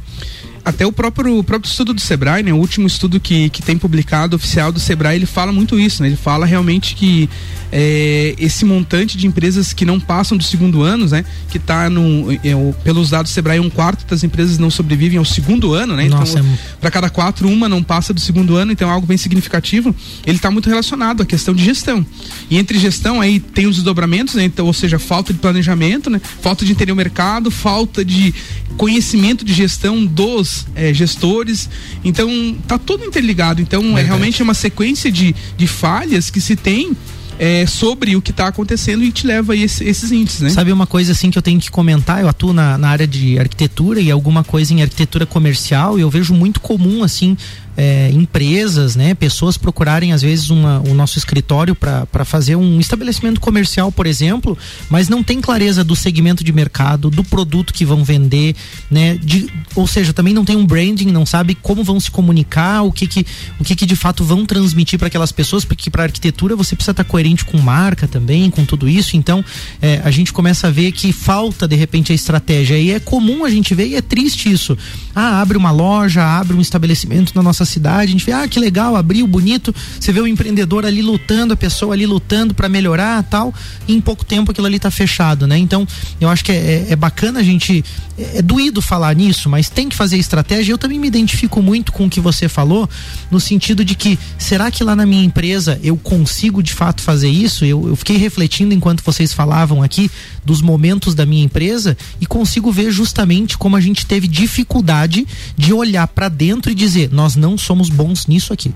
Até 0.64 0.87
o 0.87 0.90
próprio, 0.90 1.38
o 1.38 1.44
próprio 1.44 1.68
estudo 1.68 1.92
do 1.92 2.00
Sebrae, 2.00 2.42
né, 2.42 2.53
o 2.53 2.57
último 2.57 2.87
estudo 2.87 3.20
que, 3.20 3.50
que 3.50 3.61
tem 3.61 3.77
publicado 3.77 4.35
oficial 4.35 4.72
do 4.72 4.81
Sebrae, 4.81 5.16
ele 5.16 5.27
fala 5.27 5.53
muito 5.53 5.79
isso, 5.79 6.03
né? 6.03 6.09
Ele 6.09 6.16
fala 6.16 6.46
realmente 6.46 6.94
que 6.94 7.29
é, 7.70 8.35
esse 8.38 8.64
montante 8.64 9.18
de 9.18 9.27
empresas 9.27 9.74
que 9.74 9.85
não 9.85 10.00
passam 10.00 10.38
do 10.38 10.44
segundo 10.44 10.83
ano, 10.83 11.07
né? 11.07 11.24
Que 11.50 11.59
está 11.59 11.90
no, 11.90 12.33
é, 12.33 12.38
pelos 12.83 13.11
dados 13.11 13.31
do 13.31 13.35
Sebrae, 13.35 13.61
um 13.61 13.68
quarto 13.68 14.07
das 14.07 14.24
empresas 14.24 14.57
não 14.59 14.70
sobrevivem 14.70 15.18
ao 15.18 15.24
segundo 15.24 15.74
ano, 15.74 15.94
né? 15.96 16.09
Nossa, 16.09 16.38
então, 16.38 16.50
é... 16.50 16.59
para 16.81 16.90
cada 16.90 17.11
quatro, 17.11 17.46
uma 17.48 17.68
não 17.68 17.83
passa 17.83 18.14
do 18.14 18.20
segundo 18.20 18.57
ano, 18.57 18.72
então 18.72 18.88
é 18.88 18.92
algo 18.92 19.07
bem 19.07 19.18
significativo. 19.18 19.94
Ele 20.24 20.37
está 20.37 20.50
muito 20.50 20.68
relacionado 20.68 21.22
à 21.22 21.27
questão 21.27 21.53
de 21.53 21.62
gestão. 21.62 22.07
E 22.48 22.57
entre 22.57 22.79
gestão 22.79 23.20
aí 23.20 23.38
tem 23.38 23.66
os 23.66 23.77
desdobramentos, 23.77 24.35
né? 24.37 24.44
Então, 24.44 24.64
ou 24.64 24.72
seja, 24.72 24.98
falta 24.98 25.33
de 25.33 25.38
planejamento, 25.40 26.09
né? 26.09 26.20
Falta 26.40 26.64
de 26.64 26.72
entender 26.72 26.92
o 26.92 26.96
mercado, 26.96 27.50
falta 27.50 28.03
de 28.03 28.33
conhecimento 28.77 29.44
de 29.44 29.53
gestão 29.53 30.05
dos 30.05 30.54
é, 30.75 30.93
gestores. 30.93 31.69
Então, 32.05 32.57
tá 32.67 32.79
tudo 32.79 33.05
interligado. 33.05 33.61
Então, 33.61 33.97
é 33.97 34.03
realmente 34.03 34.43
uma 34.43 34.55
sequência 34.55 35.11
de, 35.11 35.35
de 35.57 35.67
falhas 35.67 36.31
que 36.31 36.40
se 36.40 36.57
tem 36.57 36.97
é, 37.38 37.67
sobre 37.67 38.17
o 38.17 38.23
que 38.23 38.31
está 38.31 38.49
acontecendo 38.49 39.03
e 39.03 39.11
te 39.11 39.27
leva 39.27 39.53
a 39.53 39.57
esse, 39.57 39.85
esses 39.85 40.12
índices, 40.12 40.40
né? 40.40 40.51
Sabe 40.51 40.73
uma 40.73 40.87
coisa 40.87 41.12
assim 41.12 41.31
que 41.31 41.38
eu 41.38 41.43
tenho 41.43 41.61
que 41.61 41.71
comentar? 41.71 42.21
Eu 42.21 42.29
atuo 42.29 42.53
na, 42.53 42.79
na 42.79 42.88
área 42.88 43.07
de 43.07 43.38
arquitetura 43.38 44.01
e 44.01 44.11
alguma 44.11 44.45
coisa 44.45 44.73
em 44.73 44.83
arquitetura 44.83 45.27
comercial 45.27 45.99
e 45.99 46.03
eu 46.03 46.11
vejo 46.11 46.33
muito 46.35 46.61
comum 46.61 47.03
assim 47.03 47.37
é, 47.77 48.11
empresas, 48.13 48.97
né, 48.97 49.15
pessoas 49.15 49.57
procurarem 49.57 50.13
às 50.13 50.23
vezes 50.23 50.51
uma, 50.51 50.81
o 50.81 50.95
nosso 50.95 51.19
escritório 51.19 51.75
para 51.75 52.25
fazer 52.25 52.57
um 52.57 52.81
estabelecimento 52.81 53.41
comercial, 53.41 53.91
por 53.91 54.07
exemplo, 54.07 54.57
mas 54.89 55.09
não 55.09 55.23
tem 55.23 55.41
clareza 55.41 55.83
do 55.83 55.97
segmento 55.97 56.45
de 56.45 56.53
mercado, 56.53 57.11
do 57.11 57.25
produto 57.25 57.73
que 57.73 57.85
vão 57.85 58.05
vender, 58.05 58.55
né, 58.91 59.17
de, 59.17 59.49
ou 59.75 59.87
seja, 59.87 60.13
também 60.13 60.35
não 60.35 60.45
tem 60.45 60.57
um 60.57 60.67
branding, 60.67 61.07
não 61.07 61.27
sabe 61.27 61.55
como 61.55 61.83
vão 61.83 61.99
se 61.99 62.11
comunicar, 62.11 62.83
o 62.83 62.93
que 62.93 63.07
que, 63.07 63.27
o 63.59 63.65
que, 63.65 63.75
que 63.75 63.87
de 63.87 63.97
fato 63.97 64.25
vão 64.25 64.45
transmitir 64.47 64.99
para 64.99 65.09
aquelas 65.09 65.33
pessoas, 65.33 65.65
porque 65.65 65.91
para 65.91 66.05
arquitetura 66.05 66.57
você 66.57 66.75
precisa 66.75 66.93
estar 66.93 67.05
tá 67.05 67.11
coerente 67.11 67.45
com 67.45 67.59
marca 67.59 68.07
também, 68.07 68.51
com 68.51 68.65
tudo 68.65 68.89
isso. 68.89 69.17
Então 69.17 69.45
é, 69.81 70.01
a 70.05 70.11
gente 70.11 70.33
começa 70.33 70.69
a 70.69 70.71
ver 70.71 70.93
que 70.93 71.13
falta 71.13 71.67
de 71.67 71.77
repente 71.77 72.13
a 72.13 72.15
estratégia 72.15 72.79
e 72.79 72.91
é 72.91 73.01
comum 73.01 73.45
a 73.45 73.51
gente 73.51 73.75
ver 73.75 73.87
e 73.89 73.95
é 73.97 74.03
triste 74.03 74.51
isso. 74.51 74.77
Ah, 75.15 75.41
abre 75.41 75.57
uma 75.57 75.71
loja, 75.71 76.25
abre 76.25 76.57
um 76.57 76.61
estabelecimento 76.61 77.33
na 77.35 77.43
nossa 77.43 77.63
cidade, 77.64 78.05
a 78.05 78.12
gente 78.12 78.24
vê, 78.24 78.33
ah, 78.33 78.46
que 78.46 78.59
legal, 78.59 78.96
abriu, 78.96 79.27
bonito. 79.27 79.74
Você 79.98 80.12
vê 80.12 80.20
o 80.20 80.27
empreendedor 80.27 80.85
ali 80.85 81.03
lutando, 81.03 81.55
a 81.55 81.57
pessoa 81.57 81.94
ali 81.94 82.07
lutando 82.07 82.55
para 82.55 82.68
melhorar 82.68 83.22
tal, 83.24 83.55
e 83.87 83.94
em 83.94 84.00
pouco 84.00 84.24
tempo 84.24 84.50
aquilo 84.50 84.66
ali 84.66 84.79
tá 84.79 84.90
fechado, 84.90 85.46
né? 85.46 85.59
Então, 85.59 85.87
eu 86.20 86.29
acho 86.29 86.44
que 86.44 86.53
é, 86.53 86.57
é, 86.57 86.87
é 86.90 86.96
bacana 86.96 87.40
a 87.40 87.42
gente. 87.42 87.85
É, 88.16 88.38
é 88.38 88.42
doído 88.42 88.81
falar 88.81 89.14
nisso, 89.14 89.48
mas 89.48 89.68
tem 89.68 89.88
que 89.88 89.96
fazer 89.96 90.16
estratégia. 90.16 90.72
Eu 90.72 90.79
também 90.79 90.98
me 90.98 91.09
identifico 91.09 91.61
muito 91.62 91.92
com 91.92 92.07
o 92.07 92.11
que 92.11 92.20
você 92.20 92.48
falou, 92.48 92.88
no 93.31 93.40
sentido 93.40 93.85
de 93.85 93.94
que, 93.94 94.18
será 94.38 94.70
que 94.70 94.85
lá 94.85 94.94
na 94.94 95.07
minha 95.07 95.24
empresa 95.24 95.79
eu 95.83 95.96
consigo 95.96 96.62
de 96.62 96.72
fato 96.72 97.03
fazer 97.03 97.29
isso? 97.29 97.64
Eu, 97.64 97.88
eu 97.88 97.96
fiquei 97.96 98.16
refletindo 98.16 98.74
enquanto 98.74 99.03
vocês 99.03 99.33
falavam 99.33 99.83
aqui 99.83 100.11
dos 100.44 100.61
momentos 100.61 101.14
da 101.14 101.24
minha 101.24 101.44
empresa 101.44 101.96
e 102.20 102.27
consigo 102.27 102.70
ver 102.70 102.90
justamente 102.90 103.57
como 103.57 103.77
a 103.77 103.81
gente 103.81 104.07
teve 104.07 104.29
dificuldade 104.29 105.27
de 105.57 105.72
olhar 105.72 106.07
para 106.09 106.29
dentro 106.29 106.70
e 106.70 106.74
dizer, 106.74 107.11
nós 107.12 107.37
não 107.37 107.54
somos 107.57 107.88
bons 107.88 108.27
nisso 108.27 108.53
aqui, 108.53 108.73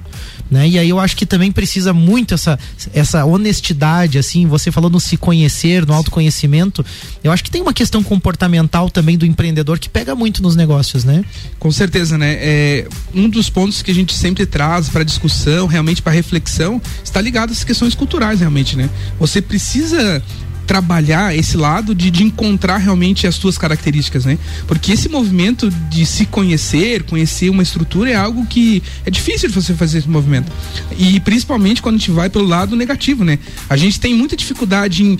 né? 0.50 0.68
E 0.68 0.78
aí 0.78 0.88
eu 0.88 0.98
acho 0.98 1.16
que 1.16 1.26
também 1.26 1.52
precisa 1.52 1.92
muito 1.92 2.34
essa 2.34 2.58
essa 2.92 3.24
honestidade, 3.24 4.18
assim, 4.18 4.46
você 4.46 4.70
falou 4.70 4.90
no 4.90 5.00
se 5.00 5.16
conhecer, 5.16 5.86
no 5.86 5.94
autoconhecimento, 5.94 6.84
eu 7.22 7.32
acho 7.32 7.44
que 7.44 7.50
tem 7.50 7.62
uma 7.62 7.72
questão 7.72 8.02
comportamental 8.02 8.90
também 8.90 9.16
do 9.16 9.26
empreendedor 9.26 9.78
que 9.78 9.88
pega 9.88 10.14
muito 10.14 10.42
nos 10.42 10.56
negócios, 10.56 11.04
né? 11.04 11.24
Com 11.58 11.70
certeza, 11.70 12.16
né? 12.16 12.36
É, 12.40 12.88
um 13.14 13.28
dos 13.28 13.50
pontos 13.50 13.82
que 13.82 13.90
a 13.90 13.94
gente 13.94 14.14
sempre 14.14 14.46
traz 14.46 14.88
para 14.88 15.04
discussão, 15.04 15.66
realmente 15.66 16.02
para 16.02 16.12
reflexão, 16.12 16.80
está 17.02 17.20
ligado 17.20 17.50
às 17.50 17.64
questões 17.64 17.94
culturais, 17.94 18.40
realmente, 18.40 18.76
né? 18.76 18.88
Você 19.18 19.40
precisa 19.40 20.22
trabalhar 20.68 21.34
esse 21.34 21.56
lado 21.56 21.94
de, 21.94 22.10
de 22.10 22.22
encontrar 22.22 22.76
realmente 22.76 23.26
as 23.26 23.34
suas 23.34 23.56
características, 23.56 24.26
né? 24.26 24.38
Porque 24.66 24.92
esse 24.92 25.08
movimento 25.08 25.70
de 25.88 26.04
se 26.04 26.26
conhecer, 26.26 27.04
conhecer 27.04 27.48
uma 27.48 27.62
estrutura 27.62 28.10
é 28.10 28.14
algo 28.14 28.44
que 28.44 28.82
é 29.06 29.10
difícil 29.10 29.48
de 29.48 29.54
você 29.54 29.72
fazer 29.72 29.98
esse 29.98 30.08
movimento. 30.08 30.52
E 30.98 31.18
principalmente 31.20 31.80
quando 31.80 31.94
a 31.94 31.98
gente 31.98 32.10
vai 32.10 32.28
pelo 32.28 32.44
lado 32.44 32.76
negativo, 32.76 33.24
né? 33.24 33.38
A 33.66 33.78
gente 33.78 33.98
tem 33.98 34.12
muita 34.14 34.36
dificuldade 34.36 35.02
em 35.02 35.18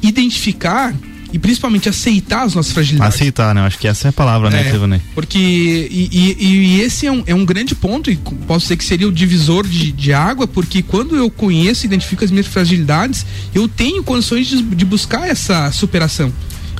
identificar 0.00 0.94
e 1.34 1.38
principalmente 1.40 1.88
aceitar 1.88 2.44
as 2.44 2.54
nossas 2.54 2.72
fragilidades. 2.72 3.16
Aceitar, 3.16 3.52
né? 3.52 3.62
Acho 3.62 3.76
que 3.76 3.88
essa 3.88 4.06
é 4.06 4.10
a 4.10 4.12
palavra, 4.12 4.48
né, 4.48 4.60
é, 4.60 4.70
Porque 5.16 5.36
e, 5.36 6.08
e, 6.12 6.36
e, 6.38 6.80
esse 6.80 7.08
é 7.08 7.10
um, 7.10 7.24
é 7.26 7.34
um 7.34 7.44
grande 7.44 7.74
ponto 7.74 8.08
e 8.08 8.14
posso 8.46 8.66
dizer 8.66 8.76
que 8.76 8.84
seria 8.84 9.08
o 9.08 9.12
divisor 9.12 9.66
de, 9.66 9.90
de 9.90 10.12
água, 10.12 10.46
porque 10.46 10.80
quando 10.80 11.16
eu 11.16 11.28
conheço 11.28 11.84
e 11.84 11.86
identifico 11.86 12.24
as 12.24 12.30
minhas 12.30 12.46
fragilidades, 12.46 13.26
eu 13.52 13.66
tenho 13.66 14.04
condições 14.04 14.46
de, 14.46 14.62
de 14.62 14.84
buscar 14.84 15.28
essa 15.28 15.72
superação. 15.72 16.32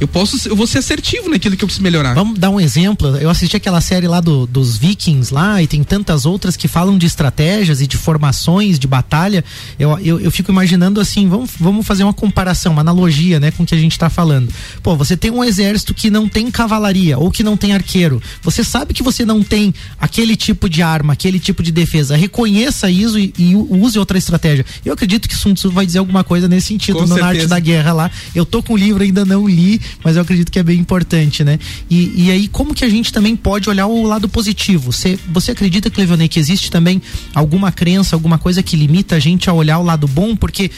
Eu 0.05 0.09
posso, 0.09 0.47
eu 0.47 0.55
vou 0.55 0.67
ser 0.67 0.79
assertivo 0.79 1.31
naquilo 1.31 1.57
que 1.57 1.65
eu 1.65 1.67
preciso 1.67 1.83
melhorar. 1.83 2.13
Vamos 2.13 2.39
dar 2.39 2.51
um 2.51 2.61
exemplo. 2.61 3.17
Eu 3.17 3.31
assisti 3.31 3.57
aquela 3.57 3.81
série 3.81 4.07
lá 4.07 4.21
do, 4.21 4.47
dos 4.47 4.77
Vikings 4.77 5.33
lá 5.33 5.63
e 5.63 5.67
tem 5.67 5.83
tantas 5.83 6.27
outras 6.27 6.59
que 6.59 6.69
falam 6.69 6.99
de 6.99 7.07
estratégias 7.07 7.81
e 7.81 7.87
de 7.87 7.97
formações 7.97 8.79
de 8.79 8.87
batalha. 8.87 9.43
Eu, 9.79 9.99
eu, 10.01 10.21
eu 10.21 10.31
fico 10.31 10.53
imaginando 10.53 11.01
assim, 11.01 11.27
vamos, 11.27 11.53
vamos 11.59 11.87
fazer 11.87 12.05
uma 12.05 12.13
comparação, 12.13 12.73
uma 12.73 12.83
analogia, 12.83 13.41
né, 13.41 13.51
com 13.51 13.63
o 13.63 13.67
que 13.67 13.75
a 13.75 13.79
gente 13.79 13.93
está 13.93 14.11
falando. 14.11 14.53
Pô, 14.83 14.95
você 14.95 15.17
tem 15.17 15.31
um 15.31 15.43
exército 15.43 15.95
que 15.95 16.11
não 16.11 16.29
tem 16.29 16.51
cavalaria 16.51 17.17
ou 17.17 17.31
que 17.31 17.43
não 17.43 17.57
tem 17.57 17.73
arqueiro. 17.73 18.23
Você 18.43 18.63
sabe 18.63 18.93
que 18.93 19.03
você 19.03 19.25
não 19.25 19.43
tem 19.43 19.73
aquele 19.99 20.37
tipo 20.37 20.69
de 20.69 20.83
arma, 20.83 21.15
aquele 21.15 21.41
tipo 21.41 21.63
de 21.63 21.73
defesa. 21.73 22.15
Reconheça 22.15 22.91
isso 22.91 23.19
e, 23.19 23.33
e 23.39 23.57
use 23.57 23.99
outra 23.99 24.19
estratégia. 24.19 24.67
Eu 24.85 24.93
acredito 24.93 25.27
que 25.27 25.35
Sun 25.35 25.55
Tzu 25.55 25.71
vai 25.71 25.87
dizer 25.87 26.01
alguma 26.01 26.23
coisa 26.23 26.47
nesse 26.47 26.67
sentido 26.67 26.97
Com 26.97 27.07
no 27.07 27.15
certeza. 27.15 27.27
Arte 27.27 27.47
da 27.47 27.59
Guerra 27.59 27.93
lá. 27.95 28.11
Eu 28.35 28.45
tô 28.45 28.63
com 28.63 28.75
o 28.75 28.77
livro 28.77 29.03
ainda 29.03 29.25
não 29.25 29.49
li, 29.49 29.81
mas 30.03 30.17
eu 30.17 30.23
acredito 30.23 30.51
que 30.51 30.59
é 30.59 30.63
bem 30.63 30.79
importante, 30.79 31.45
né? 31.45 31.59
E, 31.89 32.25
e 32.27 32.31
aí, 32.31 32.49
como 32.49 32.75
que 32.75 32.85
a 32.85 32.89
gente 32.89 33.13
também 33.13 33.37
pode 33.37 33.69
olhar 33.69 33.87
o 33.87 34.07
lado 34.07 34.29
positivo? 34.29 34.93
Você, 34.93 35.19
você 35.29 35.53
acredita, 35.53 35.91
Clevionei, 35.91 36.29
que 36.29 36.39
existe 36.39 36.71
também 36.71 37.01
alguma 37.35 37.71
crença, 37.71 38.17
alguma 38.17 38.39
coisa 38.39 38.63
que 38.63 38.77
limita 38.77 39.17
a 39.17 39.19
gente 39.19 39.49
a 39.49 39.53
olhar 39.53 39.79
o 39.79 39.83
lado 39.85 40.09
bom? 40.09 40.35
Porque 40.35 40.71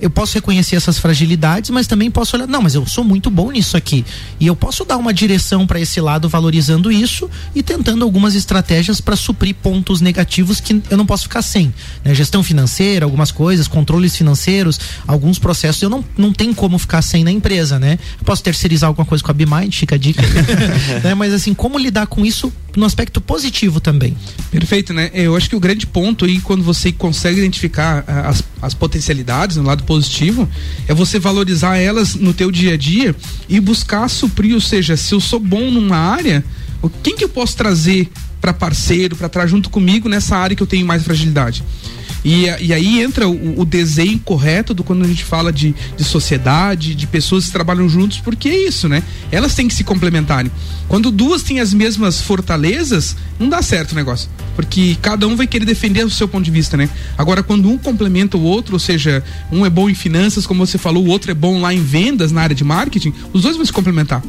eu 0.00 0.10
posso 0.10 0.34
reconhecer 0.34 0.76
essas 0.76 0.98
fragilidades, 0.98 1.70
mas 1.70 1.86
também 1.86 2.10
posso 2.10 2.36
olhar, 2.36 2.46
não, 2.46 2.62
mas 2.62 2.74
eu 2.74 2.86
sou 2.86 3.04
muito 3.04 3.30
bom 3.30 3.50
nisso 3.50 3.76
aqui. 3.76 4.04
E 4.38 4.46
eu 4.46 4.54
posso 4.54 4.84
dar 4.84 4.96
uma 4.96 5.12
direção 5.12 5.66
para 5.66 5.80
esse 5.80 6.00
lado 6.00 6.28
valorizando 6.28 6.90
isso 6.90 7.28
e 7.54 7.62
tentando 7.62 8.04
algumas 8.04 8.34
estratégias 8.34 9.00
para 9.00 9.16
suprir 9.16 9.54
pontos 9.54 10.00
negativos 10.00 10.60
que 10.60 10.80
eu 10.90 10.96
não 10.96 11.06
posso 11.06 11.24
ficar 11.24 11.42
sem. 11.42 11.72
Né? 12.04 12.14
Gestão 12.14 12.42
financeira, 12.42 13.04
algumas 13.04 13.30
coisas, 13.30 13.66
controles 13.66 14.16
financeiros, 14.16 14.78
alguns 15.06 15.38
processos 15.38 15.82
eu 15.82 15.90
não, 15.90 16.04
não 16.16 16.32
tenho 16.32 16.54
como 16.54 16.78
ficar 16.78 17.02
sem 17.02 17.24
na 17.24 17.30
empresa, 17.30 17.78
né? 17.78 17.98
Eu 18.18 18.24
posso 18.24 18.42
terceirizar 18.42 18.88
alguma 18.88 19.04
coisa 19.04 19.22
com 19.22 19.30
a 19.30 19.34
BMind, 19.34 19.74
fica 19.74 19.94
a 19.94 19.98
dica. 19.98 20.22
né? 21.02 21.14
Mas 21.14 21.32
assim, 21.32 21.54
como 21.54 21.78
lidar 21.78 22.06
com 22.06 22.24
isso 22.24 22.52
no 22.76 22.86
aspecto 22.86 23.20
positivo 23.20 23.80
também? 23.80 24.16
Perfeito, 24.50 24.92
né? 24.92 25.10
Eu 25.12 25.36
acho 25.36 25.48
que 25.48 25.56
o 25.56 25.60
grande 25.60 25.86
ponto 25.86 26.24
aí, 26.24 26.40
quando 26.40 26.62
você 26.62 26.92
consegue 26.92 27.38
identificar 27.38 28.04
ah, 28.06 28.28
as, 28.28 28.42
as 28.62 28.74
potencialidades 28.74 29.56
no 29.56 29.64
lado 29.64 29.82
positivo, 29.88 30.46
é 30.86 30.92
você 30.92 31.18
valorizar 31.18 31.78
elas 31.78 32.14
no 32.14 32.34
teu 32.34 32.50
dia 32.52 32.74
a 32.74 32.76
dia 32.76 33.16
e 33.48 33.58
buscar 33.58 34.06
suprir, 34.10 34.54
ou 34.54 34.60
seja, 34.60 34.94
se 34.98 35.14
eu 35.14 35.20
sou 35.20 35.40
bom 35.40 35.70
numa 35.70 35.96
área, 35.96 36.44
o- 36.82 36.90
quem 36.90 37.16
que 37.16 37.24
eu 37.24 37.28
posso 37.30 37.56
trazer 37.56 38.06
para 38.38 38.52
parceiro, 38.52 39.16
para 39.16 39.26
estar 39.28 39.46
junto 39.46 39.70
comigo 39.70 40.06
nessa 40.06 40.36
área 40.36 40.54
que 40.54 40.62
eu 40.62 40.66
tenho 40.66 40.86
mais 40.86 41.02
fragilidade? 41.02 41.64
E, 42.24 42.44
e 42.60 42.72
aí 42.72 43.00
entra 43.00 43.28
o, 43.28 43.60
o 43.60 43.64
desenho 43.64 44.18
correto 44.18 44.74
do 44.74 44.82
quando 44.82 45.04
a 45.04 45.08
gente 45.08 45.24
fala 45.24 45.52
de, 45.52 45.74
de 45.96 46.04
sociedade, 46.04 46.94
de 46.94 47.06
pessoas 47.06 47.46
que 47.46 47.52
trabalham 47.52 47.88
juntos, 47.88 48.18
porque 48.18 48.48
é 48.48 48.68
isso, 48.68 48.88
né? 48.88 49.02
Elas 49.30 49.54
têm 49.54 49.68
que 49.68 49.74
se 49.74 49.84
complementarem. 49.84 50.50
Quando 50.88 51.10
duas 51.10 51.42
têm 51.42 51.60
as 51.60 51.72
mesmas 51.72 52.20
fortalezas, 52.20 53.16
não 53.38 53.48
dá 53.48 53.62
certo 53.62 53.92
o 53.92 53.94
negócio. 53.94 54.28
Porque 54.56 54.96
cada 55.00 55.26
um 55.26 55.36
vai 55.36 55.46
querer 55.46 55.64
defender 55.64 56.04
o 56.04 56.10
seu 56.10 56.26
ponto 56.26 56.44
de 56.44 56.50
vista, 56.50 56.76
né? 56.76 56.88
Agora, 57.16 57.42
quando 57.42 57.70
um 57.70 57.78
complementa 57.78 58.36
o 58.36 58.42
outro, 58.42 58.74
ou 58.74 58.80
seja, 58.80 59.22
um 59.52 59.64
é 59.64 59.70
bom 59.70 59.88
em 59.88 59.94
finanças, 59.94 60.46
como 60.46 60.66
você 60.66 60.78
falou, 60.78 61.04
o 61.04 61.08
outro 61.08 61.30
é 61.30 61.34
bom 61.34 61.60
lá 61.60 61.72
em 61.72 61.82
vendas, 61.82 62.32
na 62.32 62.42
área 62.42 62.56
de 62.56 62.64
marketing, 62.64 63.12
os 63.32 63.42
dois 63.42 63.56
vão 63.56 63.64
se 63.64 63.72
complementar 63.72 64.22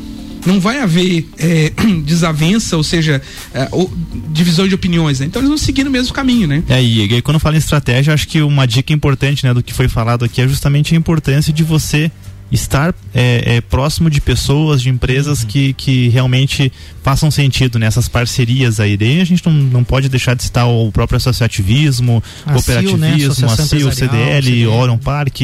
não 0.46 0.60
vai 0.60 0.80
haver 0.80 1.28
é, 1.38 1.72
desavença, 2.04 2.78
ou 2.78 2.84
seja, 2.84 3.22
é, 3.54 3.68
ou, 3.72 3.92
divisão 4.32 4.68
de 4.68 4.76
opiniões, 4.76 5.20
né? 5.20 5.26
Então 5.26 5.42
eles 5.42 5.50
vão 5.50 5.58
seguir 5.58 5.84
no 5.84 5.92
mesmo 5.92 6.14
caminho, 6.14 6.48
né? 6.48 6.64
É, 6.70 6.82
e, 6.82 7.02
e 7.02 7.22
quando 7.22 7.40
fala 7.40 7.56
em 7.56 7.60
estratégia, 7.60 8.14
acho 8.14 8.28
que 8.28 8.42
uma 8.42 8.66
dica 8.66 8.94
importante, 8.94 9.46
né, 9.46 9.54
do 9.54 9.64
que 9.64 9.74
foi 9.74 9.88
falado 9.88 10.26
aqui 10.26 10.42
é 10.42 10.48
justamente 10.48 10.94
a 10.94 10.98
importância 10.98 11.52
de 11.52 11.64
você 11.64 12.12
estar 12.52 12.96
é, 13.14 13.58
é, 13.58 13.62
próximo 13.62 14.10
de 14.10 14.20
pessoas, 14.20 14.82
de 14.82 14.90
empresas 14.90 15.42
uhum. 15.42 15.48
que, 15.48 15.74
que 15.74 16.10
realmente 16.10 16.72
façam 17.04 17.30
sentido 17.30 17.78
nessas 17.78 18.06
né? 18.06 18.12
parcerias 18.12 18.80
aí. 18.80 18.98
Daí 18.98 19.22
a 19.22 19.26
gente 19.26 19.46
não, 19.46 19.54
não 19.54 19.84
pode 19.84 20.10
deixar 20.10 20.36
de 20.36 20.44
citar 20.44 20.68
o 20.68 20.92
próprio 20.92 21.18
associativismo, 21.18 22.24
a 22.46 22.54
cooperativismo, 22.54 23.36
CIL, 23.36 23.46
né? 23.46 23.54
a 23.54 23.58
CIL, 23.58 23.92
CDL, 23.92 24.46
CDL, 24.46 24.68
Orion 24.68 24.98
Park, 24.98 25.42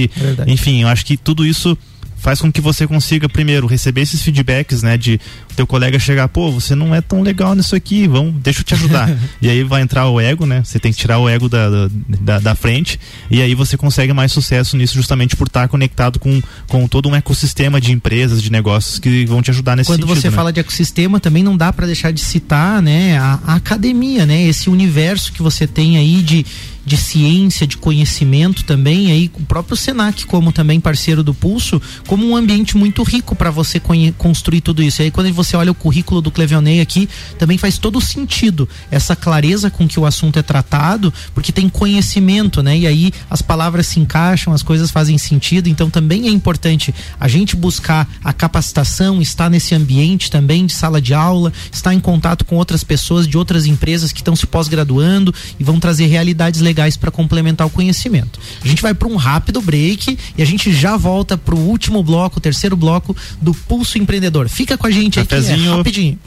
enfim, 0.47 0.81
eu 0.81 0.87
acho 0.87 1.05
que 1.05 1.15
tudo 1.15 1.45
isso 1.45 1.77
faz 2.25 2.41
com 2.41 2.51
que 2.51 2.59
você 2.59 2.87
consiga 2.87 3.29
primeiro 3.29 3.67
receber 3.67 4.01
esses 4.01 4.19
feedbacks, 4.23 4.81
né, 4.81 4.97
de 4.97 5.21
teu 5.55 5.67
colega 5.67 5.99
chegar, 5.99 6.27
pô, 6.27 6.51
você 6.51 6.73
não 6.73 6.95
é 6.95 6.99
tão 6.99 7.21
legal 7.21 7.53
nisso 7.53 7.75
aqui, 7.75 8.07
vamos, 8.07 8.33
deixa 8.41 8.61
eu 8.61 8.63
te 8.63 8.73
ajudar. 8.73 9.15
e 9.39 9.47
aí 9.47 9.63
vai 9.63 9.83
entrar 9.83 10.09
o 10.09 10.19
ego, 10.19 10.43
né? 10.43 10.63
Você 10.65 10.79
tem 10.79 10.91
que 10.91 10.97
tirar 10.97 11.19
o 11.19 11.29
ego 11.29 11.47
da, 11.47 11.87
da, 12.19 12.39
da 12.39 12.55
frente 12.55 12.99
e 13.29 13.43
aí 13.43 13.53
você 13.53 13.77
consegue 13.77 14.11
mais 14.11 14.31
sucesso 14.31 14.75
nisso 14.75 14.95
justamente 14.95 15.35
por 15.35 15.45
estar 15.45 15.67
conectado 15.67 16.17
com, 16.17 16.41
com 16.67 16.87
todo 16.87 17.07
um 17.07 17.15
ecossistema 17.15 17.79
de 17.79 17.91
empresas, 17.91 18.41
de 18.41 18.51
negócios 18.51 18.97
que 18.97 19.23
vão 19.27 19.43
te 19.43 19.51
ajudar 19.51 19.75
nesse 19.75 19.87
Quando 19.87 19.97
sentido. 19.97 20.07
Quando 20.07 20.21
você 20.21 20.29
né? 20.31 20.35
fala 20.35 20.51
de 20.51 20.59
ecossistema, 20.59 21.19
também 21.19 21.43
não 21.43 21.55
dá 21.55 21.71
para 21.71 21.85
deixar 21.85 22.11
de 22.11 22.21
citar, 22.21 22.81
né, 22.81 23.19
a, 23.19 23.39
a 23.45 23.55
academia, 23.55 24.25
né? 24.25 24.41
Esse 24.47 24.67
universo 24.67 25.31
que 25.31 25.43
você 25.43 25.67
tem 25.67 25.99
aí 25.99 26.23
de 26.23 26.43
de 26.85 26.95
ciência, 26.95 27.65
de 27.65 27.77
conhecimento 27.77 28.63
também, 28.63 29.11
aí 29.11 29.31
o 29.33 29.41
próprio 29.41 29.75
Senac 29.75 30.25
como 30.27 30.51
também 30.51 30.79
parceiro 30.79 31.23
do 31.23 31.33
Pulso, 31.33 31.81
como 32.07 32.27
um 32.27 32.35
ambiente 32.35 32.77
muito 32.77 33.01
rico 33.01 33.35
para 33.35 33.49
você 33.49 33.81
construir 34.17 34.61
tudo 34.61 34.83
isso. 34.83 35.01
E 35.01 35.05
aí 35.05 35.11
quando 35.11 35.33
você 35.33 35.57
olha 35.57 35.71
o 35.71 35.75
currículo 35.75 36.21
do 36.21 36.29
Clevionei 36.29 36.79
aqui, 36.81 37.09
também 37.39 37.57
faz 37.57 37.77
todo 37.79 37.99
sentido 37.99 38.69
essa 38.91 39.15
clareza 39.15 39.71
com 39.71 39.87
que 39.87 39.99
o 39.99 40.05
assunto 40.05 40.37
é 40.37 40.43
tratado, 40.43 41.11
porque 41.33 41.51
tem 41.51 41.67
conhecimento, 41.67 42.61
né? 42.61 42.77
E 42.77 42.87
aí 42.87 43.11
as 43.29 43.41
palavras 43.41 43.87
se 43.87 43.99
encaixam, 43.99 44.53
as 44.53 44.61
coisas 44.61 44.91
fazem 44.91 45.17
sentido, 45.17 45.67
então 45.67 45.89
também 45.89 46.27
é 46.27 46.29
importante 46.29 46.93
a 47.19 47.27
gente 47.27 47.55
buscar 47.55 48.07
a 48.23 48.31
capacitação, 48.31 49.21
estar 49.21 49.49
nesse 49.49 49.73
ambiente 49.73 50.29
também 50.29 50.65
de 50.65 50.73
sala 50.73 51.01
de 51.01 51.13
aula, 51.13 51.51
estar 51.71 51.93
em 51.93 51.99
contato 51.99 52.45
com 52.45 52.57
outras 52.57 52.83
pessoas 52.83 53.27
de 53.27 53.37
outras 53.37 53.65
empresas 53.65 54.11
que 54.11 54.19
estão 54.19 54.35
se 54.35 54.45
pós-graduando 54.45 55.33
e 55.59 55.63
vão 55.63 55.79
trazer 55.79 56.05
realidades 56.05 56.61
legais 56.61 56.74
legais 56.75 56.97
para 56.97 57.09
complementar 57.09 57.65
o 57.65 57.69
conhecimento. 57.69 58.37
A 58.61 58.67
gente 58.67 58.81
vai 58.81 58.93
para 58.93 59.07
um 59.07 59.15
rápido 59.15 59.61
break 59.61 60.17
e 60.37 60.43
a 60.43 60.45
gente 60.45 60.73
já 60.73 60.97
volta 60.97 61.37
para 61.37 61.55
o 61.55 61.59
último 61.59 62.03
bloco, 62.03 62.37
o 62.37 62.41
terceiro 62.41 62.75
bloco 62.75 63.15
do 63.41 63.53
Pulso 63.53 63.97
Empreendedor. 63.97 64.49
Fica 64.49 64.77
com 64.77 64.85
a 64.85 64.91
gente 64.91 65.19
Cafezinho. 65.19 65.57
aqui, 65.57 65.67
é, 65.67 65.77
rapidinho. 65.77 66.19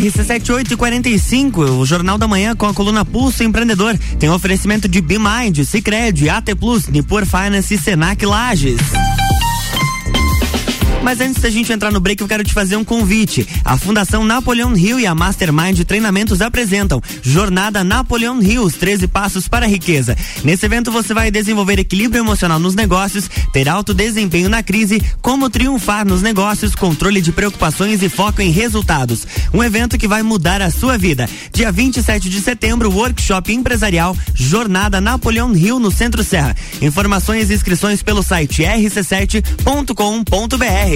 RC7845, 0.00 1.58
o 1.78 1.84
Jornal 1.84 2.16
da 2.16 2.26
Manhã 2.26 2.56
com 2.56 2.66
a 2.66 2.72
coluna 2.72 3.04
Pulso 3.04 3.44
Empreendedor. 3.44 3.98
Tem 4.18 4.30
oferecimento 4.30 4.88
de 4.88 5.02
BeMind, 5.02 5.62
Cicred, 5.64 6.30
AT 6.30 6.54
Plus, 6.58 6.86
Nipur 6.86 7.26
Finance 7.26 7.74
e 7.74 7.78
Senac 7.78 8.24
Lages. 8.24 8.80
Mas 11.06 11.20
antes 11.20 11.40
da 11.40 11.48
gente 11.48 11.72
entrar 11.72 11.92
no 11.92 12.00
break, 12.00 12.20
eu 12.20 12.26
quero 12.26 12.42
te 12.42 12.52
fazer 12.52 12.74
um 12.74 12.82
convite. 12.82 13.46
A 13.64 13.76
Fundação 13.76 14.24
Napoleão 14.24 14.76
Hill 14.76 14.98
e 14.98 15.06
a 15.06 15.14
Mastermind 15.14 15.84
Treinamentos 15.84 16.42
apresentam 16.42 17.00
Jornada 17.22 17.84
Napoleão 17.84 18.42
Hill, 18.42 18.64
os 18.64 18.74
13 18.74 19.06
passos 19.06 19.46
para 19.46 19.66
a 19.66 19.68
riqueza. 19.68 20.16
Nesse 20.42 20.66
evento 20.66 20.90
você 20.90 21.14
vai 21.14 21.30
desenvolver 21.30 21.78
equilíbrio 21.78 22.24
emocional 22.24 22.58
nos 22.58 22.74
negócios, 22.74 23.30
ter 23.52 23.68
alto 23.68 23.94
desempenho 23.94 24.48
na 24.48 24.64
crise, 24.64 25.00
como 25.22 25.48
triunfar 25.48 26.04
nos 26.04 26.22
negócios, 26.22 26.74
controle 26.74 27.20
de 27.20 27.30
preocupações 27.30 28.02
e 28.02 28.08
foco 28.08 28.42
em 28.42 28.50
resultados. 28.50 29.24
Um 29.54 29.62
evento 29.62 29.96
que 29.96 30.08
vai 30.08 30.24
mudar 30.24 30.60
a 30.60 30.72
sua 30.72 30.98
vida. 30.98 31.30
Dia 31.52 31.70
27 31.70 32.28
de 32.28 32.40
setembro, 32.40 32.90
workshop 32.90 33.52
empresarial 33.52 34.16
Jornada 34.34 35.00
Napoleão 35.00 35.54
Hill 35.54 35.78
no 35.78 35.92
Centro 35.92 36.24
Serra. 36.24 36.56
Informações 36.82 37.48
e 37.48 37.54
inscrições 37.54 38.02
pelo 38.02 38.24
site 38.24 38.64
rc7.com.br. 38.64 40.95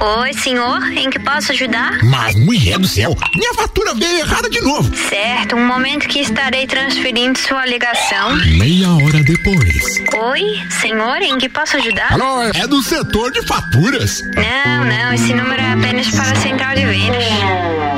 Oi, 0.00 0.32
senhor, 0.34 0.82
em 0.92 1.08
que 1.08 1.18
posso 1.18 1.52
ajudar? 1.52 2.04
Mas, 2.04 2.34
mulher 2.36 2.78
do 2.78 2.86
céu, 2.86 3.16
minha 3.34 3.54
fatura 3.54 3.94
veio 3.94 4.18
errada 4.18 4.50
de 4.50 4.60
novo. 4.60 4.94
Certo, 4.94 5.56
um 5.56 5.66
momento 5.66 6.06
que 6.08 6.18
estarei 6.18 6.66
transferindo 6.66 7.38
sua 7.38 7.64
ligação. 7.64 8.36
Meia 8.58 8.90
hora 8.90 9.22
depois. 9.22 10.04
Oi, 10.14 10.62
senhor, 10.78 11.22
em 11.22 11.38
que 11.38 11.48
posso 11.48 11.78
ajudar? 11.78 12.12
Alô, 12.12 12.42
é 12.42 12.66
do 12.66 12.82
setor 12.82 13.32
de 13.32 13.46
faturas. 13.46 14.22
Não, 14.34 14.84
não, 14.84 15.14
esse 15.14 15.32
número 15.32 15.62
é 15.62 15.72
apenas 15.72 16.10
para 16.10 16.32
a 16.32 16.36
central 16.36 16.74
de 16.74 16.84
vendas. 16.84 17.97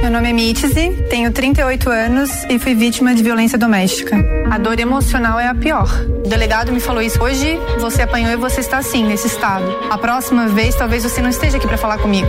Meu 0.00 0.10
nome 0.10 0.30
é 0.30 0.32
Mitzi, 0.32 0.90
tenho 1.08 1.32
38 1.32 1.90
anos 1.90 2.30
e 2.48 2.58
fui 2.58 2.74
vítima 2.74 3.14
de 3.14 3.22
violência 3.22 3.58
doméstica. 3.58 4.16
A 4.50 4.58
dor 4.58 4.78
emocional 4.78 5.40
é 5.40 5.48
a 5.48 5.54
pior. 5.54 5.88
O 6.24 6.28
delegado 6.28 6.72
me 6.72 6.80
falou 6.80 7.02
isso 7.02 7.22
hoje, 7.22 7.58
você 7.78 8.02
apanhou 8.02 8.30
e 8.30 8.36
você 8.36 8.60
está 8.60 8.78
assim, 8.78 9.04
nesse 9.04 9.26
estado. 9.26 9.64
A 9.90 9.98
próxima 9.98 10.48
vez, 10.48 10.74
talvez 10.74 11.02
você 11.02 11.20
não 11.20 11.28
esteja 11.30 11.56
aqui 11.56 11.66
para 11.66 11.76
falar 11.76 11.98
comigo. 11.98 12.28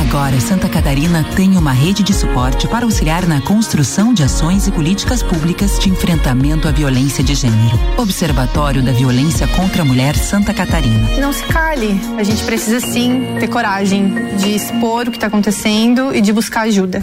Agora, 0.00 0.38
Santa 0.40 0.68
Catarina 0.68 1.24
tem 1.36 1.56
uma 1.56 1.72
rede 1.72 2.02
de 2.02 2.14
suporte 2.14 2.66
para 2.68 2.84
auxiliar 2.84 3.26
na 3.26 3.40
construção 3.40 4.14
de 4.14 4.22
ações 4.22 4.66
e 4.66 4.72
políticas 4.72 5.22
públicas 5.22 5.78
de 5.78 5.90
enfrentamento 5.90 6.68
à 6.68 6.70
violência 6.70 7.22
de 7.22 7.34
gênero. 7.34 7.78
Observatório 7.96 8.82
da 8.82 8.92
Violência 8.92 9.46
contra 9.48 9.82
a 9.82 9.84
Mulher 9.84 10.16
Santa 10.16 10.54
Catarina. 10.54 11.08
Não 11.18 11.32
se 11.32 11.44
cale. 11.44 12.00
A 12.16 12.22
gente 12.22 12.44
precisa 12.44 12.80
sim 12.80 13.36
ter 13.38 13.48
coragem 13.48 14.36
de 14.36 14.54
expor 14.54 15.08
o 15.08 15.10
que 15.10 15.16
está 15.16 15.26
acontecendo 15.26 16.14
e 16.14 16.20
de 16.20 16.32
buscar 16.32 16.62
ajuda. 16.62 17.02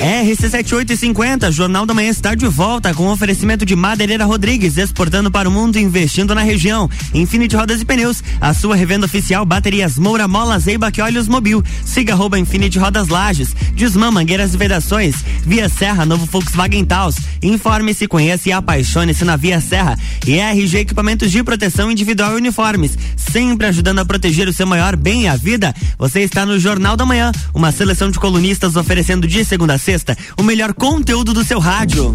RC7850, 0.00 1.52
Jornal 1.52 1.84
da 1.84 1.92
Manhã 1.92 2.08
está 2.08 2.34
de 2.34 2.46
volta 2.46 2.94
com 2.94 3.12
oferecimento 3.12 3.66
de 3.66 3.76
Madeireira 3.76 4.24
Rodrigues, 4.24 4.78
exportando 4.78 5.30
para 5.30 5.46
o 5.46 5.52
mundo 5.52 5.76
e 5.76 5.82
investindo 5.82 6.34
na 6.34 6.40
região. 6.40 6.88
Infinity 7.12 7.54
Rodas 7.54 7.82
e 7.82 7.84
Pneus, 7.84 8.24
a 8.40 8.54
sua 8.54 8.74
revenda 8.74 9.04
oficial, 9.04 9.44
baterias 9.44 9.98
Moura, 9.98 10.26
Molas, 10.26 10.66
Eibac 10.66 10.98
e 10.98 11.02
Olhos 11.02 11.28
Mobil. 11.28 11.62
Siga 11.84 12.14
arroba 12.14 12.38
Infinity 12.38 12.78
Rodas 12.78 13.08
Lages, 13.08 13.54
Desmã, 13.74 14.10
Mangueiras 14.10 14.54
e 14.54 14.56
Vedações, 14.56 15.16
Via 15.44 15.68
Serra, 15.68 16.06
novo 16.06 16.24
Volkswagen 16.24 16.86
Taos. 16.86 17.16
Informe-se, 17.42 18.08
conheça 18.08 18.48
e 18.48 18.52
apaixone-se 18.52 19.24
na 19.26 19.36
Via 19.36 19.60
Serra. 19.60 19.98
E 20.26 20.38
RG 20.38 20.78
Equipamentos 20.78 21.30
de 21.30 21.44
Proteção 21.44 21.90
Individual 21.90 22.32
e 22.32 22.36
Uniformes, 22.36 22.96
sempre 23.18 23.66
ajudando 23.66 23.98
a 23.98 24.06
proteger 24.06 24.48
o 24.48 24.52
seu 24.52 24.66
maior 24.66 24.96
bem 24.96 25.28
a 25.28 25.36
vida. 25.36 25.74
Você 25.98 26.20
está 26.20 26.46
no 26.46 26.58
Jornal 26.58 26.96
da 26.96 27.04
Manhã, 27.04 27.32
uma 27.52 27.70
seleção 27.70 28.10
de 28.10 28.18
colunistas 28.18 28.76
oferecendo 28.76 29.26
de 29.26 29.44
segunda 29.44 29.74
a 29.74 29.78
o 30.38 30.42
melhor 30.44 30.72
conteúdo 30.72 31.34
do 31.34 31.42
seu 31.42 31.58
rádio. 31.58 32.14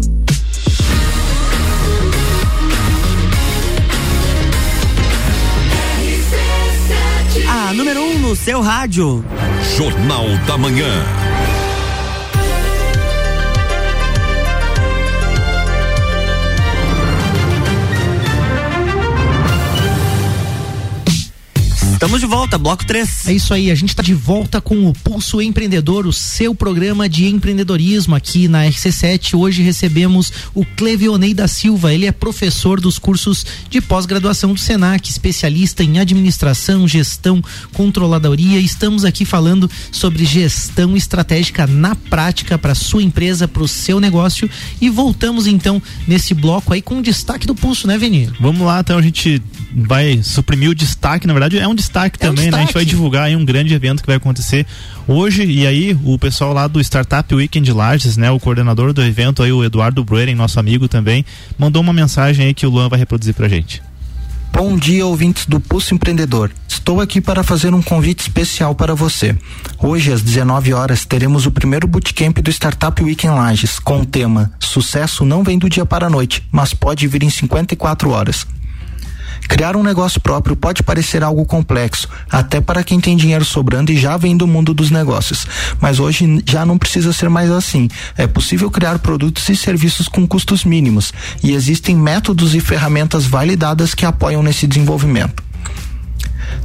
A 7.46 7.74
número 7.74 8.00
1 8.00 8.04
um 8.04 8.18
no 8.20 8.34
seu 8.34 8.62
rádio. 8.62 9.22
Jornal 9.76 10.24
da 10.46 10.56
Manhã. 10.56 11.25
Estamos 21.96 22.20
de 22.20 22.26
volta, 22.26 22.58
bloco 22.58 22.84
3. 22.84 23.26
É 23.26 23.32
isso 23.32 23.54
aí, 23.54 23.70
a 23.70 23.74
gente 23.74 23.88
está 23.88 24.02
de 24.02 24.12
volta 24.12 24.60
com 24.60 24.86
o 24.86 24.92
Pulso 24.92 25.40
Empreendedor, 25.40 26.06
o 26.06 26.12
seu 26.12 26.54
programa 26.54 27.08
de 27.08 27.26
empreendedorismo 27.26 28.14
aqui 28.14 28.48
na 28.48 28.66
RC7. 28.66 29.34
Hoje 29.34 29.62
recebemos 29.62 30.30
o 30.54 30.62
Clevionei 30.62 31.32
da 31.32 31.48
Silva, 31.48 31.94
ele 31.94 32.04
é 32.04 32.12
professor 32.12 32.82
dos 32.82 32.98
cursos 32.98 33.46
de 33.70 33.80
pós-graduação 33.80 34.52
do 34.52 34.60
Senac, 34.60 35.08
especialista 35.08 35.82
em 35.82 35.98
administração, 35.98 36.86
gestão, 36.86 37.42
controladoria. 37.72 38.60
Estamos 38.60 39.02
aqui 39.02 39.24
falando 39.24 39.68
sobre 39.90 40.26
gestão 40.26 40.98
estratégica 40.98 41.66
na 41.66 41.96
prática 41.96 42.58
para 42.58 42.74
sua 42.74 43.02
empresa, 43.02 43.48
para 43.48 43.62
o 43.62 43.68
seu 43.68 44.00
negócio. 44.00 44.50
E 44.82 44.90
voltamos 44.90 45.46
então 45.46 45.82
nesse 46.06 46.34
bloco 46.34 46.74
aí 46.74 46.82
com 46.82 46.98
o 46.98 47.02
destaque 47.02 47.46
do 47.46 47.54
Pulso, 47.54 47.86
né, 47.86 47.96
Veni? 47.96 48.30
Vamos 48.38 48.66
lá, 48.66 48.80
então 48.80 48.98
a 48.98 49.02
gente 49.02 49.42
vai 49.74 50.22
suprimir 50.22 50.68
o 50.68 50.74
destaque, 50.74 51.26
na 51.26 51.32
verdade 51.32 51.58
é 51.58 51.66
um 51.66 51.74
destaque 51.74 51.85
É 52.20 52.26
um 52.26 52.34
também, 52.34 52.50
né? 52.50 52.56
A 52.56 52.60
gente 52.60 52.68
destaque. 52.68 52.74
vai 52.74 52.84
divulgar 52.84 53.24
aí 53.24 53.36
um 53.36 53.44
grande 53.44 53.74
evento 53.74 54.00
que 54.00 54.06
vai 54.06 54.16
acontecer 54.16 54.66
hoje 55.06 55.44
e 55.44 55.66
aí 55.66 55.98
o 56.04 56.18
pessoal 56.18 56.52
lá 56.52 56.66
do 56.66 56.80
Startup 56.80 57.34
Weekend 57.34 57.72
Lages, 57.72 58.16
né? 58.16 58.30
O 58.30 58.40
coordenador 58.40 58.92
do 58.92 59.02
evento 59.02 59.42
aí, 59.42 59.52
o 59.52 59.64
Eduardo 59.64 60.04
Brueren, 60.04 60.34
nosso 60.34 60.58
amigo 60.60 60.88
também, 60.88 61.24
mandou 61.58 61.82
uma 61.82 61.92
mensagem 61.92 62.46
aí 62.46 62.54
que 62.54 62.66
o 62.66 62.70
Luan 62.70 62.88
vai 62.88 62.98
reproduzir 62.98 63.34
pra 63.34 63.48
gente. 63.48 63.82
Bom 64.52 64.76
dia, 64.76 65.04
ouvintes 65.04 65.44
do 65.44 65.60
Pulso 65.60 65.94
Empreendedor. 65.94 66.50
Estou 66.66 67.00
aqui 67.00 67.20
para 67.20 67.42
fazer 67.42 67.74
um 67.74 67.82
convite 67.82 68.20
especial 68.20 68.74
para 68.74 68.94
você. 68.94 69.36
Hoje, 69.78 70.12
às 70.12 70.22
19 70.22 70.72
horas, 70.72 71.04
teremos 71.04 71.44
o 71.44 71.50
primeiro 71.50 71.86
bootcamp 71.86 72.38
do 72.38 72.50
Startup 72.50 73.02
Weekend 73.02 73.34
Lages, 73.34 73.78
com 73.78 74.00
o 74.00 74.06
tema 74.06 74.52
Sucesso 74.58 75.24
não 75.24 75.42
vem 75.42 75.58
do 75.58 75.68
dia 75.68 75.84
para 75.84 76.06
a 76.06 76.10
noite, 76.10 76.42
mas 76.50 76.72
pode 76.72 77.06
vir 77.06 77.22
em 77.22 77.30
54 77.30 78.10
horas. 78.10 78.46
Criar 79.48 79.76
um 79.76 79.82
negócio 79.82 80.20
próprio 80.20 80.56
pode 80.56 80.82
parecer 80.82 81.22
algo 81.22 81.44
complexo, 81.44 82.08
até 82.30 82.60
para 82.60 82.84
quem 82.84 83.00
tem 83.00 83.16
dinheiro 83.16 83.44
sobrando 83.44 83.92
e 83.92 83.96
já 83.96 84.16
vem 84.16 84.36
do 84.36 84.46
mundo 84.46 84.74
dos 84.74 84.90
negócios. 84.90 85.46
Mas 85.80 85.98
hoje 85.98 86.42
já 86.46 86.66
não 86.66 86.78
precisa 86.78 87.12
ser 87.12 87.28
mais 87.28 87.50
assim. 87.50 87.88
É 88.16 88.26
possível 88.26 88.70
criar 88.70 88.98
produtos 88.98 89.48
e 89.48 89.56
serviços 89.56 90.08
com 90.08 90.26
custos 90.26 90.64
mínimos, 90.64 91.12
e 91.42 91.52
existem 91.52 91.96
métodos 91.96 92.54
e 92.54 92.60
ferramentas 92.60 93.24
validadas 93.26 93.94
que 93.94 94.04
apoiam 94.04 94.42
nesse 94.42 94.66
desenvolvimento. 94.66 95.45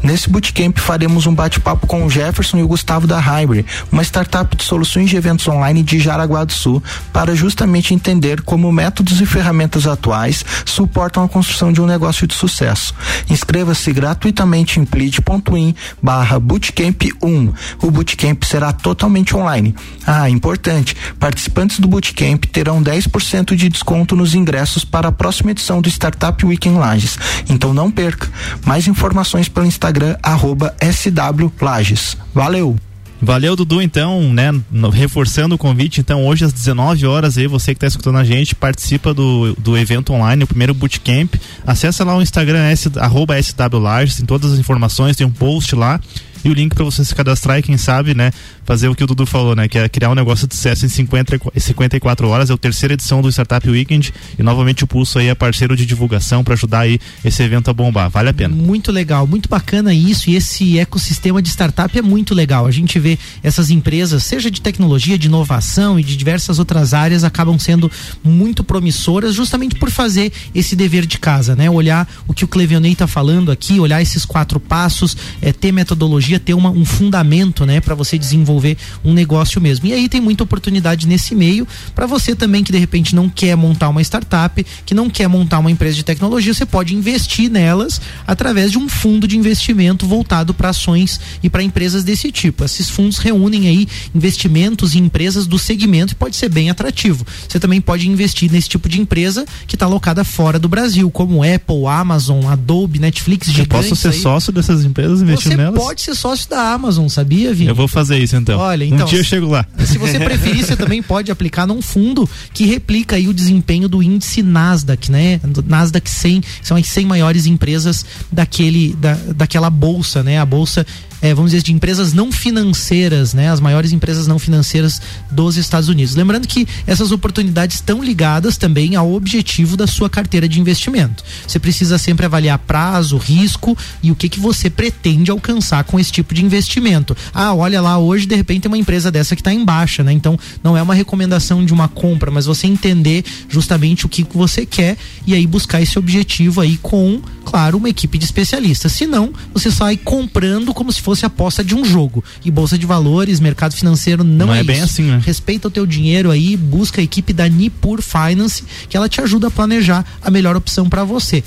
Nesse 0.03 0.29
bootcamp 0.29 0.77
faremos 0.79 1.27
um 1.27 1.33
bate-papo 1.33 1.87
com 1.87 2.05
o 2.05 2.09
Jefferson 2.09 2.57
e 2.57 2.63
o 2.63 2.67
Gustavo 2.67 3.05
da 3.05 3.19
Hybrid, 3.19 3.65
uma 3.91 4.03
startup 4.03 4.55
de 4.55 4.63
soluções 4.63 5.09
de 5.09 5.15
eventos 5.15 5.47
online 5.47 5.83
de 5.83 5.99
Jaraguá 5.99 6.43
do 6.43 6.53
Sul, 6.53 6.83
para 7.13 7.35
justamente 7.35 7.93
entender 7.93 8.41
como 8.41 8.71
métodos 8.71 9.21
e 9.21 9.25
ferramentas 9.25 9.87
atuais 9.87 10.43
suportam 10.65 11.23
a 11.23 11.29
construção 11.29 11.71
de 11.71 11.81
um 11.81 11.85
negócio 11.85 12.25
de 12.25 12.33
sucesso. 12.33 12.93
Inscreva-se 13.29 13.91
gratuitamente 13.93 14.79
em 14.79 14.85
plit.in 14.85 15.75
barra 16.01 16.39
bootcamp 16.39 17.03
1. 17.21 17.53
O 17.81 17.91
bootcamp 17.91 18.43
será 18.43 18.71
totalmente 18.73 19.35
online. 19.35 19.75
Ah, 20.05 20.29
importante, 20.29 20.95
participantes 21.19 21.79
do 21.79 21.87
bootcamp 21.87 22.43
terão 22.45 22.81
10% 22.81 23.55
de 23.55 23.69
desconto 23.69 24.15
nos 24.15 24.33
ingressos 24.33 24.83
para 24.83 25.09
a 25.09 25.11
próxima 25.11 25.51
edição 25.51 25.81
do 25.81 25.89
Startup 25.89 26.45
Weekend 26.45 26.77
Lages. 26.77 27.17
Então 27.49 27.73
não 27.73 27.91
perca. 27.91 28.29
Mais 28.65 28.87
informações 28.87 29.47
pelo 29.47 29.65
Instagram 29.71 30.17
arroba 30.21 30.75
SW 30.81 31.49
Lages. 31.59 32.17
Valeu! 32.33 32.75
Valeu, 33.23 33.55
Dudu, 33.55 33.83
então, 33.83 34.33
né? 34.33 34.49
reforçando 34.91 35.53
o 35.53 35.57
convite, 35.57 36.01
então, 36.01 36.25
hoje 36.25 36.43
às 36.43 36.51
19 36.51 37.05
horas 37.05 37.37
aí, 37.37 37.45
você 37.45 37.71
que 37.71 37.77
está 37.77 37.85
escutando 37.85 38.17
a 38.17 38.23
gente, 38.23 38.55
participa 38.55 39.13
do, 39.13 39.53
do 39.59 39.77
evento 39.77 40.11
online, 40.11 40.43
o 40.43 40.47
primeiro 40.47 40.73
bootcamp. 40.73 41.35
Acessa 41.65 42.03
lá 42.03 42.17
o 42.17 42.21
Instagram, 42.21 42.63
arroba 42.99 43.39
SWLages, 43.39 44.17
tem 44.17 44.25
todas 44.25 44.53
as 44.53 44.59
informações, 44.59 45.15
tem 45.15 45.27
um 45.27 45.31
post 45.31 45.75
lá. 45.75 46.01
E 46.43 46.49
o 46.49 46.53
link 46.53 46.73
para 46.73 46.83
você 46.83 47.03
se 47.03 47.13
cadastrar 47.13 47.59
e 47.59 47.61
quem 47.61 47.77
sabe, 47.77 48.15
né, 48.15 48.31
fazer 48.65 48.87
o 48.87 48.95
que 48.95 49.03
o 49.03 49.07
Dudu 49.07 49.25
falou, 49.25 49.55
né, 49.55 49.67
que 49.67 49.77
é 49.77 49.87
criar 49.87 50.09
um 50.09 50.15
negócio 50.15 50.47
de 50.47 50.55
sucesso 50.55 50.85
em 50.85 50.89
50, 50.89 51.39
e 51.55 51.59
54 51.59 52.27
horas. 52.27 52.49
É 52.49 52.53
a 52.53 52.57
terceira 52.57 52.93
edição 52.93 53.21
do 53.21 53.29
Startup 53.29 53.67
Weekend 53.69 54.13
e 54.37 54.43
novamente 54.43 54.83
o 54.83 54.87
Pulso 54.87 55.19
aí 55.19 55.27
é 55.27 55.35
parceiro 55.35 55.75
de 55.75 55.85
divulgação 55.85 56.43
para 56.43 56.53
ajudar 56.53 56.81
aí 56.81 56.99
esse 57.23 57.41
evento 57.43 57.69
a 57.69 57.73
bombar. 57.73 58.09
Vale 58.09 58.29
a 58.29 58.33
pena. 58.33 58.55
Muito 58.55 58.91
legal, 58.91 59.27
muito 59.27 59.47
bacana 59.47 59.93
isso 59.93 60.29
e 60.29 60.35
esse 60.35 60.79
ecossistema 60.79 61.41
de 61.41 61.49
startup 61.49 61.97
é 61.97 62.01
muito 62.01 62.33
legal. 62.33 62.65
A 62.65 62.71
gente 62.71 62.97
vê 62.99 63.17
essas 63.43 63.69
empresas, 63.69 64.23
seja 64.23 64.49
de 64.49 64.61
tecnologia, 64.61 65.17
de 65.17 65.27
inovação 65.27 65.99
e 65.99 66.03
de 66.03 66.15
diversas 66.15 66.59
outras 66.59 66.93
áreas, 66.93 67.23
acabam 67.23 67.57
sendo 67.59 67.91
muito 68.23 68.63
promissoras 68.63 69.35
justamente 69.35 69.75
por 69.75 69.89
fazer 69.89 70.31
esse 70.53 70.75
dever 70.75 71.05
de 71.05 71.17
casa, 71.17 71.55
né? 71.55 71.69
Olhar 71.69 72.07
o 72.27 72.33
que 72.33 72.43
o 72.43 72.47
Clevionei 72.47 72.93
está 72.93 73.07
falando 73.07 73.51
aqui, 73.51 73.79
olhar 73.79 74.01
esses 74.01 74.25
quatro 74.25 74.59
passos, 74.59 75.15
é, 75.41 75.51
ter 75.51 75.71
metodologia 75.71 76.30
tecnologia 76.31 76.39
ter 76.39 76.53
uma, 76.53 76.69
um 76.69 76.85
fundamento, 76.85 77.65
né, 77.65 77.79
para 77.79 77.95
você 77.95 78.17
desenvolver 78.17 78.77
um 79.03 79.13
negócio 79.13 79.59
mesmo. 79.59 79.87
E 79.87 79.93
aí 79.93 80.07
tem 80.07 80.21
muita 80.21 80.43
oportunidade 80.43 81.07
nesse 81.07 81.35
meio 81.35 81.67
para 81.95 82.05
você 82.05 82.35
também 82.35 82.63
que 82.63 82.71
de 82.71 82.77
repente 82.77 83.15
não 83.15 83.29
quer 83.29 83.55
montar 83.55 83.89
uma 83.89 84.01
startup, 84.01 84.65
que 84.85 84.93
não 84.93 85.09
quer 85.09 85.27
montar 85.27 85.59
uma 85.59 85.71
empresa 85.71 85.95
de 85.95 86.03
tecnologia, 86.03 86.53
você 86.53 86.65
pode 86.65 86.95
investir 86.95 87.49
nelas 87.49 87.99
através 88.25 88.71
de 88.71 88.77
um 88.77 88.87
fundo 88.87 89.27
de 89.27 89.37
investimento 89.37 90.05
voltado 90.05 90.53
para 90.53 90.69
ações 90.69 91.19
e 91.43 91.49
para 91.49 91.63
empresas 91.63 92.03
desse 92.03 92.31
tipo. 92.31 92.63
Esses 92.63 92.89
fundos 92.89 93.17
reúnem 93.17 93.67
aí 93.67 93.87
investimentos 94.13 94.95
em 94.95 94.99
empresas 94.99 95.45
do 95.47 95.57
segmento 95.57 96.13
e 96.13 96.15
pode 96.15 96.35
ser 96.35 96.49
bem 96.49 96.69
atrativo. 96.69 97.25
Você 97.47 97.59
também 97.59 97.81
pode 97.81 98.07
investir 98.07 98.51
nesse 98.51 98.69
tipo 98.69 98.87
de 98.87 98.99
empresa 99.01 99.45
que 99.67 99.75
está 99.75 99.85
alocada 99.85 100.23
fora 100.23 100.59
do 100.59 100.69
Brasil, 100.69 101.09
como 101.11 101.43
Apple, 101.43 101.85
Amazon, 101.87 102.45
Adobe, 102.45 102.99
Netflix, 102.99 103.47
Eu 103.57 103.65
posso 103.65 103.95
ser 103.95 104.09
aí. 104.09 104.19
sócio 104.19 104.51
dessas 104.51 104.85
empresas 104.85 105.21
investindo 105.21 105.51
Você 105.51 105.57
nelas? 105.57 105.81
pode 105.81 106.01
ser 106.01 106.15
sócio 106.21 106.47
da 106.47 106.71
Amazon, 106.71 107.07
sabia, 107.07 107.51
Vini? 107.51 107.69
Eu 107.69 107.75
vou 107.75 107.87
fazer 107.87 108.19
isso 108.19 108.35
então. 108.35 108.59
Olha, 108.59 108.85
então, 108.85 109.07
um 109.07 109.09
dia 109.09 109.19
eu 109.19 109.23
chego 109.23 109.47
lá. 109.47 109.65
Se 109.83 109.97
você 109.97 110.19
preferir, 110.19 110.63
você 110.63 110.75
também 110.75 111.01
pode 111.01 111.31
aplicar 111.31 111.65
num 111.65 111.81
fundo 111.81 112.29
que 112.53 112.65
replica 112.65 113.15
aí 113.15 113.27
o 113.27 113.33
desempenho 113.33 113.89
do 113.89 114.03
índice 114.03 114.43
Nasdaq, 114.43 115.11
né? 115.11 115.41
Nasdaq 115.65 116.07
100, 116.07 116.43
são 116.61 116.77
as 116.77 116.85
100 116.85 117.05
maiores 117.05 117.47
empresas 117.47 118.05
daquele, 118.31 118.93
da, 118.93 119.15
daquela 119.35 119.69
bolsa, 119.69 120.21
né? 120.21 120.39
A 120.39 120.45
bolsa 120.45 120.85
é, 121.21 121.33
vamos 121.33 121.51
dizer, 121.51 121.63
de 121.63 121.71
empresas 121.71 122.13
não 122.13 122.31
financeiras, 122.31 123.33
né? 123.33 123.49
As 123.49 123.59
maiores 123.59 123.91
empresas 123.91 124.27
não 124.27 124.39
financeiras 124.39 125.01
dos 125.29 125.57
Estados 125.57 125.87
Unidos. 125.87 126.15
Lembrando 126.15 126.47
que 126.47 126.67
essas 126.87 127.11
oportunidades 127.11 127.77
estão 127.77 128.03
ligadas 128.03 128.57
também 128.57 128.95
ao 128.95 129.13
objetivo 129.13 129.77
da 129.77 129.85
sua 129.85 130.09
carteira 130.09 130.47
de 130.47 130.59
investimento. 130.59 131.23
Você 131.47 131.59
precisa 131.59 131.97
sempre 131.97 132.25
avaliar 132.25 132.57
prazo, 132.59 133.17
risco 133.17 133.77
e 134.01 134.11
o 134.11 134.15
que, 134.15 134.29
que 134.29 134.39
você 134.39 134.69
pretende 134.69 135.29
alcançar 135.29 135.83
com 135.83 135.99
esse 135.99 136.11
tipo 136.11 136.33
de 136.33 136.43
investimento. 136.43 137.15
Ah, 137.33 137.53
olha 137.53 137.81
lá, 137.81 137.97
hoje 137.97 138.25
de 138.25 138.35
repente 138.35 138.61
tem 138.61 138.71
uma 138.71 138.77
empresa 138.77 139.11
dessa 139.11 139.35
que 139.35 139.41
está 139.41 139.53
em 139.53 139.63
baixa, 139.63 140.03
né? 140.03 140.11
Então 140.11 140.37
não 140.63 140.75
é 140.75 140.81
uma 140.81 140.93
recomendação 140.93 141.63
de 141.63 141.73
uma 141.73 141.87
compra, 141.87 142.31
mas 142.31 142.45
você 142.45 142.67
entender 142.67 143.23
justamente 143.47 144.05
o 144.05 144.09
que 144.09 144.23
que 144.23 144.37
você 144.37 144.65
quer 144.65 144.97
e 145.25 145.33
aí 145.33 145.45
buscar 145.45 145.81
esse 145.81 145.97
objetivo 145.99 146.61
aí 146.61 146.77
com, 146.77 147.21
claro, 147.51 147.77
uma 147.77 147.89
equipe 147.89 148.17
de 148.17 148.23
especialistas. 148.23 148.93
Se 148.93 149.05
não, 149.05 149.33
você 149.53 149.69
sai 149.69 149.97
comprando 149.97 150.73
como 150.73 150.89
se 150.89 151.01
fosse 151.01 151.25
aposta 151.25 151.61
de 151.61 151.75
um 151.75 151.83
jogo. 151.83 152.23
E 152.45 152.49
bolsa 152.49 152.77
de 152.77 152.85
valores, 152.85 153.41
mercado 153.41 153.75
financeiro 153.75 154.23
não, 154.23 154.47
Não 154.47 154.55
é, 154.55 154.61
é 154.61 154.63
bem 154.63 154.79
assim, 154.79 155.03
né? 155.03 155.21
Respeita 155.21 155.67
o 155.67 155.71
teu 155.71 155.85
dinheiro 155.85 156.31
aí, 156.31 156.55
busca 156.55 157.01
a 157.01 157.03
equipe 157.03 157.33
da 157.33 157.49
Nipur 157.49 158.01
Finance, 158.01 158.63
que 158.87 158.95
ela 158.95 159.09
te 159.09 159.19
ajuda 159.19 159.47
a 159.47 159.51
planejar 159.51 160.05
a 160.21 160.31
melhor 160.31 160.55
opção 160.55 160.87
para 160.87 161.03
você. 161.03 161.43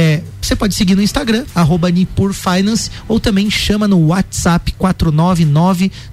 É, 0.00 0.22
você 0.40 0.54
pode 0.54 0.76
seguir 0.76 0.94
no 0.94 1.02
Instagram, 1.02 1.44
arroba 1.54 1.88
ou 3.08 3.18
também 3.18 3.50
chama 3.50 3.88
no 3.88 4.06
WhatsApp 4.06 4.72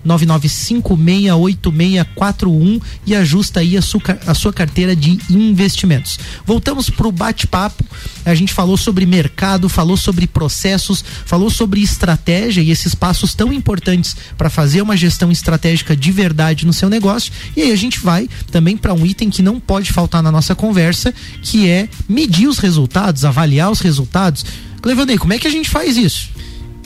499-99568641 0.03 2.81
e 3.05 3.15
ajusta 3.15 3.59
aí 3.59 3.77
a 3.77 3.83
sua, 3.83 4.01
a 4.25 4.33
sua 4.33 4.51
carteira 4.51 4.95
de 4.95 5.19
investimentos. 5.29 6.17
Voltamos 6.45 6.89
para 6.89 7.07
o 7.07 7.11
bate-papo. 7.11 7.85
A 8.25 8.33
gente 8.33 8.51
falou 8.51 8.75
sobre 8.75 9.05
mercado, 9.05 9.69
falou 9.69 9.95
sobre 9.95 10.25
processos, 10.25 11.05
falou 11.25 11.51
sobre 11.51 11.81
estratégia 11.81 12.61
e 12.61 12.71
esses 12.71 12.95
passos 12.95 13.35
tão 13.35 13.53
importantes 13.53 14.15
para 14.35 14.49
fazer 14.49 14.81
uma 14.81 14.97
gestão 14.97 15.31
estratégica 15.31 15.95
de 15.95 16.11
verdade 16.11 16.65
no 16.65 16.73
seu 16.73 16.89
negócio. 16.89 17.31
E 17.55 17.61
aí 17.61 17.71
a 17.71 17.75
gente 17.75 17.99
vai 17.99 18.27
também 18.51 18.75
para 18.75 18.95
um 18.95 19.05
item 19.05 19.29
que 19.29 19.43
não 19.43 19.59
pode 19.59 19.93
faltar 19.93 20.23
na 20.23 20.31
nossa 20.31 20.55
conversa, 20.55 21.13
que 21.43 21.69
é 21.69 21.87
medir 22.09 22.47
os 22.47 22.57
resultados, 22.57 23.23
avaliar 23.23 23.71
os 23.71 23.74
resultados. 23.79 24.45
Clevandei, 24.81 25.17
como 25.17 25.33
é 25.33 25.39
que 25.39 25.47
a 25.47 25.51
gente 25.51 25.69
faz 25.69 25.97
isso? 25.97 26.29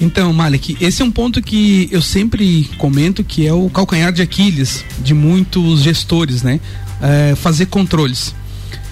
Então, 0.02 0.32
Malik, 0.32 0.78
esse 0.80 1.02
é 1.02 1.06
um 1.06 1.12
ponto 1.12 1.42
que 1.42 1.90
eu 1.92 2.02
sempre 2.02 2.70
comento 2.78 3.24
que 3.24 3.46
é 3.46 3.54
o 3.54 3.70
calcanhar 3.70 4.14
de 4.14 4.22
Aquiles 4.22 4.86
de 5.00 5.14
muitos 5.14 5.82
gestores, 5.82 6.42
né? 6.42 6.60
É, 7.02 7.36
fazer 7.36 7.66
controles. 7.66 8.34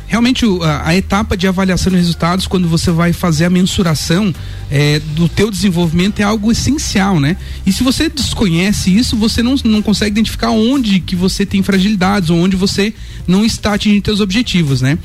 Realmente 0.08 0.46
a, 0.64 0.90
a 0.90 0.96
etapa 0.96 1.36
de 1.36 1.48
avaliação 1.48 1.92
de 1.92 1.98
resultados, 1.98 2.48
quando 2.48 2.68
você 2.68 2.92
vai 2.92 3.12
fazer 3.12 3.46
a 3.46 3.50
mensuração 3.50 4.34
é, 4.72 5.00
do 5.00 5.30
teu 5.30 5.52
desenvolvimento 5.52 6.20
é 6.20 6.24
algo 6.24 6.52
essencial, 6.52 7.20
né? 7.20 7.38
E 7.66 7.72
se 7.72 7.84
você 7.84 8.10
desconhece 8.10 8.96
isso, 8.96 9.16
você 9.16 9.44
não, 9.44 9.56
não 9.64 9.82
consegue 9.82 10.12
identificar 10.12 10.52
onde 10.52 11.00
que 11.00 11.16
você 11.16 11.46
tem 11.46 11.62
fragilidades 11.62 12.30
ou 12.30 12.38
onde 12.38 12.56
você 12.56 12.94
não 13.28 13.46
está 13.46 13.74
atingindo 13.74 14.06
seus 14.06 14.20
objetivos, 14.20 14.82
né? 14.82 14.98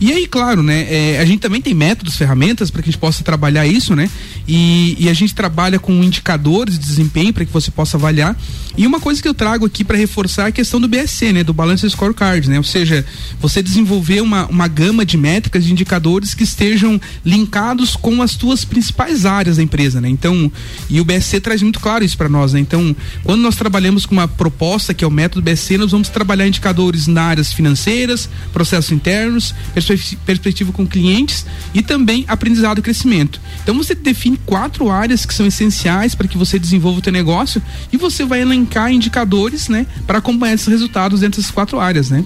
E 0.00 0.12
aí, 0.12 0.26
claro, 0.26 0.62
né? 0.62 0.86
é, 0.88 1.18
a 1.20 1.24
gente 1.24 1.40
também 1.40 1.60
tem 1.60 1.74
métodos, 1.74 2.16
ferramentas 2.16 2.70
para 2.70 2.82
que 2.82 2.88
a 2.88 2.92
gente 2.92 3.00
possa 3.00 3.22
trabalhar 3.22 3.66
isso, 3.66 3.94
né? 3.94 4.08
E, 4.46 4.96
e 4.98 5.08
a 5.08 5.14
gente 5.14 5.34
trabalha 5.34 5.78
com 5.78 5.92
indicadores 6.02 6.78
de 6.78 6.86
desempenho 6.86 7.32
para 7.32 7.44
que 7.44 7.52
você 7.52 7.70
possa 7.70 7.96
avaliar. 7.96 8.36
E 8.76 8.86
uma 8.86 9.00
coisa 9.00 9.22
que 9.22 9.28
eu 9.28 9.34
trago 9.34 9.64
aqui 9.66 9.84
para 9.84 9.96
reforçar 9.96 10.44
é 10.44 10.48
a 10.48 10.52
questão 10.52 10.80
do 10.80 10.88
BSC, 10.88 11.32
né? 11.32 11.44
Do 11.44 11.52
Balance 11.52 11.88
Scorecard, 11.88 12.48
né? 12.48 12.58
Ou 12.58 12.64
seja, 12.64 13.04
você 13.40 13.62
desenvolver 13.62 14.20
uma, 14.20 14.43
uma 14.50 14.68
gama 14.68 15.04
de 15.04 15.16
métricas, 15.16 15.64
de 15.64 15.72
indicadores 15.72 16.34
que 16.34 16.44
estejam 16.44 17.00
linkados 17.24 17.96
com 17.96 18.22
as 18.22 18.36
tuas 18.36 18.64
principais 18.64 19.24
áreas 19.26 19.56
da 19.56 19.62
empresa, 19.62 20.00
né? 20.00 20.08
Então, 20.08 20.50
e 20.88 21.00
o 21.00 21.04
BSC 21.04 21.40
traz 21.40 21.62
muito 21.62 21.80
claro 21.80 22.04
isso 22.04 22.16
para 22.16 22.28
nós, 22.28 22.52
né? 22.52 22.60
Então, 22.60 22.94
quando 23.22 23.40
nós 23.40 23.56
trabalhamos 23.56 24.06
com 24.06 24.14
uma 24.14 24.28
proposta 24.28 24.92
que 24.94 25.04
é 25.04 25.06
o 25.06 25.10
método 25.10 25.42
BSC, 25.42 25.78
nós 25.78 25.90
vamos 25.92 26.08
trabalhar 26.08 26.46
indicadores 26.46 27.06
na 27.06 27.22
áreas 27.24 27.52
financeiras, 27.52 28.28
processos 28.52 28.92
internos, 28.92 29.54
perspe- 29.74 30.16
perspectiva 30.24 30.72
com 30.72 30.86
clientes 30.86 31.44
e 31.72 31.82
também 31.82 32.24
aprendizado 32.28 32.78
e 32.78 32.82
crescimento. 32.82 33.40
Então, 33.62 33.76
você 33.76 33.94
define 33.94 34.38
quatro 34.44 34.90
áreas 34.90 35.24
que 35.26 35.34
são 35.34 35.46
essenciais 35.46 36.14
para 36.14 36.28
que 36.28 36.36
você 36.38 36.58
desenvolva 36.58 36.98
o 36.98 37.02
teu 37.02 37.12
negócio 37.12 37.62
e 37.92 37.96
você 37.96 38.24
vai 38.24 38.42
elencar 38.42 38.92
indicadores, 38.92 39.68
né, 39.68 39.86
para 40.06 40.18
acompanhar 40.18 40.54
esses 40.54 40.66
resultados 40.66 41.20
dentro 41.20 41.40
dessas 41.40 41.50
quatro 41.54 41.80
áreas, 41.80 42.10
né? 42.10 42.24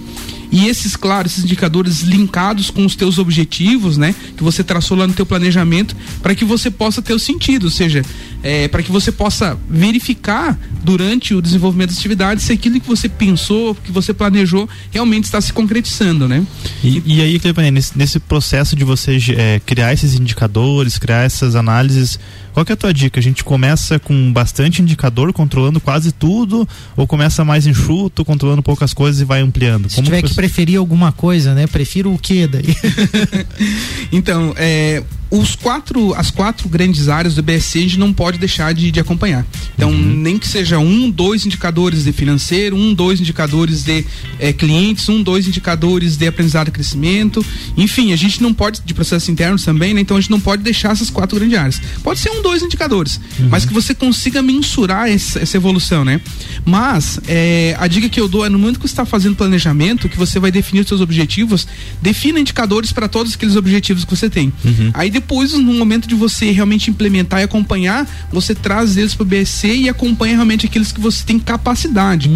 E 0.51 0.67
esses, 0.67 0.95
claro, 0.95 1.27
esses 1.27 1.43
indicadores 1.43 2.01
linkados 2.09 2.69
com 2.69 2.85
os 2.85 2.95
teus 2.95 3.17
objetivos, 3.17 3.97
né? 3.97 4.13
Que 4.35 4.43
você 4.43 4.63
traçou 4.63 4.97
lá 4.97 5.07
no 5.07 5.13
teu 5.13 5.25
planejamento, 5.25 5.95
para 6.21 6.35
que 6.35 6.43
você 6.43 6.69
possa 6.71 7.01
ter 7.01 7.13
o 7.13 7.19
sentido, 7.19 7.65
ou 7.65 7.69
seja, 7.69 8.03
é, 8.41 8.67
para 8.67 8.81
que 8.81 8.91
você 8.91 9.11
possa 9.11 9.57
verificar 9.69 10.57
durante 10.83 11.33
o 11.33 11.41
desenvolvimento 11.41 11.89
das 11.89 11.99
atividades 11.99 12.43
se 12.43 12.53
aquilo 12.53 12.79
que 12.79 12.87
você 12.87 13.07
pensou, 13.07 13.75
que 13.75 13.91
você 13.91 14.13
planejou, 14.13 14.67
realmente 14.91 15.25
está 15.25 15.39
se 15.39 15.53
concretizando, 15.53 16.27
né? 16.27 16.45
E, 16.83 17.01
e 17.05 17.21
aí, 17.21 17.39
Clepanê, 17.39 17.71
nesse, 17.71 17.97
nesse 17.97 18.19
processo 18.19 18.75
de 18.75 18.83
você 18.83 19.17
eh, 19.31 19.61
criar 19.65 19.93
esses 19.93 20.15
indicadores, 20.15 20.97
criar 20.97 21.23
essas 21.23 21.55
análises, 21.55 22.19
qual 22.59 22.65
que 22.65 22.71
é 22.71 22.73
a 22.73 22.77
tua 22.77 22.93
dica? 22.93 23.21
A 23.21 23.23
gente 23.23 23.41
começa 23.41 23.97
com 23.99 24.33
bastante 24.33 24.81
indicador, 24.81 25.31
controlando 25.31 25.79
quase 25.79 26.11
tudo, 26.11 26.67
ou 26.97 27.07
começa 27.07 27.45
mais 27.45 27.65
enxuto, 27.65 28.25
controlando 28.25 28.61
poucas 28.61 28.93
coisas 28.93 29.21
e 29.21 29.23
vai 29.23 29.39
ampliando? 29.39 29.89
Se 29.89 30.01
tiver 30.01 30.21
que 30.21 30.35
preferir 30.35 30.77
alguma 30.77 31.13
coisa, 31.13 31.53
né? 31.53 31.67
Prefiro 31.67 32.13
o 32.13 32.19
que 32.19 32.47
daí? 32.47 32.75
Então, 34.11 34.53
é, 34.57 35.03
os 35.31 35.55
quatro, 35.55 36.13
as 36.15 36.31
quatro 36.31 36.67
grandes 36.67 37.07
áreas 37.07 37.35
do 37.35 37.43
BSC 37.43 37.79
a 37.79 37.81
gente 37.81 37.99
não 37.99 38.11
pode 38.11 38.37
deixar 38.37 38.73
de, 38.73 38.89
de 38.91 38.99
acompanhar. 38.99 39.45
Então, 39.75 39.91
nem 39.91 40.37
que 40.37 40.47
seja 40.47 40.79
um, 40.79 41.09
dois 41.09 41.45
indicadores 41.45 42.03
de 42.03 42.11
financeiro, 42.11 42.75
um, 42.75 42.93
dois 42.93 43.19
indicadores 43.19 43.83
de 43.83 44.05
eh, 44.39 44.51
clientes, 44.53 45.07
um, 45.07 45.21
dois 45.21 45.47
indicadores 45.47 46.17
de 46.17 46.27
aprendizado 46.27 46.69
e 46.69 46.71
crescimento. 46.71 47.45
Enfim, 47.77 48.11
a 48.11 48.15
gente 48.15 48.41
não 48.41 48.53
pode, 48.53 48.81
de 48.83 48.93
processos 48.93 49.29
internos 49.29 49.63
também, 49.63 49.93
né? 49.93 50.01
Então 50.01 50.17
a 50.17 50.19
gente 50.19 50.31
não 50.31 50.39
pode 50.39 50.63
deixar 50.63 50.91
essas 50.91 51.09
quatro 51.09 51.37
grandes 51.37 51.57
áreas. 51.57 51.81
Pode 52.03 52.19
ser 52.19 52.31
um, 52.31 52.41
dois 52.41 52.63
indicadores, 52.63 53.19
mas 53.49 53.65
que 53.65 53.73
você 53.73 53.93
consiga 53.93 54.41
mensurar 54.41 55.09
essa, 55.09 55.39
essa 55.39 55.57
evolução, 55.57 56.03
né? 56.03 56.19
Mas 56.65 57.19
eh, 57.27 57.75
a 57.79 57.87
dica 57.87 58.09
que 58.09 58.19
eu 58.19 58.27
dou 58.27 58.45
é 58.45 58.49
no 58.49 58.57
momento 58.57 58.79
que 58.79 58.87
você 58.87 58.93
está 58.93 59.05
fazendo 59.05 59.35
planejamento, 59.35 60.09
que 60.09 60.17
você 60.17 60.39
vai 60.39 60.51
definir 60.51 60.81
os 60.81 60.87
seus 60.87 61.01
objetivos, 61.01 61.67
defina 62.01 62.39
indicadores 62.39 62.91
para 62.91 63.07
todos 63.07 63.35
aqueles 63.35 63.55
objetivos 63.55 64.03
que 64.03 64.15
você 64.15 64.29
tem. 64.29 64.51
Aí 64.93 65.09
depois, 65.19 65.51
no 65.53 65.73
momento 65.73 66.07
de 66.07 66.15
você 66.15 66.49
realmente 66.51 66.89
implementar 66.89 67.41
e 67.41 67.43
acompanhar, 67.43 68.07
você 68.31 68.55
traz 68.55 68.95
eles 68.95 69.13
para 69.13 69.23
o 69.23 69.25
BSC 69.25 69.67
e 69.67 69.89
acompanha 69.89 70.35
realmente 70.35 70.65
aqueles 70.65 70.91
que 70.91 70.99
você 70.99 71.23
tem 71.25 71.37
capacidade. 71.37 72.29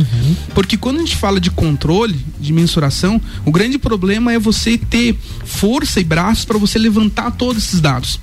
Porque 0.54 0.76
quando 0.76 0.98
a 0.98 1.00
gente 1.00 1.16
fala 1.16 1.40
de 1.40 1.50
controle, 1.50 2.20
de 2.40 2.52
mensuração, 2.52 3.20
o 3.46 3.52
grande 3.52 3.78
problema 3.78 4.34
é 4.34 4.38
você 4.38 4.78
ter 4.78 5.18
força 5.46 6.02
e 6.02 6.04
braços 6.04 6.44
para 6.44 6.58
você 6.58 6.78
levantar 6.78 7.32
todos 7.32 7.64
esses 7.64 7.80
dados. 7.80 8.20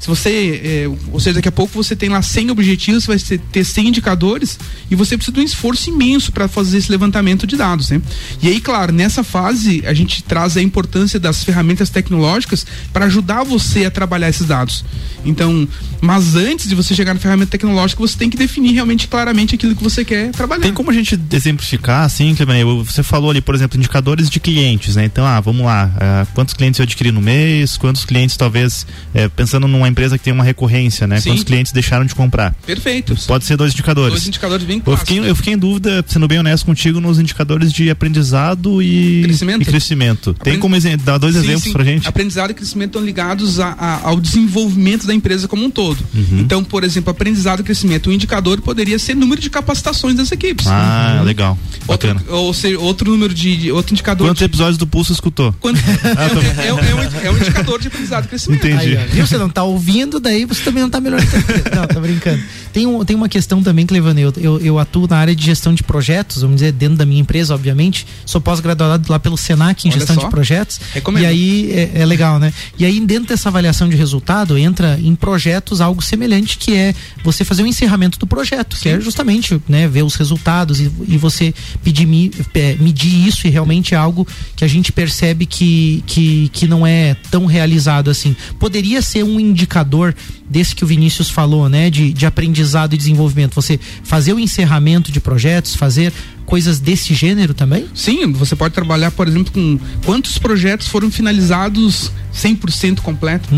Se 0.00 0.08
você, 0.08 0.60
é, 0.64 0.90
ou 1.12 1.20
seja, 1.20 1.34
daqui 1.36 1.48
a 1.48 1.52
pouco 1.52 1.72
você 1.72 1.94
tem 1.94 2.08
lá 2.08 2.20
100 2.20 2.50
objetivos, 2.50 3.04
você 3.04 3.36
vai 3.36 3.46
ter 3.52 3.64
100 3.64 3.88
indicadores 3.88 4.58
e 4.90 4.96
você 4.96 5.16
precisa 5.16 5.34
de 5.34 5.40
um 5.40 5.44
esforço 5.44 5.88
imenso 5.88 6.32
para 6.32 6.48
fazer 6.48 6.78
esse 6.78 6.90
levantamento 6.90 7.46
de 7.46 7.56
dados, 7.56 7.90
né? 7.90 8.02
E 8.42 8.48
aí, 8.48 8.60
claro, 8.60 8.92
nessa 8.92 9.22
fase 9.22 9.82
a 9.86 9.94
gente 9.94 10.24
traz 10.24 10.56
a 10.56 10.62
importância 10.62 11.20
das 11.20 11.44
ferramentas 11.44 11.88
tecnológicas 11.88 12.66
para 12.92 13.04
ajudar 13.04 13.44
você 13.44 13.84
a 13.84 13.90
trabalhar 13.92 14.28
esses 14.28 14.46
dados. 14.46 14.84
Então, 15.24 15.66
mas 16.00 16.34
antes 16.34 16.68
de 16.68 16.74
você 16.74 16.94
chegar 16.94 17.14
na 17.14 17.20
ferramenta 17.20 17.52
tecnológica, 17.52 18.00
você 18.00 18.16
tem 18.18 18.28
que 18.28 18.36
definir 18.36 18.72
realmente 18.72 19.06
claramente 19.06 19.54
aquilo 19.54 19.74
que 19.76 19.82
você 19.82 20.04
quer 20.04 20.30
trabalhar. 20.32 20.62
Tem 20.62 20.72
como 20.74 20.90
a 20.90 20.94
gente 20.94 21.18
exemplificar, 21.32 22.04
assim, 22.04 22.34
Cleber? 22.34 22.64
Você 22.84 23.02
falou 23.02 23.30
ali, 23.30 23.40
por 23.40 23.54
exemplo, 23.54 23.78
indicadores 23.78 24.28
de 24.28 24.40
clientes, 24.40 24.96
né? 24.96 25.04
Então, 25.04 25.24
ah, 25.24 25.40
vamos 25.40 25.64
lá, 25.64 25.90
ah, 26.00 26.26
quantos 26.34 26.54
clientes 26.54 26.78
eu 26.80 26.84
adquiri 26.84 27.12
no 27.12 27.20
mês, 27.20 27.76
quantos 27.76 28.04
clientes 28.04 28.36
talvez, 28.36 28.86
eh, 29.14 29.28
pensando 29.28 29.68
numa 29.68 29.88
empresa 29.88 30.18
que 30.18 30.24
tem 30.24 30.32
uma 30.32 30.44
recorrência, 30.44 31.06
né? 31.06 31.20
Sim. 31.20 31.30
Quantos 31.30 31.44
clientes 31.44 31.72
deixaram 31.72 32.04
de 32.04 32.14
comprar. 32.14 32.54
Perfeito. 32.66 33.14
Pode 33.26 33.44
ser 33.44 33.56
dois 33.56 33.72
indicadores. 33.72 34.12
Dois 34.14 34.26
indicadores 34.26 34.66
bem 34.66 34.78
Eu 34.78 34.82
clássicos. 34.82 35.08
fiquei, 35.14 35.30
eu 35.30 35.36
fiquei 35.36 35.52
em 35.54 35.58
dúvida, 35.58 36.04
sendo 36.06 36.26
bem 36.26 36.38
honesto 36.38 36.64
contigo, 36.66 37.00
nos 37.00 37.18
indicadores 37.18 37.72
de 37.72 37.90
aprendizado 37.90 38.82
e 38.82 39.22
Crescimento. 39.24 39.62
E 39.62 39.64
crescimento. 39.64 40.34
Tem 40.34 40.58
como 40.58 40.74
dar 41.04 41.18
dois 41.18 41.34
Sim, 41.34 41.40
exemplos 41.42 41.64
sim. 41.64 41.72
pra 41.72 41.84
gente? 41.84 42.08
Aprendizado 42.08 42.50
e 42.50 42.54
crescimento 42.54 42.90
estão 42.90 43.04
ligados 43.04 43.60
a- 43.60 43.76
a- 43.84 44.08
ao 44.10 44.20
desenvolvimento 44.20 45.06
da 45.06 45.12
empresa 45.14 45.48
como 45.48 45.64
um 45.64 45.70
todo. 45.70 45.98
Uhum. 46.14 46.38
Então, 46.38 46.62
por 46.62 46.84
exemplo, 46.84 47.10
aprendizado 47.10 47.60
e 47.60 47.62
crescimento, 47.64 48.10
o 48.10 48.12
indicador 48.12 48.60
poderia 48.60 48.96
ser 48.98 49.16
número 49.16 49.40
de 49.40 49.50
capacitações 49.50 50.14
das 50.16 50.30
equipes. 50.30 50.66
Ah, 50.68 51.16
Uhum. 51.18 51.24
legal. 51.24 51.58
Outro, 51.88 52.14
Bacana. 52.14 52.30
ou 52.30 52.54
seja, 52.54 52.78
outro 52.78 53.10
número 53.10 53.34
de, 53.34 53.56
de- 53.56 53.72
outro 53.72 53.92
indicador. 53.92 54.28
Quantos 54.28 54.40
episódios 54.42 54.78
do 54.78 54.86
Pulso 54.86 55.12
escutou? 55.12 55.52
Quanto- 55.60 55.80
é, 55.82 56.64
é- 56.64 56.68
é 56.68 56.72
um, 56.74 56.78
é 56.78 57.30
um 57.30 57.36
indicador 57.36 57.80
de 57.80 57.88
aprendizado 57.88 58.24
e 58.26 58.28
crescimento. 58.28 58.64
Entendi. 58.66 58.96
Aí, 58.96 59.06
viu? 59.08 59.26
Você 59.26 59.36
não 59.36 59.48
tá 59.50 59.64
ouvindo, 59.64 60.20
daí 60.20 60.44
você 60.44 60.62
também 60.62 60.82
não 60.82 60.90
tá 60.90 61.00
melhor 61.00 61.20
entendendo. 61.20 61.74
Não, 61.74 61.86
tá 61.86 61.98
brincando. 62.00 62.40
Tem, 62.72 62.86
um, 62.86 63.04
tem 63.04 63.16
uma 63.16 63.28
questão 63.28 63.62
também, 63.62 63.84
Clevane, 63.84 64.22
eu, 64.22 64.32
eu, 64.38 64.58
eu 64.60 64.78
atuo 64.78 65.06
na 65.08 65.16
área 65.18 65.34
de 65.36 65.44
gestão 65.44 65.74
de 65.74 65.82
projetos, 65.82 66.40
vamos 66.42 66.56
dizer, 66.56 66.72
dentro 66.72 66.96
da 66.96 67.04
minha 67.04 67.20
empresa, 67.20 67.54
obviamente. 67.54 68.06
Sou 68.24 68.40
pós-graduado 68.40 69.10
lá 69.12 69.18
pelo 69.18 69.36
Senac 69.36 69.86
em 69.86 69.90
Olha 69.90 69.98
gestão 69.98 70.16
só. 70.16 70.22
de 70.24 70.30
projetos. 70.30 70.80
Recomendo. 70.94 71.24
E 71.24 71.26
aí 71.26 71.70
é, 71.72 71.90
é 72.02 72.06
legal, 72.06 72.38
né? 72.38 72.52
E 72.78 72.84
aí, 72.84 72.98
dentro 73.00 73.28
dessa 73.28 73.50
avaliação 73.72 73.88
de 73.88 73.96
resultado, 73.96 74.56
entra 74.56 74.98
em 75.02 75.14
projetos 75.16 75.80
algo 75.80 76.02
semelhante, 76.02 76.58
que 76.58 76.74
é 76.74 76.94
você 77.24 77.44
fazer 77.44 77.62
o 77.62 77.66
encerramento 77.66 78.18
do 78.18 78.26
projeto, 78.26 78.76
que 78.76 78.88
é 78.88 79.00
justamente 79.00 79.60
né, 79.68 79.88
ver 79.88 80.04
os 80.04 80.14
resultados 80.14 80.78
e, 80.80 80.90
e 81.08 81.16
você 81.16 81.52
pedir, 81.82 82.06
é, 82.54 82.76
medir 82.78 83.26
isso 83.26 83.46
e 83.46 83.50
realmente 83.50 83.94
é 83.94 83.96
algo 83.96 84.26
que 84.54 84.64
a 84.64 84.68
gente 84.68 84.92
percebe 84.92 85.46
que, 85.46 86.04
que, 86.06 86.48
que 86.50 86.68
não 86.68 86.86
é 86.86 87.14
tão 87.30 87.46
realizado 87.46 88.10
assim. 88.10 88.36
Poderia 88.60 89.02
ser 89.02 89.24
um 89.24 89.40
indicador 89.40 90.14
desse 90.48 90.74
que 90.74 90.84
o 90.84 90.86
Vinícius 90.86 91.30
falou, 91.30 91.68
né? 91.68 91.88
De, 91.88 92.12
de 92.12 92.26
aprendizado 92.26 92.92
e 92.94 92.98
desenvolvimento. 92.98 93.54
Você 93.54 93.80
fazer 94.04 94.34
o 94.34 94.38
encerramento 94.38 95.10
de 95.10 95.18
projetos, 95.18 95.74
fazer 95.74 96.12
coisas 96.52 96.78
desse 96.78 97.14
gênero 97.14 97.54
também? 97.54 97.86
Sim, 97.94 98.30
você 98.30 98.54
pode 98.54 98.74
trabalhar, 98.74 99.10
por 99.10 99.26
exemplo, 99.26 99.50
com 99.50 99.78
quantos 100.04 100.36
projetos 100.36 100.86
foram 100.86 101.10
finalizados 101.10 102.12
100% 102.34 103.00
completo. 103.00 103.48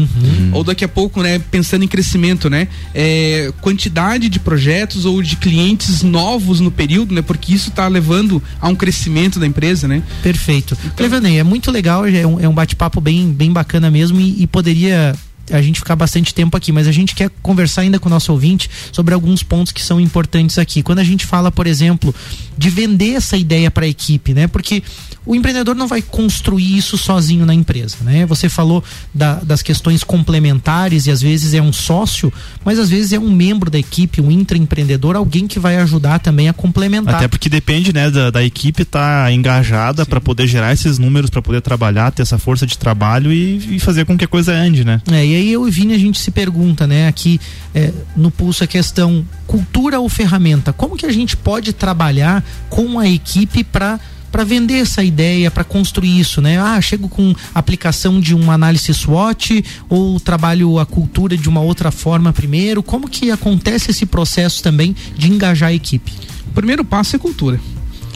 Ou 0.52 0.62
daqui 0.62 0.84
a 0.84 0.88
pouco, 0.88 1.20
né, 1.20 1.40
pensando 1.50 1.84
em 1.84 1.88
crescimento, 1.88 2.48
né, 2.48 2.68
é, 2.94 3.52
quantidade 3.60 4.28
de 4.28 4.38
projetos 4.38 5.06
ou 5.06 5.20
de 5.20 5.34
clientes 5.34 6.04
novos 6.04 6.60
no 6.60 6.70
período, 6.70 7.12
né, 7.12 7.20
porque 7.20 7.52
isso 7.52 7.70
está 7.70 7.88
levando 7.88 8.40
a 8.60 8.68
um 8.68 8.76
crescimento 8.76 9.40
da 9.40 9.46
empresa, 9.48 9.88
né? 9.88 10.00
Perfeito. 10.22 10.78
Clevanei, 10.94 11.40
é 11.40 11.42
muito 11.42 11.72
legal, 11.72 12.06
é 12.06 12.24
um, 12.24 12.38
é 12.38 12.48
um 12.48 12.54
bate-papo 12.54 13.00
bem, 13.00 13.32
bem 13.32 13.52
bacana 13.52 13.90
mesmo 13.90 14.20
e, 14.20 14.44
e 14.44 14.46
poderia 14.46 15.16
a 15.50 15.60
gente 15.60 15.78
ficar 15.78 15.96
bastante 15.96 16.32
tempo 16.32 16.56
aqui, 16.56 16.72
mas 16.72 16.88
a 16.88 16.92
gente 16.92 17.14
quer 17.14 17.30
conversar 17.42 17.82
ainda 17.82 17.98
com 17.98 18.08
o 18.08 18.10
nosso 18.10 18.32
ouvinte 18.32 18.70
sobre 18.92 19.14
alguns 19.14 19.42
pontos 19.42 19.72
que 19.72 19.82
são 19.82 20.00
importantes 20.00 20.58
aqui. 20.58 20.82
Quando 20.82 21.00
a 21.00 21.04
gente 21.04 21.26
fala, 21.26 21.50
por 21.50 21.66
exemplo, 21.66 22.14
de 22.56 22.70
vender 22.70 23.14
essa 23.14 23.36
ideia 23.36 23.70
para 23.70 23.84
a 23.84 23.88
equipe, 23.88 24.32
né? 24.32 24.46
Porque 24.46 24.82
o 25.26 25.34
empreendedor 25.34 25.74
não 25.74 25.86
vai 25.86 26.02
construir 26.02 26.76
isso 26.76 26.98
sozinho 26.98 27.46
na 27.46 27.54
empresa, 27.54 27.96
né? 28.02 28.26
Você 28.26 28.48
falou 28.48 28.82
da- 29.12 29.36
das 29.36 29.62
questões 29.62 30.04
complementares 30.04 31.06
e 31.06 31.10
às 31.10 31.22
vezes 31.22 31.54
é 31.54 31.62
um 31.62 31.72
sócio, 31.72 32.32
mas 32.64 32.78
às 32.78 32.90
vezes 32.90 33.12
é 33.12 33.18
um 33.18 33.30
membro 33.30 33.70
da 33.70 33.78
equipe, 33.78 34.20
um 34.20 34.30
intraempreendedor, 34.30 35.16
alguém 35.16 35.46
que 35.46 35.58
vai 35.58 35.76
ajudar 35.78 36.18
também 36.18 36.48
a 36.48 36.52
complementar. 36.52 37.14
Até 37.16 37.28
porque 37.28 37.48
depende, 37.48 37.92
né, 37.92 38.10
da, 38.10 38.30
da 38.30 38.44
equipe 38.44 38.82
estar 38.82 39.32
engajada 39.32 40.04
para 40.04 40.20
poder 40.20 40.46
gerar 40.46 40.72
esses 40.72 40.98
números, 40.98 41.30
para 41.30 41.40
poder 41.42 41.60
trabalhar, 41.60 42.10
ter 42.10 42.22
essa 42.22 42.38
força 42.38 42.66
de 42.66 42.76
trabalho 42.76 43.32
e, 43.32 43.76
e 43.76 43.78
fazer 43.78 44.04
com 44.04 44.16
que 44.18 44.24
a 44.24 44.28
coisa 44.28 44.52
ande, 44.52 44.84
né? 44.84 45.00
É, 45.10 45.24
e 45.24 45.34
aí 45.36 45.52
eu 45.52 45.66
e 45.66 45.70
Vini 45.70 45.94
a 45.94 45.98
gente 45.98 46.18
se 46.20 46.30
pergunta, 46.30 46.86
né, 46.86 47.08
aqui 47.08 47.40
é, 47.74 47.92
no 48.16 48.30
Pulso 48.30 48.64
a 48.64 48.66
questão 48.66 49.24
cultura 49.46 50.00
ou 50.00 50.08
ferramenta. 50.08 50.72
Como 50.72 50.96
que 50.96 51.06
a 51.06 51.12
gente 51.12 51.36
pode 51.36 51.72
trabalhar 51.72 52.44
com 52.68 52.98
a 52.98 53.08
equipe 53.08 53.62
para 53.64 53.98
para 54.34 54.42
vender 54.42 54.78
essa 54.78 55.04
ideia, 55.04 55.48
para 55.48 55.62
construir 55.62 56.18
isso, 56.18 56.40
né? 56.40 56.58
Ah, 56.58 56.80
chego 56.80 57.08
com 57.08 57.32
aplicação 57.54 58.20
de 58.20 58.34
uma 58.34 58.54
análise 58.54 58.92
SWOT 58.92 59.64
ou 59.88 60.18
trabalho 60.18 60.80
a 60.80 60.84
cultura 60.84 61.36
de 61.36 61.48
uma 61.48 61.60
outra 61.60 61.92
forma 61.92 62.32
primeiro. 62.32 62.82
Como 62.82 63.08
que 63.08 63.30
acontece 63.30 63.92
esse 63.92 64.04
processo 64.04 64.60
também 64.60 64.92
de 65.16 65.30
engajar 65.30 65.68
a 65.68 65.72
equipe? 65.72 66.12
O 66.48 66.50
primeiro 66.50 66.84
passo 66.84 67.14
é 67.14 67.18
cultura. 67.20 67.60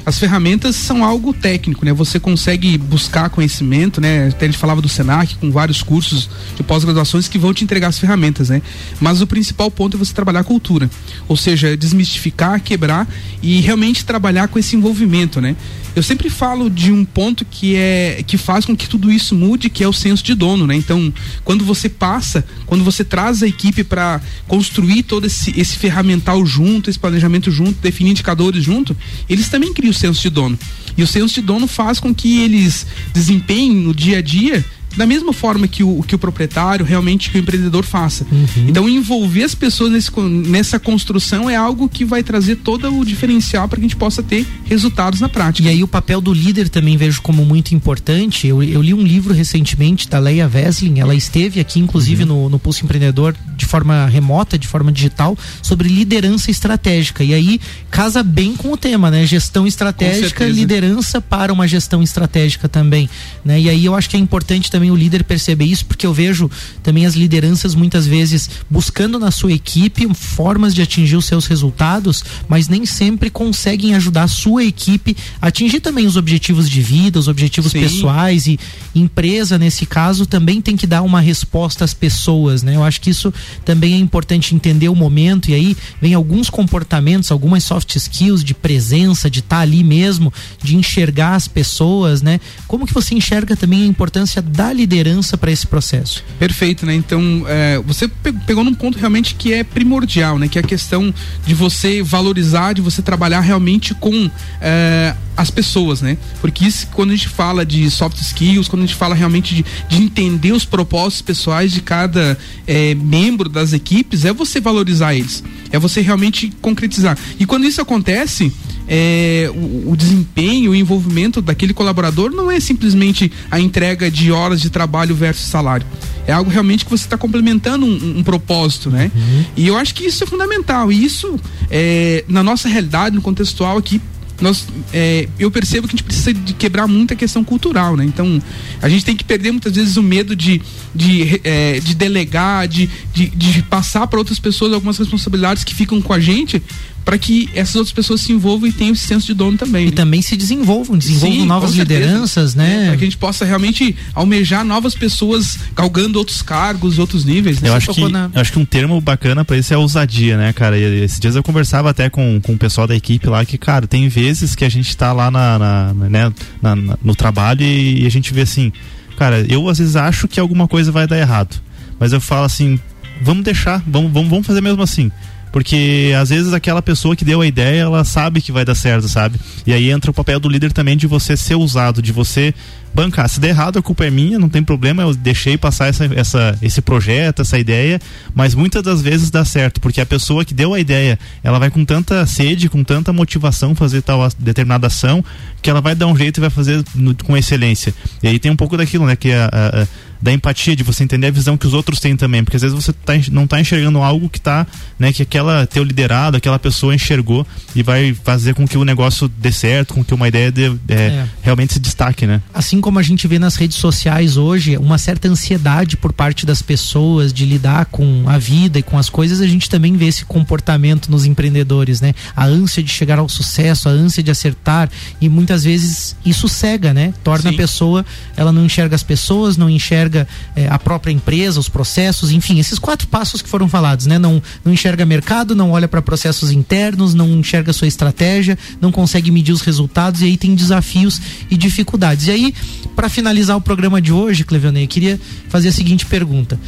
As 0.09 0.19
ferramentas 0.19 0.75
são 0.75 1.05
algo 1.05 1.35
técnico, 1.35 1.85
né? 1.85 1.93
Você 1.93 2.19
consegue 2.19 2.79
buscar 2.79 3.29
conhecimento, 3.29 4.01
né? 4.01 4.29
Até 4.29 4.47
a 4.47 4.49
gente 4.49 4.57
falava 4.57 4.81
do 4.81 4.89
Senac 4.89 5.37
com 5.37 5.51
vários 5.51 5.83
cursos 5.83 6.31
de 6.57 6.63
pós-graduações 6.63 7.29
que 7.29 7.39
vão 7.39 7.53
te 7.53 7.63
entregar 7.63 7.89
as 7.89 7.99
ferramentas, 7.99 8.49
né? 8.49 8.63
Mas 9.03 9.21
o 9.21 9.27
principal 9.27 9.71
ponto 9.71 9.99
é 9.99 9.99
você 9.99 10.15
trabalhar 10.15 10.41
a 10.41 10.45
cultura, 10.45 10.89
ou 11.29 11.37
seja, 11.37 11.77
desmistificar, 11.77 12.59
quebrar 12.63 13.07
e 13.43 13.61
realmente 13.61 14.03
trabalhar 14.03 14.49
com 14.49 14.59
esse 14.59 14.75
envolvimento, 14.77 15.43
né? 15.43 15.55
Eu 15.95 16.03
sempre 16.03 16.31
falo 16.31 16.71
de 16.71 16.93
um 16.93 17.05
ponto 17.05 17.45
que 17.45 17.75
é 17.75 18.23
que 18.25 18.39
faz 18.39 18.65
com 18.65 18.77
que 18.77 18.89
tudo 18.89 19.11
isso 19.11 19.35
mude, 19.35 19.69
que 19.69 19.83
é 19.83 19.89
o 19.89 19.93
senso 19.93 20.23
de 20.23 20.35
dono, 20.35 20.67
né? 20.67 20.77
Então, 20.77 21.13
quando 21.45 21.65
você 21.65 21.89
passa, 21.89 22.47
quando 22.67 22.85
você 22.85 23.03
traz 23.03 23.43
a 23.43 23.49
equipe 23.49 23.83
para 23.83 24.21
construir 24.47 25.03
todo 25.03 25.27
esse, 25.27 25.53
esse 25.59 25.77
ferramental 25.77 26.47
junto, 26.47 26.89
esse 26.89 26.99
planejamento 26.99 27.51
junto, 27.51 27.81
definir 27.83 28.13
indicadores 28.13 28.63
junto, 28.63 28.97
eles 29.29 29.49
também 29.49 29.75
criam 29.75 29.93
o 29.99 30.01
senso 30.01 30.23
de 30.23 30.31
dono. 30.31 30.59
E 30.97 31.03
o 31.03 31.07
senso 31.07 31.35
de 31.35 31.41
dono 31.43 31.67
faz 31.67 32.01
com 32.01 32.15
que 32.15 32.41
eles 32.41 32.87
desempenhem 33.13 33.75
no 33.75 33.95
dia 33.95 34.19
a 34.19 34.23
dia 34.23 34.65
da 34.99 35.07
mesma 35.07 35.33
forma 35.33 35.69
que 35.69 35.85
o, 35.85 36.03
que 36.03 36.17
o 36.17 36.19
proprietário, 36.19 36.85
realmente 36.85 37.31
que 37.31 37.39
o 37.39 37.41
empreendedor 37.41 37.85
faça. 37.85 38.27
Então, 38.69 38.89
envolver 38.89 39.45
as 39.45 39.55
pessoas 39.55 39.93
nesse 39.93 40.11
nessa 40.49 40.81
construção 40.81 41.49
é 41.49 41.55
algo 41.55 41.89
que 41.89 42.05
vai 42.05 42.23
trazer 42.23 42.57
todo 42.57 42.93
o 42.93 43.05
diferencial 43.05 43.69
para 43.69 43.79
que 43.79 43.85
a 43.85 43.89
gente 43.89 43.97
possa 43.97 44.23
ter 44.23 44.45
resultados 44.65 45.21
na 45.21 45.29
prática. 45.29 45.69
E 45.69 45.71
aí 45.71 45.85
o 45.85 45.89
papel 45.89 46.21
do 46.21 46.33
líder 46.33 46.69
também 46.69 46.97
vejo 46.97 47.23
como 47.23 47.45
muito 47.45 47.75
importante. 47.75 48.49
Eu, 48.49 48.61
eu 48.61 48.83
li 48.83 48.93
um 48.93 49.03
livro 49.03 49.33
recentemente 49.33 50.09
da 50.09 50.19
Leia 50.19 50.49
Veslin, 50.49 50.99
ela 50.99 51.15
esteve 51.15 51.61
aqui 51.61 51.79
inclusive 51.79 52.25
no, 52.25 52.49
no 52.49 52.59
Pulso 52.59 52.85
Empreendedor 52.85 53.37
de 53.57 53.67
forma 53.67 54.07
remota, 54.07 54.59
de 54.59 54.67
forma 54.67 54.91
digital, 54.91 55.39
sobre 55.63 55.89
liderança 55.89 56.51
estratégica. 56.51 57.23
E 57.23 57.35
aí 57.35 57.61
casa 57.91 58.23
bem 58.23 58.57
com 58.57 58.73
o 58.73 58.77
tema, 58.77 59.11
né? 59.11 59.25
Gestão 59.27 59.67
estratégica, 59.67 60.45
liderança 60.47 61.21
para 61.21 61.53
uma 61.53 61.69
gestão 61.69 62.03
estratégica 62.03 62.69
também, 62.69 63.09
né? 63.45 63.61
E 63.61 63.71
aí 63.71 63.85
eu 63.85 63.95
acho 63.95 64.11
que 64.11 64.17
é 64.17 64.21
importante 64.21 64.71
também 64.71 64.88
o 64.91 64.97
líder 64.97 65.25
perceber 65.25 65.65
isso, 65.65 65.85
porque 65.87 66.07
eu 66.07 66.13
vejo 66.13 66.51
também 66.83 67.07
as 67.07 67.15
lideranças 67.15 67.75
muitas 67.75 68.07
vezes 68.07 68.49
buscando 68.69 69.19
na 69.19 69.31
sua 69.31 69.53
equipe 69.53 70.07
formas 70.15 70.75
de 70.75 70.83
atingir 70.83 71.17
os 71.17 71.27
seus 71.27 71.47
resultados, 71.47 72.25
mas 72.49 72.69
nem 72.69 72.85
sempre 72.87 73.31
conseguem 73.31 73.95
ajudar 73.95 74.25
a 74.25 74.29
sua 74.29 74.65
equipe 74.65 75.17
a 75.41 75.49
atingir 75.49 75.81
também 75.81 76.07
os 76.07 76.17
objetivos 76.17 76.69
de 76.69 76.81
vida, 76.81 77.19
os 77.19 77.29
objetivos 77.29 77.73
Sim. 77.73 77.81
pessoais 77.81 78.47
e 78.47 78.59
empresa 78.95 79.59
nesse 79.59 79.87
caso 79.87 80.27
também 80.27 80.61
tem 80.61 80.77
que 80.77 80.87
dar 80.87 81.03
uma 81.03 81.21
resposta 81.21 81.85
às 81.85 81.95
pessoas, 81.95 82.63
né? 82.63 82.77
Eu 82.77 82.85
acho 82.85 83.01
que 83.01 83.11
isso 83.11 83.33
também 83.65 83.95
é 83.95 83.99
importante 83.99 84.55
entender 84.55 84.89
o 84.89 84.95
momento 84.95 85.51
e 85.51 85.55
aí 85.55 85.77
vem 86.01 86.15
alguns 86.15 86.51
comportamentos, 86.51 87.31
algumas 87.31 87.65
soft 87.65 87.95
skills 87.97 88.43
de 88.45 88.55
presença, 88.55 89.31
de 89.31 89.41
estar 89.41 89.61
ali 89.61 89.83
mesmo, 89.83 90.33
de 90.63 90.77
enxergar 90.77 91.35
as 91.35 91.49
pessoas, 91.49 92.23
né? 92.23 92.41
Como 92.67 92.87
que 92.87 92.95
você 92.95 93.15
enxerga 93.15 93.57
também 93.57 93.83
a 93.83 93.87
importância 93.87 94.41
da 94.43 94.73
liderança 94.79 95.37
para 95.37 95.51
esse 95.51 95.67
processo? 95.67 96.25
Perfeito, 96.39 96.87
né? 96.87 96.95
Então, 96.95 97.45
é, 97.47 97.79
você 97.85 98.09
pe- 98.09 98.33
pegou 98.47 98.63
num 98.65 98.75
ponto 98.75 98.99
realmente 98.99 99.35
que 99.35 99.53
é 99.53 99.63
primordial, 99.65 100.39
né? 100.39 100.49
Que 100.49 100.59
é 100.59 100.63
a 100.63 100.65
questão 100.65 101.13
de 101.47 101.55
você 101.55 102.03
valorizar, 102.03 102.73
de 102.75 102.81
você 102.81 103.03
trabalhar 103.03 103.41
realmente 103.41 103.95
com 103.95 104.31
é, 104.61 105.15
as 105.37 105.51
pessoas, 105.51 106.01
né? 106.01 106.17
Porque 106.41 106.65
isso, 106.65 106.87
quando 106.93 107.11
a 107.11 107.17
gente 107.17 107.29
fala 107.29 107.67
de 107.67 107.91
soft 107.91 108.19
skills, 108.21 108.69
quando 108.69 108.83
a 108.83 108.87
gente 108.87 108.97
fala 108.97 109.15
realmente 109.15 109.55
de, 109.55 109.65
de 109.89 110.03
entender 110.03 110.53
os 110.53 110.65
propósitos 110.65 111.23
pessoais 111.23 111.73
de 111.73 111.81
cada 111.81 112.39
é, 112.67 112.95
membro 112.95 113.49
das 113.49 113.73
equipes, 113.73 114.25
é 114.25 114.33
você 114.33 114.61
valorizar 114.61 115.15
eles. 115.15 115.43
É 115.71 115.79
você 115.79 116.01
realmente 116.01 116.53
concretizar. 116.63 117.19
E 117.39 117.45
quando 117.45 117.67
isso 117.67 117.81
acontece, 117.81 118.53
é, 118.89 119.51
o, 119.55 119.93
o 119.93 119.97
desempenho, 119.97 120.71
o 120.71 120.75
envolvimento 120.75 121.43
daquele 121.43 121.75
colaborador 121.75 122.31
não 122.31 122.51
é 122.51 122.59
simplesmente 122.59 123.31
a 123.51 123.61
entrega 123.61 124.11
de 124.11 124.33
horas 124.33 124.61
de 124.61 124.71
trabalho 124.71 125.15
versus 125.15 125.49
salário. 125.49 125.87
É 126.27 126.33
algo 126.33 126.51
realmente 126.51 126.85
que 126.85 126.91
você 126.91 127.05
está 127.05 127.17
complementando 127.17 127.85
um, 127.85 128.19
um 128.19 128.23
propósito, 128.23 128.91
né? 128.91 129.11
E 129.57 129.67
eu 129.67 129.77
acho 129.77 129.95
que 129.95 130.07
isso 130.07 130.25
é 130.25 130.27
fundamental. 130.27 130.91
E 130.91 131.05
isso, 131.05 131.39
é, 131.71 132.25
na 132.29 132.43
nossa 132.43 132.69
realidade, 132.69 133.15
no 133.15 133.23
contextual 133.23 133.77
aqui, 133.77 134.01
nós, 134.41 134.67
é, 134.93 135.29
eu 135.39 135.51
percebo 135.51 135.89
que 135.89 135.95
a 135.95 135.97
gente 135.97 136.05
precisa 136.05 136.33
de 136.33 136.53
quebrar 136.53 136.87
muita 136.87 137.17
questão 137.17 137.43
cultural, 137.43 137.97
né? 137.97 138.05
Então, 138.05 138.41
a 138.81 138.89
gente 138.89 139.05
tem 139.05 139.17
que 139.17 139.25
perder 139.25 139.51
muitas 139.51 139.75
vezes 139.75 139.97
o 139.97 140.03
medo 140.03 140.37
de, 140.37 140.63
de, 140.95 141.41
é, 141.43 141.81
de 141.81 141.95
delegar, 141.95 142.69
de, 142.69 142.89
de, 143.13 143.29
de 143.31 143.63
passar 143.65 144.07
para 144.07 144.19
outras 144.19 144.39
pessoas 144.39 144.73
algumas 144.73 144.97
responsabilidades 144.97 145.65
que 145.65 145.75
ficam 145.75 146.01
com 146.01 146.13
a 146.13 146.21
gente 146.21 146.63
para 147.09 147.17
que 147.17 147.49
essas 147.55 147.75
outras 147.77 147.91
pessoas 147.95 148.21
se 148.21 148.33
envolvam 148.33 148.69
e 148.69 148.73
tenham 148.73 148.93
esse 148.93 149.07
senso 149.07 149.27
de 149.29 149.33
dono 149.33 149.57
também. 149.57 149.85
E 149.87 149.91
né? 149.91 149.97
também 149.97 150.21
se 150.21 150.37
desenvolvam, 150.37 150.99
desenvolvam 150.99 151.41
Sim, 151.41 151.47
novas 151.47 151.73
lideranças, 151.73 152.55
né? 152.55 152.89
Para 152.89 152.97
que 152.99 153.05
a 153.05 153.07
gente 153.07 153.17
possa 153.17 153.47
realmente 153.47 153.97
almejar 154.15 154.63
novas 154.63 154.95
pessoas 154.95 155.59
galgando 155.75 156.19
outros 156.19 156.43
cargos, 156.43 156.99
outros 156.99 157.25
níveis. 157.25 157.63
né? 157.63 157.71
Eu 157.71 157.73
Você 157.73 157.77
acho, 157.79 157.95
que, 157.95 158.09
na- 158.13 158.31
eu 158.35 158.39
acho 158.43 158.53
que 158.53 158.59
um 158.59 158.65
termo 158.67 159.01
bacana 159.01 159.43
pra 159.43 159.57
isso 159.57 159.73
é 159.73 159.77
ousadia, 159.79 160.37
né, 160.37 160.53
cara? 160.53 160.77
E 160.79 161.03
esses 161.03 161.19
dias 161.19 161.35
eu 161.35 161.43
conversava 161.43 161.89
até 161.89 162.11
com, 162.11 162.39
com 162.43 162.53
o 162.53 162.59
pessoal 162.59 162.87
da 162.87 162.95
equipe 162.95 163.27
lá 163.27 163.43
que, 163.43 163.57
cara, 163.57 163.87
tem 163.87 164.07
vezes 164.11 164.55
que 164.55 164.63
a 164.67 164.69
gente 164.69 164.95
tá 164.95 165.11
lá 165.15 165.31
na, 165.31 165.59
na- 165.59 165.95
né, 166.11 166.33
na- 166.61 166.77
na- 166.77 166.99
no 167.03 167.15
trabalho 167.15 167.63
e, 167.63 168.05
a 168.05 168.11
gente 168.11 168.35
vê 168.35 168.43
assim, 168.43 168.71
cara, 169.17 169.47
eu 169.49 169.67
às 169.67 169.79
vezes 169.79 169.97
acho 169.97 170.29
que 170.29 170.39
alguma 170.39 170.69
coisa 170.69 170.93
vai 170.93 171.07
dar 171.07 171.17
errado. 171.17 171.57
Mas 171.99 172.13
eu 172.13 172.21
falo 172.21 172.45
assim, 172.45 172.79
vamos 173.23 173.45
deixar, 173.45 173.83
vamos, 173.87 174.13
vamos, 174.13 174.29
vamos 174.29 174.47
fazer 174.47 174.61
mesmo 174.61 174.83
assim. 174.83 175.11
Porque 175.53 176.13
às 176.21 176.29
vezes 176.29 176.53
aquela 176.53 176.83
pessoa 176.83 177.17
que 177.17 177.25
deu 177.25 177.41
a 177.41 177.47
ideia, 177.47 177.81
ela 177.83 178.05
sabe 178.05 178.41
que 178.41 178.53
vai 178.53 178.65
dar 178.65 178.75
certo, 178.75 179.09
sabe? 179.09 179.39
E 179.67 179.73
aí 179.73 179.91
entra 179.91 180.11
o 180.11 180.15
papel 180.15 180.39
do 180.39 180.49
líder 180.49 180.73
também 180.73 180.97
de 180.97 181.07
você 181.07 181.37
ser 181.37 181.55
usado, 181.55 182.03
de 182.03 182.13
você 182.13 182.55
bancar. 182.95 183.29
Se 183.29 183.39
der 183.39 183.49
errado, 183.49 183.79
a 183.79 183.83
culpa 183.83 184.05
é 184.07 184.11
minha, 184.11 184.39
não 184.39 184.49
tem 184.49 184.63
problema, 184.63 185.03
eu 185.03 185.15
deixei 185.15 185.57
passar 185.59 185.89
essa, 185.89 186.07
essa, 186.15 186.59
esse 186.63 186.81
projeto, 186.81 187.43
essa 187.43 187.59
ideia, 187.59 188.01
mas 188.35 188.55
muitas 188.55 188.83
das 188.83 189.01
vezes 189.03 189.31
dá 189.31 189.45
certo, 189.45 189.81
porque 189.81 190.01
a 190.01 190.07
pessoa 190.07 190.45
que 190.45 190.55
deu 190.55 190.73
a 190.75 190.81
ideia, 190.81 191.19
ela 191.45 191.59
vai 191.59 191.71
com 191.71 191.85
tanta 191.85 192.25
sede, 192.27 192.69
com 192.69 192.83
tanta 192.83 193.13
motivação 193.13 193.75
fazer 193.75 194.03
tal 194.03 194.27
determinada 194.39 194.87
ação, 194.87 195.23
que 195.61 195.69
ela 195.69 195.81
vai 195.81 195.95
dar 195.95 196.07
um 196.07 196.17
jeito 196.17 196.39
e 196.39 196.41
vai 196.41 196.51
fazer 196.51 196.83
no- 196.95 197.15
com 197.15 197.37
excelência. 197.37 197.95
E 198.23 198.29
aí 198.29 198.39
tem 198.39 198.51
um 198.51 198.57
pouco 198.57 198.77
daquilo, 198.77 199.07
né, 199.07 199.15
que 199.17 199.33
a- 199.33 199.51
a- 199.53 199.87
da 200.21 200.33
empatia, 200.33 200.75
de 200.75 200.83
você 200.83 201.05
entender 201.05 201.29
a 201.29 201.31
visão 201.31 201.57
que 201.57 201.67
os 201.67 201.75
outros 201.75 202.01
têm 202.01 202.17
também, 202.17 202.43
porque 202.43 202.57
às 202.57 202.63
vezes 202.63 202.75
você 202.77 202.93
tá, 202.93 203.13
não 203.31 203.45
está 203.45 203.61
enxergando 203.61 203.99
algo 203.99 204.29
que 204.29 204.41
tá, 204.41 204.67
né, 204.99 205.13
que 205.13 205.23
aquela 205.23 205.67
teu 205.67 205.85
liderado, 205.85 206.37
aquela 206.37 206.59
pessoa 206.59 206.95
enxergou 206.95 207.47
e 207.75 207.83
vai 207.83 208.13
fazer 208.25 208.55
com 208.55 208.67
que 208.67 208.77
o 208.77 208.85
negócio 208.85 209.29
dê 209.29 209.53
certo, 209.53 209.95
com 209.95 210.03
que 210.05 210.13
uma 210.15 210.27
ideia 210.29 210.51
dê, 210.51 210.73
é, 210.89 210.95
É. 210.95 211.27
realmente 211.43 211.75
se 211.75 211.81
destaque, 211.81 212.27
né? 212.27 212.43
Assim 212.53 212.81
como 212.81 212.99
a 212.99 213.03
gente 213.03 213.27
vê 213.29 213.39
nas 213.39 213.55
redes 213.55 213.77
sociais 213.77 214.37
hoje, 214.37 214.77
uma 214.77 214.99
certa 214.99 215.29
ansiedade 215.29 215.97
por 215.97 216.13
parte 216.13 216.45
das 216.45 216.63
pessoas 216.63 217.33
de 217.33 217.45
lidar 217.45 217.87
com 217.87 218.25
a 218.27 218.39
vida 218.39 218.79
e 218.79 218.83
com 218.83 218.99
as 218.99 219.09
coisas, 219.09 219.41
a 219.41 219.47
gente 219.47 219.69
também 219.71 219.97
vê 219.97 220.07
esse 220.07 220.25
comportamento 220.25 221.11
nos 221.11 221.25
empreendedores, 221.27 222.01
né? 222.01 222.15
A 222.35 222.45
ânsia 222.45 222.83
de 222.83 222.91
chegar 222.91 223.19
ao 223.19 223.29
sucesso, 223.29 223.89
a 223.89 223.93
ânsia 223.93 224.23
de 224.23 224.31
acertar 224.31 224.91
e 225.21 225.29
muitas 225.29 225.65
vezes 225.65 226.17
isso 226.25 226.49
cega, 226.49 226.93
né? 226.93 227.13
Torna 227.23 227.51
Sim. 227.51 227.55
a 227.55 227.59
pessoa, 227.59 228.07
ela 228.37 228.51
não 228.51 228.65
enxerga 228.65 228.95
as 228.97 229.03
pessoas, 229.03 229.57
não 229.57 229.69
enxerga 229.71 230.08
eh, 230.57 230.69
a 230.69 230.79
própria 230.79 231.13
empresa, 231.13 231.59
os 231.61 231.69
processos, 231.69 232.31
enfim, 232.31 232.59
esses 232.59 232.79
quatro 232.79 233.07
passos 233.09 233.43
que 233.43 233.49
foram 233.49 233.69
falados, 233.69 234.07
né? 234.07 234.19
Não, 234.19 234.43
não 234.65 234.73
enxerga 234.73 235.05
mercado, 235.05 235.55
não 235.55 235.71
olha 235.73 235.89
para 235.89 236.01
processos 236.01 236.51
internos, 236.51 237.15
não 237.15 237.29
enxerga 237.29 237.73
sua 237.73 237.89
estratégia, 237.89 238.59
não 238.81 238.91
consegue 238.91 239.31
medir 239.31 239.53
os 239.53 239.61
resultados 239.61 240.23
e 240.23 240.25
aí 240.27 240.37
tem 240.37 240.55
desafios 240.55 241.21
e 241.51 241.57
dificuldades. 241.57 242.27
E 242.27 242.31
aí, 242.31 242.55
para 242.95 243.09
finalizar 243.09 243.57
o 243.57 243.61
programa 243.61 244.01
de 244.01 244.13
hoje, 244.13 244.45
Clevionei, 244.45 244.85
eu 244.85 244.89
queria 244.89 245.21
fazer 245.49 245.69
a 245.69 245.73
seguinte 245.73 246.07
pergunta: 246.07 246.59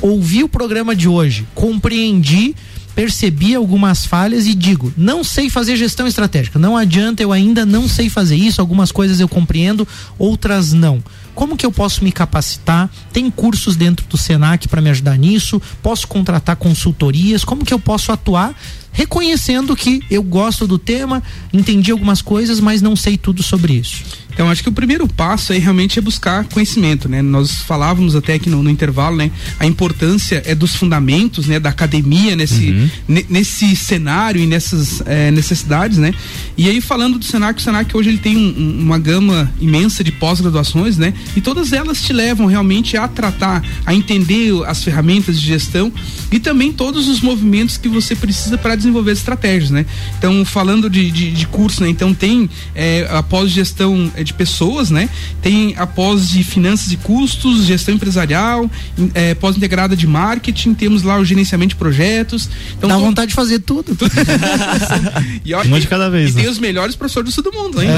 ouvi 0.00 0.42
o 0.42 0.48
programa 0.48 0.94
de 0.94 1.08
hoje, 1.08 1.46
compreendi 1.54 2.54
percebi 2.98 3.54
algumas 3.54 4.04
falhas 4.04 4.44
e 4.44 4.56
digo, 4.56 4.92
não 4.96 5.22
sei 5.22 5.48
fazer 5.48 5.76
gestão 5.76 6.08
estratégica. 6.08 6.58
Não 6.58 6.76
adianta, 6.76 7.22
eu 7.22 7.30
ainda 7.30 7.64
não 7.64 7.86
sei 7.86 8.10
fazer 8.10 8.34
isso. 8.34 8.60
Algumas 8.60 8.90
coisas 8.90 9.20
eu 9.20 9.28
compreendo, 9.28 9.86
outras 10.18 10.72
não. 10.72 11.00
Como 11.38 11.56
que 11.56 11.64
eu 11.64 11.70
posso 11.70 12.02
me 12.02 12.10
capacitar? 12.10 12.90
Tem 13.12 13.30
cursos 13.30 13.76
dentro 13.76 14.04
do 14.08 14.16
Senac 14.16 14.66
para 14.66 14.82
me 14.82 14.90
ajudar 14.90 15.16
nisso? 15.16 15.62
Posso 15.80 16.08
contratar 16.08 16.56
consultorias? 16.56 17.44
Como 17.44 17.64
que 17.64 17.72
eu 17.72 17.78
posso 17.78 18.10
atuar 18.10 18.52
reconhecendo 18.98 19.76
que 19.76 20.02
eu 20.10 20.24
gosto 20.24 20.66
do 20.66 20.76
tema, 20.76 21.22
entendi 21.52 21.92
algumas 21.92 22.20
coisas, 22.20 22.58
mas 22.58 22.82
não 22.82 22.96
sei 22.96 23.16
tudo 23.16 23.44
sobre 23.44 23.74
isso? 23.74 24.02
Então, 24.34 24.48
acho 24.48 24.62
que 24.62 24.68
o 24.68 24.72
primeiro 24.72 25.08
passo 25.08 25.52
aí 25.52 25.58
realmente 25.58 25.98
é 25.98 26.02
buscar 26.02 26.44
conhecimento, 26.44 27.08
né? 27.08 27.20
Nós 27.22 27.50
falávamos 27.62 28.14
até 28.14 28.34
aqui 28.34 28.48
no, 28.48 28.62
no 28.62 28.70
intervalo, 28.70 29.16
né? 29.16 29.32
A 29.58 29.66
importância 29.66 30.40
é 30.46 30.54
dos 30.54 30.76
fundamentos, 30.76 31.48
né? 31.48 31.58
Da 31.58 31.70
academia 31.70 32.36
nesse, 32.36 32.88
ne- 33.08 33.26
nesse 33.28 33.74
cenário 33.74 34.40
e 34.40 34.46
nessas 34.46 35.02
eh, 35.06 35.32
necessidades, 35.32 35.98
né? 35.98 36.14
E 36.56 36.68
aí, 36.68 36.80
falando 36.80 37.18
do 37.18 37.24
Senac, 37.24 37.58
o 37.60 37.62
Senac 37.62 37.96
hoje 37.96 38.10
ele 38.10 38.18
tem 38.18 38.36
um- 38.36 38.54
um- 38.56 38.80
uma 38.82 38.96
gama 38.98 39.50
imensa 39.60 40.04
de 40.04 40.12
pós-graduações, 40.12 40.96
né? 40.96 41.12
E 41.34 41.40
todas 41.40 41.72
elas 41.72 42.00
te 42.00 42.12
levam 42.12 42.46
realmente 42.46 42.96
a 42.96 43.08
tratar, 43.08 43.60
a 43.84 43.92
entender 43.92 44.52
as 44.68 44.84
ferramentas 44.84 45.40
de 45.40 45.46
gestão 45.48 45.92
e 46.30 46.38
também 46.38 46.72
todos 46.72 47.08
os 47.08 47.20
movimentos 47.20 47.76
que 47.76 47.88
você 47.88 48.14
precisa 48.14 48.56
para 48.56 48.76
desenvolver 48.76 48.87
as 49.10 49.18
estratégias, 49.18 49.70
né? 49.70 49.84
Então, 50.18 50.44
falando 50.44 50.88
de, 50.90 51.10
de, 51.10 51.30
de 51.30 51.46
curso, 51.46 51.82
né? 51.82 51.88
Então, 51.88 52.12
tem 52.14 52.48
eh, 52.74 53.06
a 53.10 53.22
pós-gestão 53.22 54.10
eh, 54.14 54.22
de 54.24 54.32
pessoas, 54.32 54.90
né? 54.90 55.08
Tem 55.42 55.74
a 55.76 55.86
pós 55.86 56.28
de 56.28 56.42
finanças 56.44 56.90
e 56.92 56.96
custos, 56.96 57.64
gestão 57.64 57.94
empresarial, 57.94 58.70
em- 58.96 59.10
eh, 59.14 59.34
pós-integrada 59.34 59.96
de 59.96 60.06
marketing, 60.06 60.74
temos 60.74 61.02
lá 61.02 61.18
o 61.18 61.24
gerenciamento 61.24 61.70
de 61.70 61.76
projetos. 61.76 62.48
Então, 62.76 62.88
Dá 62.88 62.96
vontade 62.96 63.28
de 63.30 63.34
fazer 63.34 63.58
tudo. 63.60 63.96
e, 65.44 65.54
ó, 65.54 65.62
Uma 65.62 65.80
de 65.80 65.86
cada 65.86 66.08
vez, 66.10 66.30
E 66.30 66.34
né? 66.36 66.42
tem 66.42 66.50
os 66.50 66.58
melhores 66.58 66.94
professores 66.96 67.34
do 67.36 67.52
mundo, 67.52 67.82
hein? 67.82 67.88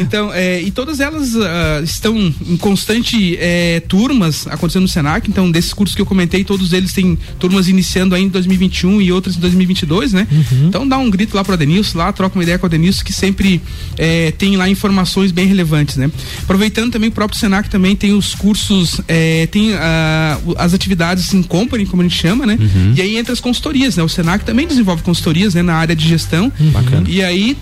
então, 0.00 0.32
é, 0.32 0.60
e 0.62 0.70
todas 0.70 1.00
elas 1.00 1.34
ah, 1.36 1.80
estão 1.82 2.16
em 2.16 2.56
constante 2.56 3.36
é, 3.40 3.80
turmas 3.88 4.46
acontecendo 4.46 4.82
no 4.82 4.88
Senac. 4.88 5.28
Então, 5.28 5.50
desses 5.50 5.72
cursos 5.72 5.94
que 5.94 6.02
eu 6.02 6.06
comentei, 6.06 6.44
todos 6.44 6.72
eles 6.72 6.92
têm 6.92 7.18
turmas 7.38 7.68
iniciando 7.68 8.14
ainda 8.14 8.28
em 8.28 8.30
2021 8.30 9.00
e 9.00 9.12
outras 9.12 9.36
em 9.36 9.40
2022, 9.40 9.67
né? 10.12 10.26
Então, 10.68 10.86
dá 10.86 10.98
um 10.98 11.10
grito 11.10 11.36
lá 11.36 11.44
pro 11.44 11.54
Adenilson, 11.54 11.98
lá, 11.98 12.12
troca 12.12 12.36
uma 12.38 12.42
ideia 12.42 12.58
com 12.58 12.66
o 12.66 12.68
Adenilson, 12.68 13.04
que 13.04 13.12
sempre 13.12 13.60
é, 13.96 14.30
tem 14.32 14.56
lá 14.56 14.68
informações 14.68 15.32
bem 15.32 15.46
relevantes, 15.46 15.96
né? 15.96 16.10
Aproveitando 16.42 16.92
também 16.92 17.08
o 17.08 17.12
próprio 17.12 17.38
Senac 17.38 17.68
também 17.68 17.94
tem 17.96 18.12
os 18.12 18.34
cursos, 18.34 19.00
é, 19.08 19.46
tem 19.46 19.74
ah, 19.74 20.38
as 20.56 20.74
atividades 20.74 21.32
em 21.34 21.42
company, 21.42 21.86
como 21.86 22.02
a 22.02 22.04
gente 22.04 22.18
chama, 22.18 22.46
né? 22.46 22.58
E 22.96 23.02
aí 23.02 23.16
entra 23.16 23.32
as 23.32 23.40
consultorias, 23.40 23.96
né? 23.96 24.02
O 24.02 24.08
Senac 24.08 24.44
também 24.44 24.66
desenvolve 24.66 25.02
consultorias, 25.02 25.54
né? 25.54 25.62
Na 25.62 25.74
área 25.74 25.94
de 25.94 26.06
gestão. 26.06 26.52
Bacana. 26.72 27.06
E 27.08 27.22
aí 27.22 27.56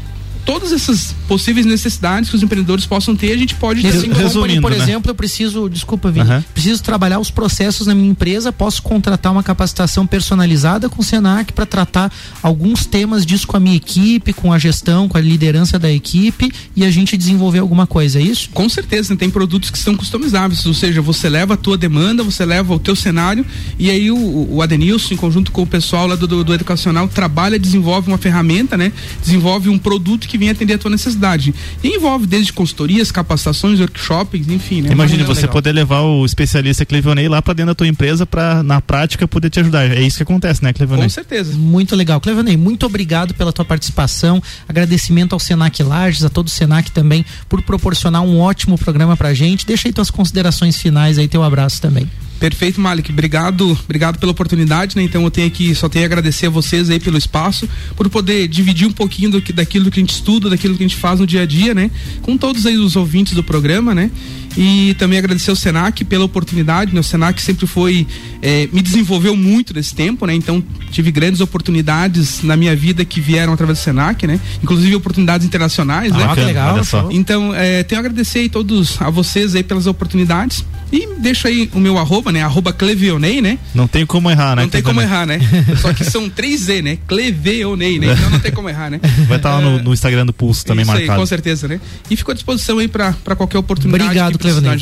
todas 0.47 0.73
essas 0.73 1.15
possíveis 1.29 1.67
necessidades 1.67 2.31
que 2.31 2.37
os 2.37 2.43
empreendedores 2.43 2.87
possam 2.87 3.15
ter, 3.17 3.33
a 3.33 3.37
gente 3.37 3.55
pode 3.57 3.83
Res- 3.83 4.01
sim, 4.01 4.09
Company, 4.11 4.61
por 4.61 4.71
né? 4.71 4.79
exemplo, 4.79 5.11
eu 5.11 5.15
preciso, 5.15 5.69
desculpa, 5.69 6.11
Vini, 6.11 6.25
Aham. 6.31 6.45
preciso 6.55 6.83
trabalhar 6.83 7.19
os 7.19 7.31
processos 7.31 7.87
na 7.89 7.95
minha 7.95 8.09
empresa, 8.09 8.53
posso 8.53 8.81
contratar 8.81 9.33
uma 9.33 9.43
capacitação 9.43 10.07
personalizada 10.07 10.89
com 10.89 11.03
o 11.03 11.05
Senac 11.05 11.53
para 11.53 11.67
tratar 11.67 12.13
alguns 12.43 12.87
temas 12.87 13.27
disso 13.27 13.47
com 13.47 13.57
a 13.57 13.61
minha 13.61 13.77
equipe, 13.77 14.33
com 14.33 14.53
a 14.53 14.59
gestão, 14.59 15.09
com 15.09 15.19
a 15.19 15.21
liderança 15.21 15.79
da 15.79 15.91
equipe 15.91 16.51
e 16.77 16.85
a 16.85 16.91
gente 16.91 17.17
desenvolver 17.17 17.59
alguma 17.59 17.87
coisa, 17.87 18.21
é 18.21 18.23
isso? 18.23 18.49
Com 18.55 18.69
certeza, 18.69 19.13
né? 19.13 19.17
tem 19.19 19.29
produtos 19.29 19.69
que 19.71 19.79
são 19.79 19.97
customizáveis, 19.97 20.65
ou 20.65 20.73
seja, 20.75 21.03
você 21.03 21.29
leva 21.29 21.55
a 21.55 21.57
tua 21.57 21.77
demanda, 21.77 22.23
você 22.23 22.45
leva 22.45 22.73
o 22.73 22.79
teu 22.79 22.95
cenário 22.95 23.45
e 23.79 23.91
aí 23.91 24.11
o, 24.13 24.47
o 24.55 24.63
Adenilson, 24.63 25.15
em 25.15 25.17
conjunto 25.17 25.51
com 25.51 25.63
o 25.63 25.67
pessoal 25.67 26.07
lá 26.07 26.15
do, 26.15 26.27
do, 26.27 26.45
do 26.45 26.55
educacional, 26.55 27.09
trabalha, 27.09 27.59
desenvolve 27.59 28.09
uma 28.09 28.19
ferramenta, 28.19 28.77
né? 28.77 28.93
Desenvolve 29.21 29.69
um 29.69 29.79
produto 29.79 30.29
que 30.29 30.36
vem 30.37 30.51
atender 30.51 30.75
a 30.75 30.79
tua 30.79 30.91
necessidade. 30.91 31.55
E 31.83 31.89
envolve 31.89 32.27
desde 32.27 32.53
consultorias, 32.53 33.11
capacitações, 33.11 33.81
workshops, 33.81 34.49
enfim, 34.49 34.83
né? 34.83 34.95
Coisa 34.95 35.17
você 35.25 35.43
legal. 35.43 35.53
poder 35.53 35.73
levar 35.73 36.01
o 36.01 36.25
especialista 36.25 36.85
Clevionei 36.85 37.29
lá 37.29 37.41
pra 37.41 37.55
dentro 37.55 37.71
da 37.71 37.75
tua 37.75 37.87
empresa 37.87 38.27
pra, 38.27 38.63
na 38.63 38.81
prática, 38.81 39.27
poder 39.27 39.51
te 39.51 39.61
ajudar. 39.61 39.91
É 39.91 40.01
isso 40.01 40.17
que 40.17 40.23
acontece, 40.23 40.63
né, 40.63 40.73
Clevionei? 40.73 41.05
Com 41.05 41.11
certeza. 41.11 41.53
Muito 41.57 41.95
legal. 41.95 42.21
Clevanei, 42.21 42.57
muito 42.57 42.87
obrigado 42.87 43.35
pela 43.35 43.53
tua 43.53 43.65
participação. 43.65 44.43
Agradecimento 44.69 45.33
ao 45.33 45.39
Senac 45.39 45.83
Lages, 45.83 46.25
a 46.25 46.29
todo 46.29 46.47
o 46.47 46.51
Senac 46.51 46.91
também, 46.91 47.25
por 47.49 47.63
proporcionar 47.63 48.23
um 48.23 48.39
ótimo 48.41 48.79
programa 48.79 49.17
pra 49.17 49.35
gente. 49.35 49.67
Deixa 49.67 49.89
aí 49.89 49.93
tuas 49.93 50.11
considerações 50.11 50.77
finais 50.77 51.19
aí, 51.19 51.29
teu 51.29 51.43
abraço 51.43 51.81
também. 51.81 52.09
Perfeito, 52.39 52.81
Malik. 52.81 53.11
Obrigado, 53.11 53.79
obrigado 53.85 54.19
pela 54.19 54.33
oportunidade, 54.33 54.97
né? 54.97 55.03
Então 55.03 55.23
eu 55.23 55.31
tenho 55.31 55.47
aqui, 55.47 55.75
só 55.75 55.89
tenho 55.89 56.05
a 56.05 56.07
agradecer 56.07 56.47
a 56.47 56.51
vocês 56.51 56.91
aí 56.91 57.01
pelo 57.01 57.17
espaço, 57.17 57.69
por 57.97 58.09
poder 58.11 58.47
dividir 58.47 58.87
um 58.87 58.93
pouquinho 58.93 59.31
do 59.31 59.41
daquilo 59.53 59.91
que 59.91 60.01
a 60.01 60.03
gente 60.03 60.13
estuda, 60.15 60.51
daquilo 60.51 60.77
que 60.77 60.85
a 60.85 60.87
gente 60.87 60.97
faz 60.97 61.21
no 61.21 61.27
dia 61.27 61.43
a 61.43 61.47
dia, 61.47 61.75
né? 61.75 61.91
Com 62.23 62.37
todos 62.37 62.67
aí 62.67 62.77
os 62.77 62.95
ouvintes 62.95 63.35
do 63.35 63.43
programa, 63.43 63.95
né? 63.95 64.11
E 64.57 64.95
também 64.95 65.19
agradecer 65.19 65.51
ao 65.51 65.57
Senac 65.57 66.05
pela 66.05 66.25
oportunidade, 66.25 66.95
né? 66.95 67.01
O 67.01 67.05
Senac 67.05 67.41
sempre 67.43 67.67
foi, 67.67 68.07
eh, 68.41 68.69
me 68.73 68.81
desenvolveu 68.81 69.37
muito 69.37 69.75
nesse 69.75 69.95
tempo, 69.95 70.27
né? 70.27 70.35
Então 70.35 70.63
tive 70.91 71.11
grandes 71.11 71.41
oportunidades 71.41 72.43
na 72.43 72.57
minha 72.57 72.75
vida 72.75 73.05
que 73.05 73.21
vieram 73.21 73.53
através 73.53 73.79
do 73.79 73.83
Senac, 73.83 74.27
né? 74.27 74.41
Inclusive 74.63 74.95
oportunidades 74.95 75.47
internacionais, 75.47 76.13
né? 76.13 76.25
Ah, 76.25 76.35
que 76.35 76.41
legal. 76.41 76.81
Então, 77.11 77.55
eh, 77.55 77.83
tenho 77.83 78.01
a 78.01 78.05
agradecer 78.05 78.41
aí 78.41 78.49
todos 78.49 79.01
a 79.01 79.11
vocês 79.11 79.55
aí 79.55 79.63
pelas 79.63 79.87
oportunidades. 79.87 80.65
E 80.93 81.09
deixo 81.19 81.49
aí 81.49 81.69
o 81.75 81.81
meu 81.81 81.99
arroba, 81.99 82.31
né? 82.31 82.43
Arroba 82.43 82.73
Clevionei, 82.73 83.41
né? 83.43 83.59
Não 83.75 83.89
tem 83.89 84.07
como 84.07 84.31
errar, 84.31 84.55
né? 84.55 84.63
Não 84.63 84.69
tem 84.69 84.83
como 84.83 85.01
errar, 85.01 85.27
né? 85.27 85.41
Só 85.83 85.93
que 85.93 86.05
são 86.05 86.31
três 86.31 86.61
Z, 86.63 86.81
né? 86.81 86.99
Cleveonei, 87.09 87.99
né? 87.99 88.13
Então 88.13 88.31
não 88.31 88.39
tem 88.39 88.53
como 88.53 88.69
errar, 88.69 88.91
né? 88.91 89.01
Vai 89.27 89.39
estar 89.39 89.55
lá 89.55 89.61
no, 89.61 89.83
no 89.83 89.93
Instagram 89.93 90.25
do 90.25 90.33
Pulso 90.33 90.65
também 90.65 90.83
Isso 90.83 90.93
aí, 90.93 90.99
marcado. 90.99 91.21
com 91.21 91.27
certeza, 91.27 91.67
né? 91.67 91.81
E 92.09 92.17
ficou 92.17 92.33
à 92.33 92.35
disposição 92.35 92.79
aí 92.79 92.87
pra, 92.87 93.13
pra 93.25 93.35
qualquer 93.35 93.59
oportunidade. 93.59 94.05
Obrigado, 94.05 94.39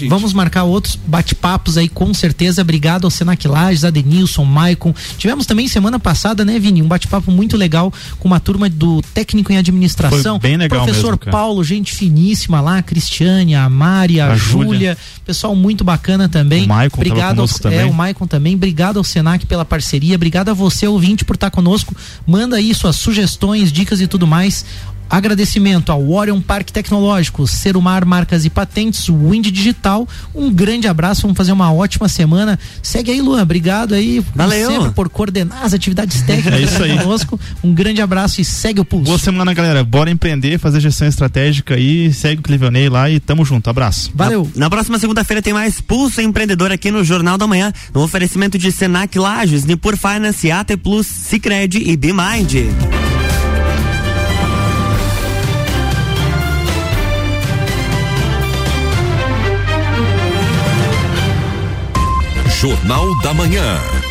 Vamos 0.09 0.33
marcar 0.33 0.65
outros 0.65 0.99
bate-papos 1.07 1.77
aí, 1.77 1.89
com 1.89 2.13
certeza. 2.13 2.63
Obrigado 2.63 3.05
ao 3.05 3.11
Senac 3.11 3.47
Lages, 3.47 3.85
a 3.85 3.91
Denilson, 3.91 4.45
Maicon. 4.45 4.95
Tivemos 5.19 5.47
também 5.47 5.69
semana 5.69 5.99
passada, 5.99 6.45
né, 6.45 6.59
Vini? 6.59 6.83
Um 6.83 6.89
bate-papo 6.89 7.31
muito 7.31 7.57
legal 7.57 7.93
com 8.19 8.29
uma 8.29 8.41
turma 8.41 8.69
do 8.69 9.03
técnico 9.15 9.53
em 9.53 9.57
administração. 9.57 10.41
Foi 10.41 10.51
bem 10.51 10.57
legal 10.57 10.85
Professor 10.85 11.19
mesmo. 11.19 11.33
Paulo, 11.33 11.65
gente 11.65 11.95
finíssima 11.95 12.61
lá, 12.61 12.79
a 12.79 12.83
Cristiane, 12.83 13.55
a 13.55 13.69
Mari, 13.69 14.21
a, 14.21 14.33
A 14.33 14.37
Júlia. 14.37 14.65
Júlia. 14.65 14.99
Pessoal 15.25 15.55
muito 15.55 15.85
bacana 15.85 16.29
também. 16.29 16.65
O 16.65 16.69
Maicon 16.69 17.01
Obrigado 17.01 17.41
ao, 17.41 17.49
também. 17.49 17.79
É, 17.81 17.85
o 17.85 17.93
Maicon 17.93 18.27
também. 18.27 18.55
Obrigado 18.55 18.99
ao 18.99 19.05
Senac 19.05 19.47
pela 19.47 19.65
parceria. 19.65 20.15
Obrigado 20.15 20.51
a 20.51 20.55
você, 20.55 20.87
ouvinte, 20.87 21.25
por 21.25 21.35
estar 21.35 21.51
conosco. 21.51 21.95
Manda 22.27 22.57
aí 22.57 22.75
suas 22.75 22.97
sugestões, 22.97 23.73
dicas 23.73 24.01
e 24.01 24.07
tudo 24.07 24.27
mais. 24.27 24.65
Agradecimento 25.09 25.93
ao 25.93 26.11
Orion 26.11 26.41
Parque 26.41 26.73
Tecnológico, 26.73 27.47
Serumar 27.47 28.05
Marcas 28.05 28.45
e 28.45 28.51
Patentes, 28.51 29.07
Wind 29.09 29.47
Digital. 29.51 30.09
Um 30.35 30.51
grande 30.51 30.89
abraço, 30.89 31.23
vamos 31.23 31.37
fazer 31.37 31.53
uma 31.53 31.73
ótima 31.73 32.09
semana. 32.09 32.59
Segue 32.83 33.13
aí, 33.13 33.21
Luan. 33.21 33.43
Obrigado 33.43 33.95
aí, 33.95 34.25
Valeu. 34.35 34.71
sempre, 34.71 34.91
por 34.91 35.09
coordenar 35.09 35.63
as 35.63 35.73
atividades 35.75 36.23
técnicas 36.23 36.61
É 36.61 36.63
isso 36.63 36.83
aí. 36.83 36.99
conosco. 36.99 37.39
Um 37.63 37.73
grande 37.73 38.01
abraço 38.03 38.41
e 38.41 38.45
segue 38.45 38.81
o 38.81 38.85
pulso. 38.85 39.05
Boa 39.07 39.19
semana, 39.19 39.53
galera. 39.55 39.85
Bora 39.85 40.11
empreender, 40.11 40.59
fazer 40.59 40.81
gestão 40.81 41.07
estratégica 41.07 41.75
aí. 41.75 42.13
Segue 42.13 42.41
o 42.41 42.43
Clevanei 42.43 42.89
lá 42.89 43.09
e 43.11 43.21
tamo 43.21 43.45
junto. 43.45 43.71
Abraço. 43.71 44.11
Valeu. 44.15 44.51
Na 44.57 44.69
próxima 44.69 44.99
segunda-feira 44.99 45.41
tem 45.41 45.53
mais 45.53 45.81
Pulso 45.81 46.21
Empreendedor 46.21 46.73
aqui 46.73 46.91
no 46.91 47.05
Jornal 47.05 47.39
da 47.39 47.47
Manhã, 47.47 47.73
no 47.95 48.03
oferecimento 48.03 48.59
de 48.59 48.73
Senac 48.73 49.17
Lages, 49.19 49.65
Nipur 49.65 49.97
Finance, 49.97 50.51
AT 50.51 50.77
Plus, 50.83 51.07
Cicred 51.07 51.79
e 51.79 51.97
BMind. 51.97 53.14
Jornal 62.65 63.15
da 63.21 63.35
Manhã. 63.35 64.04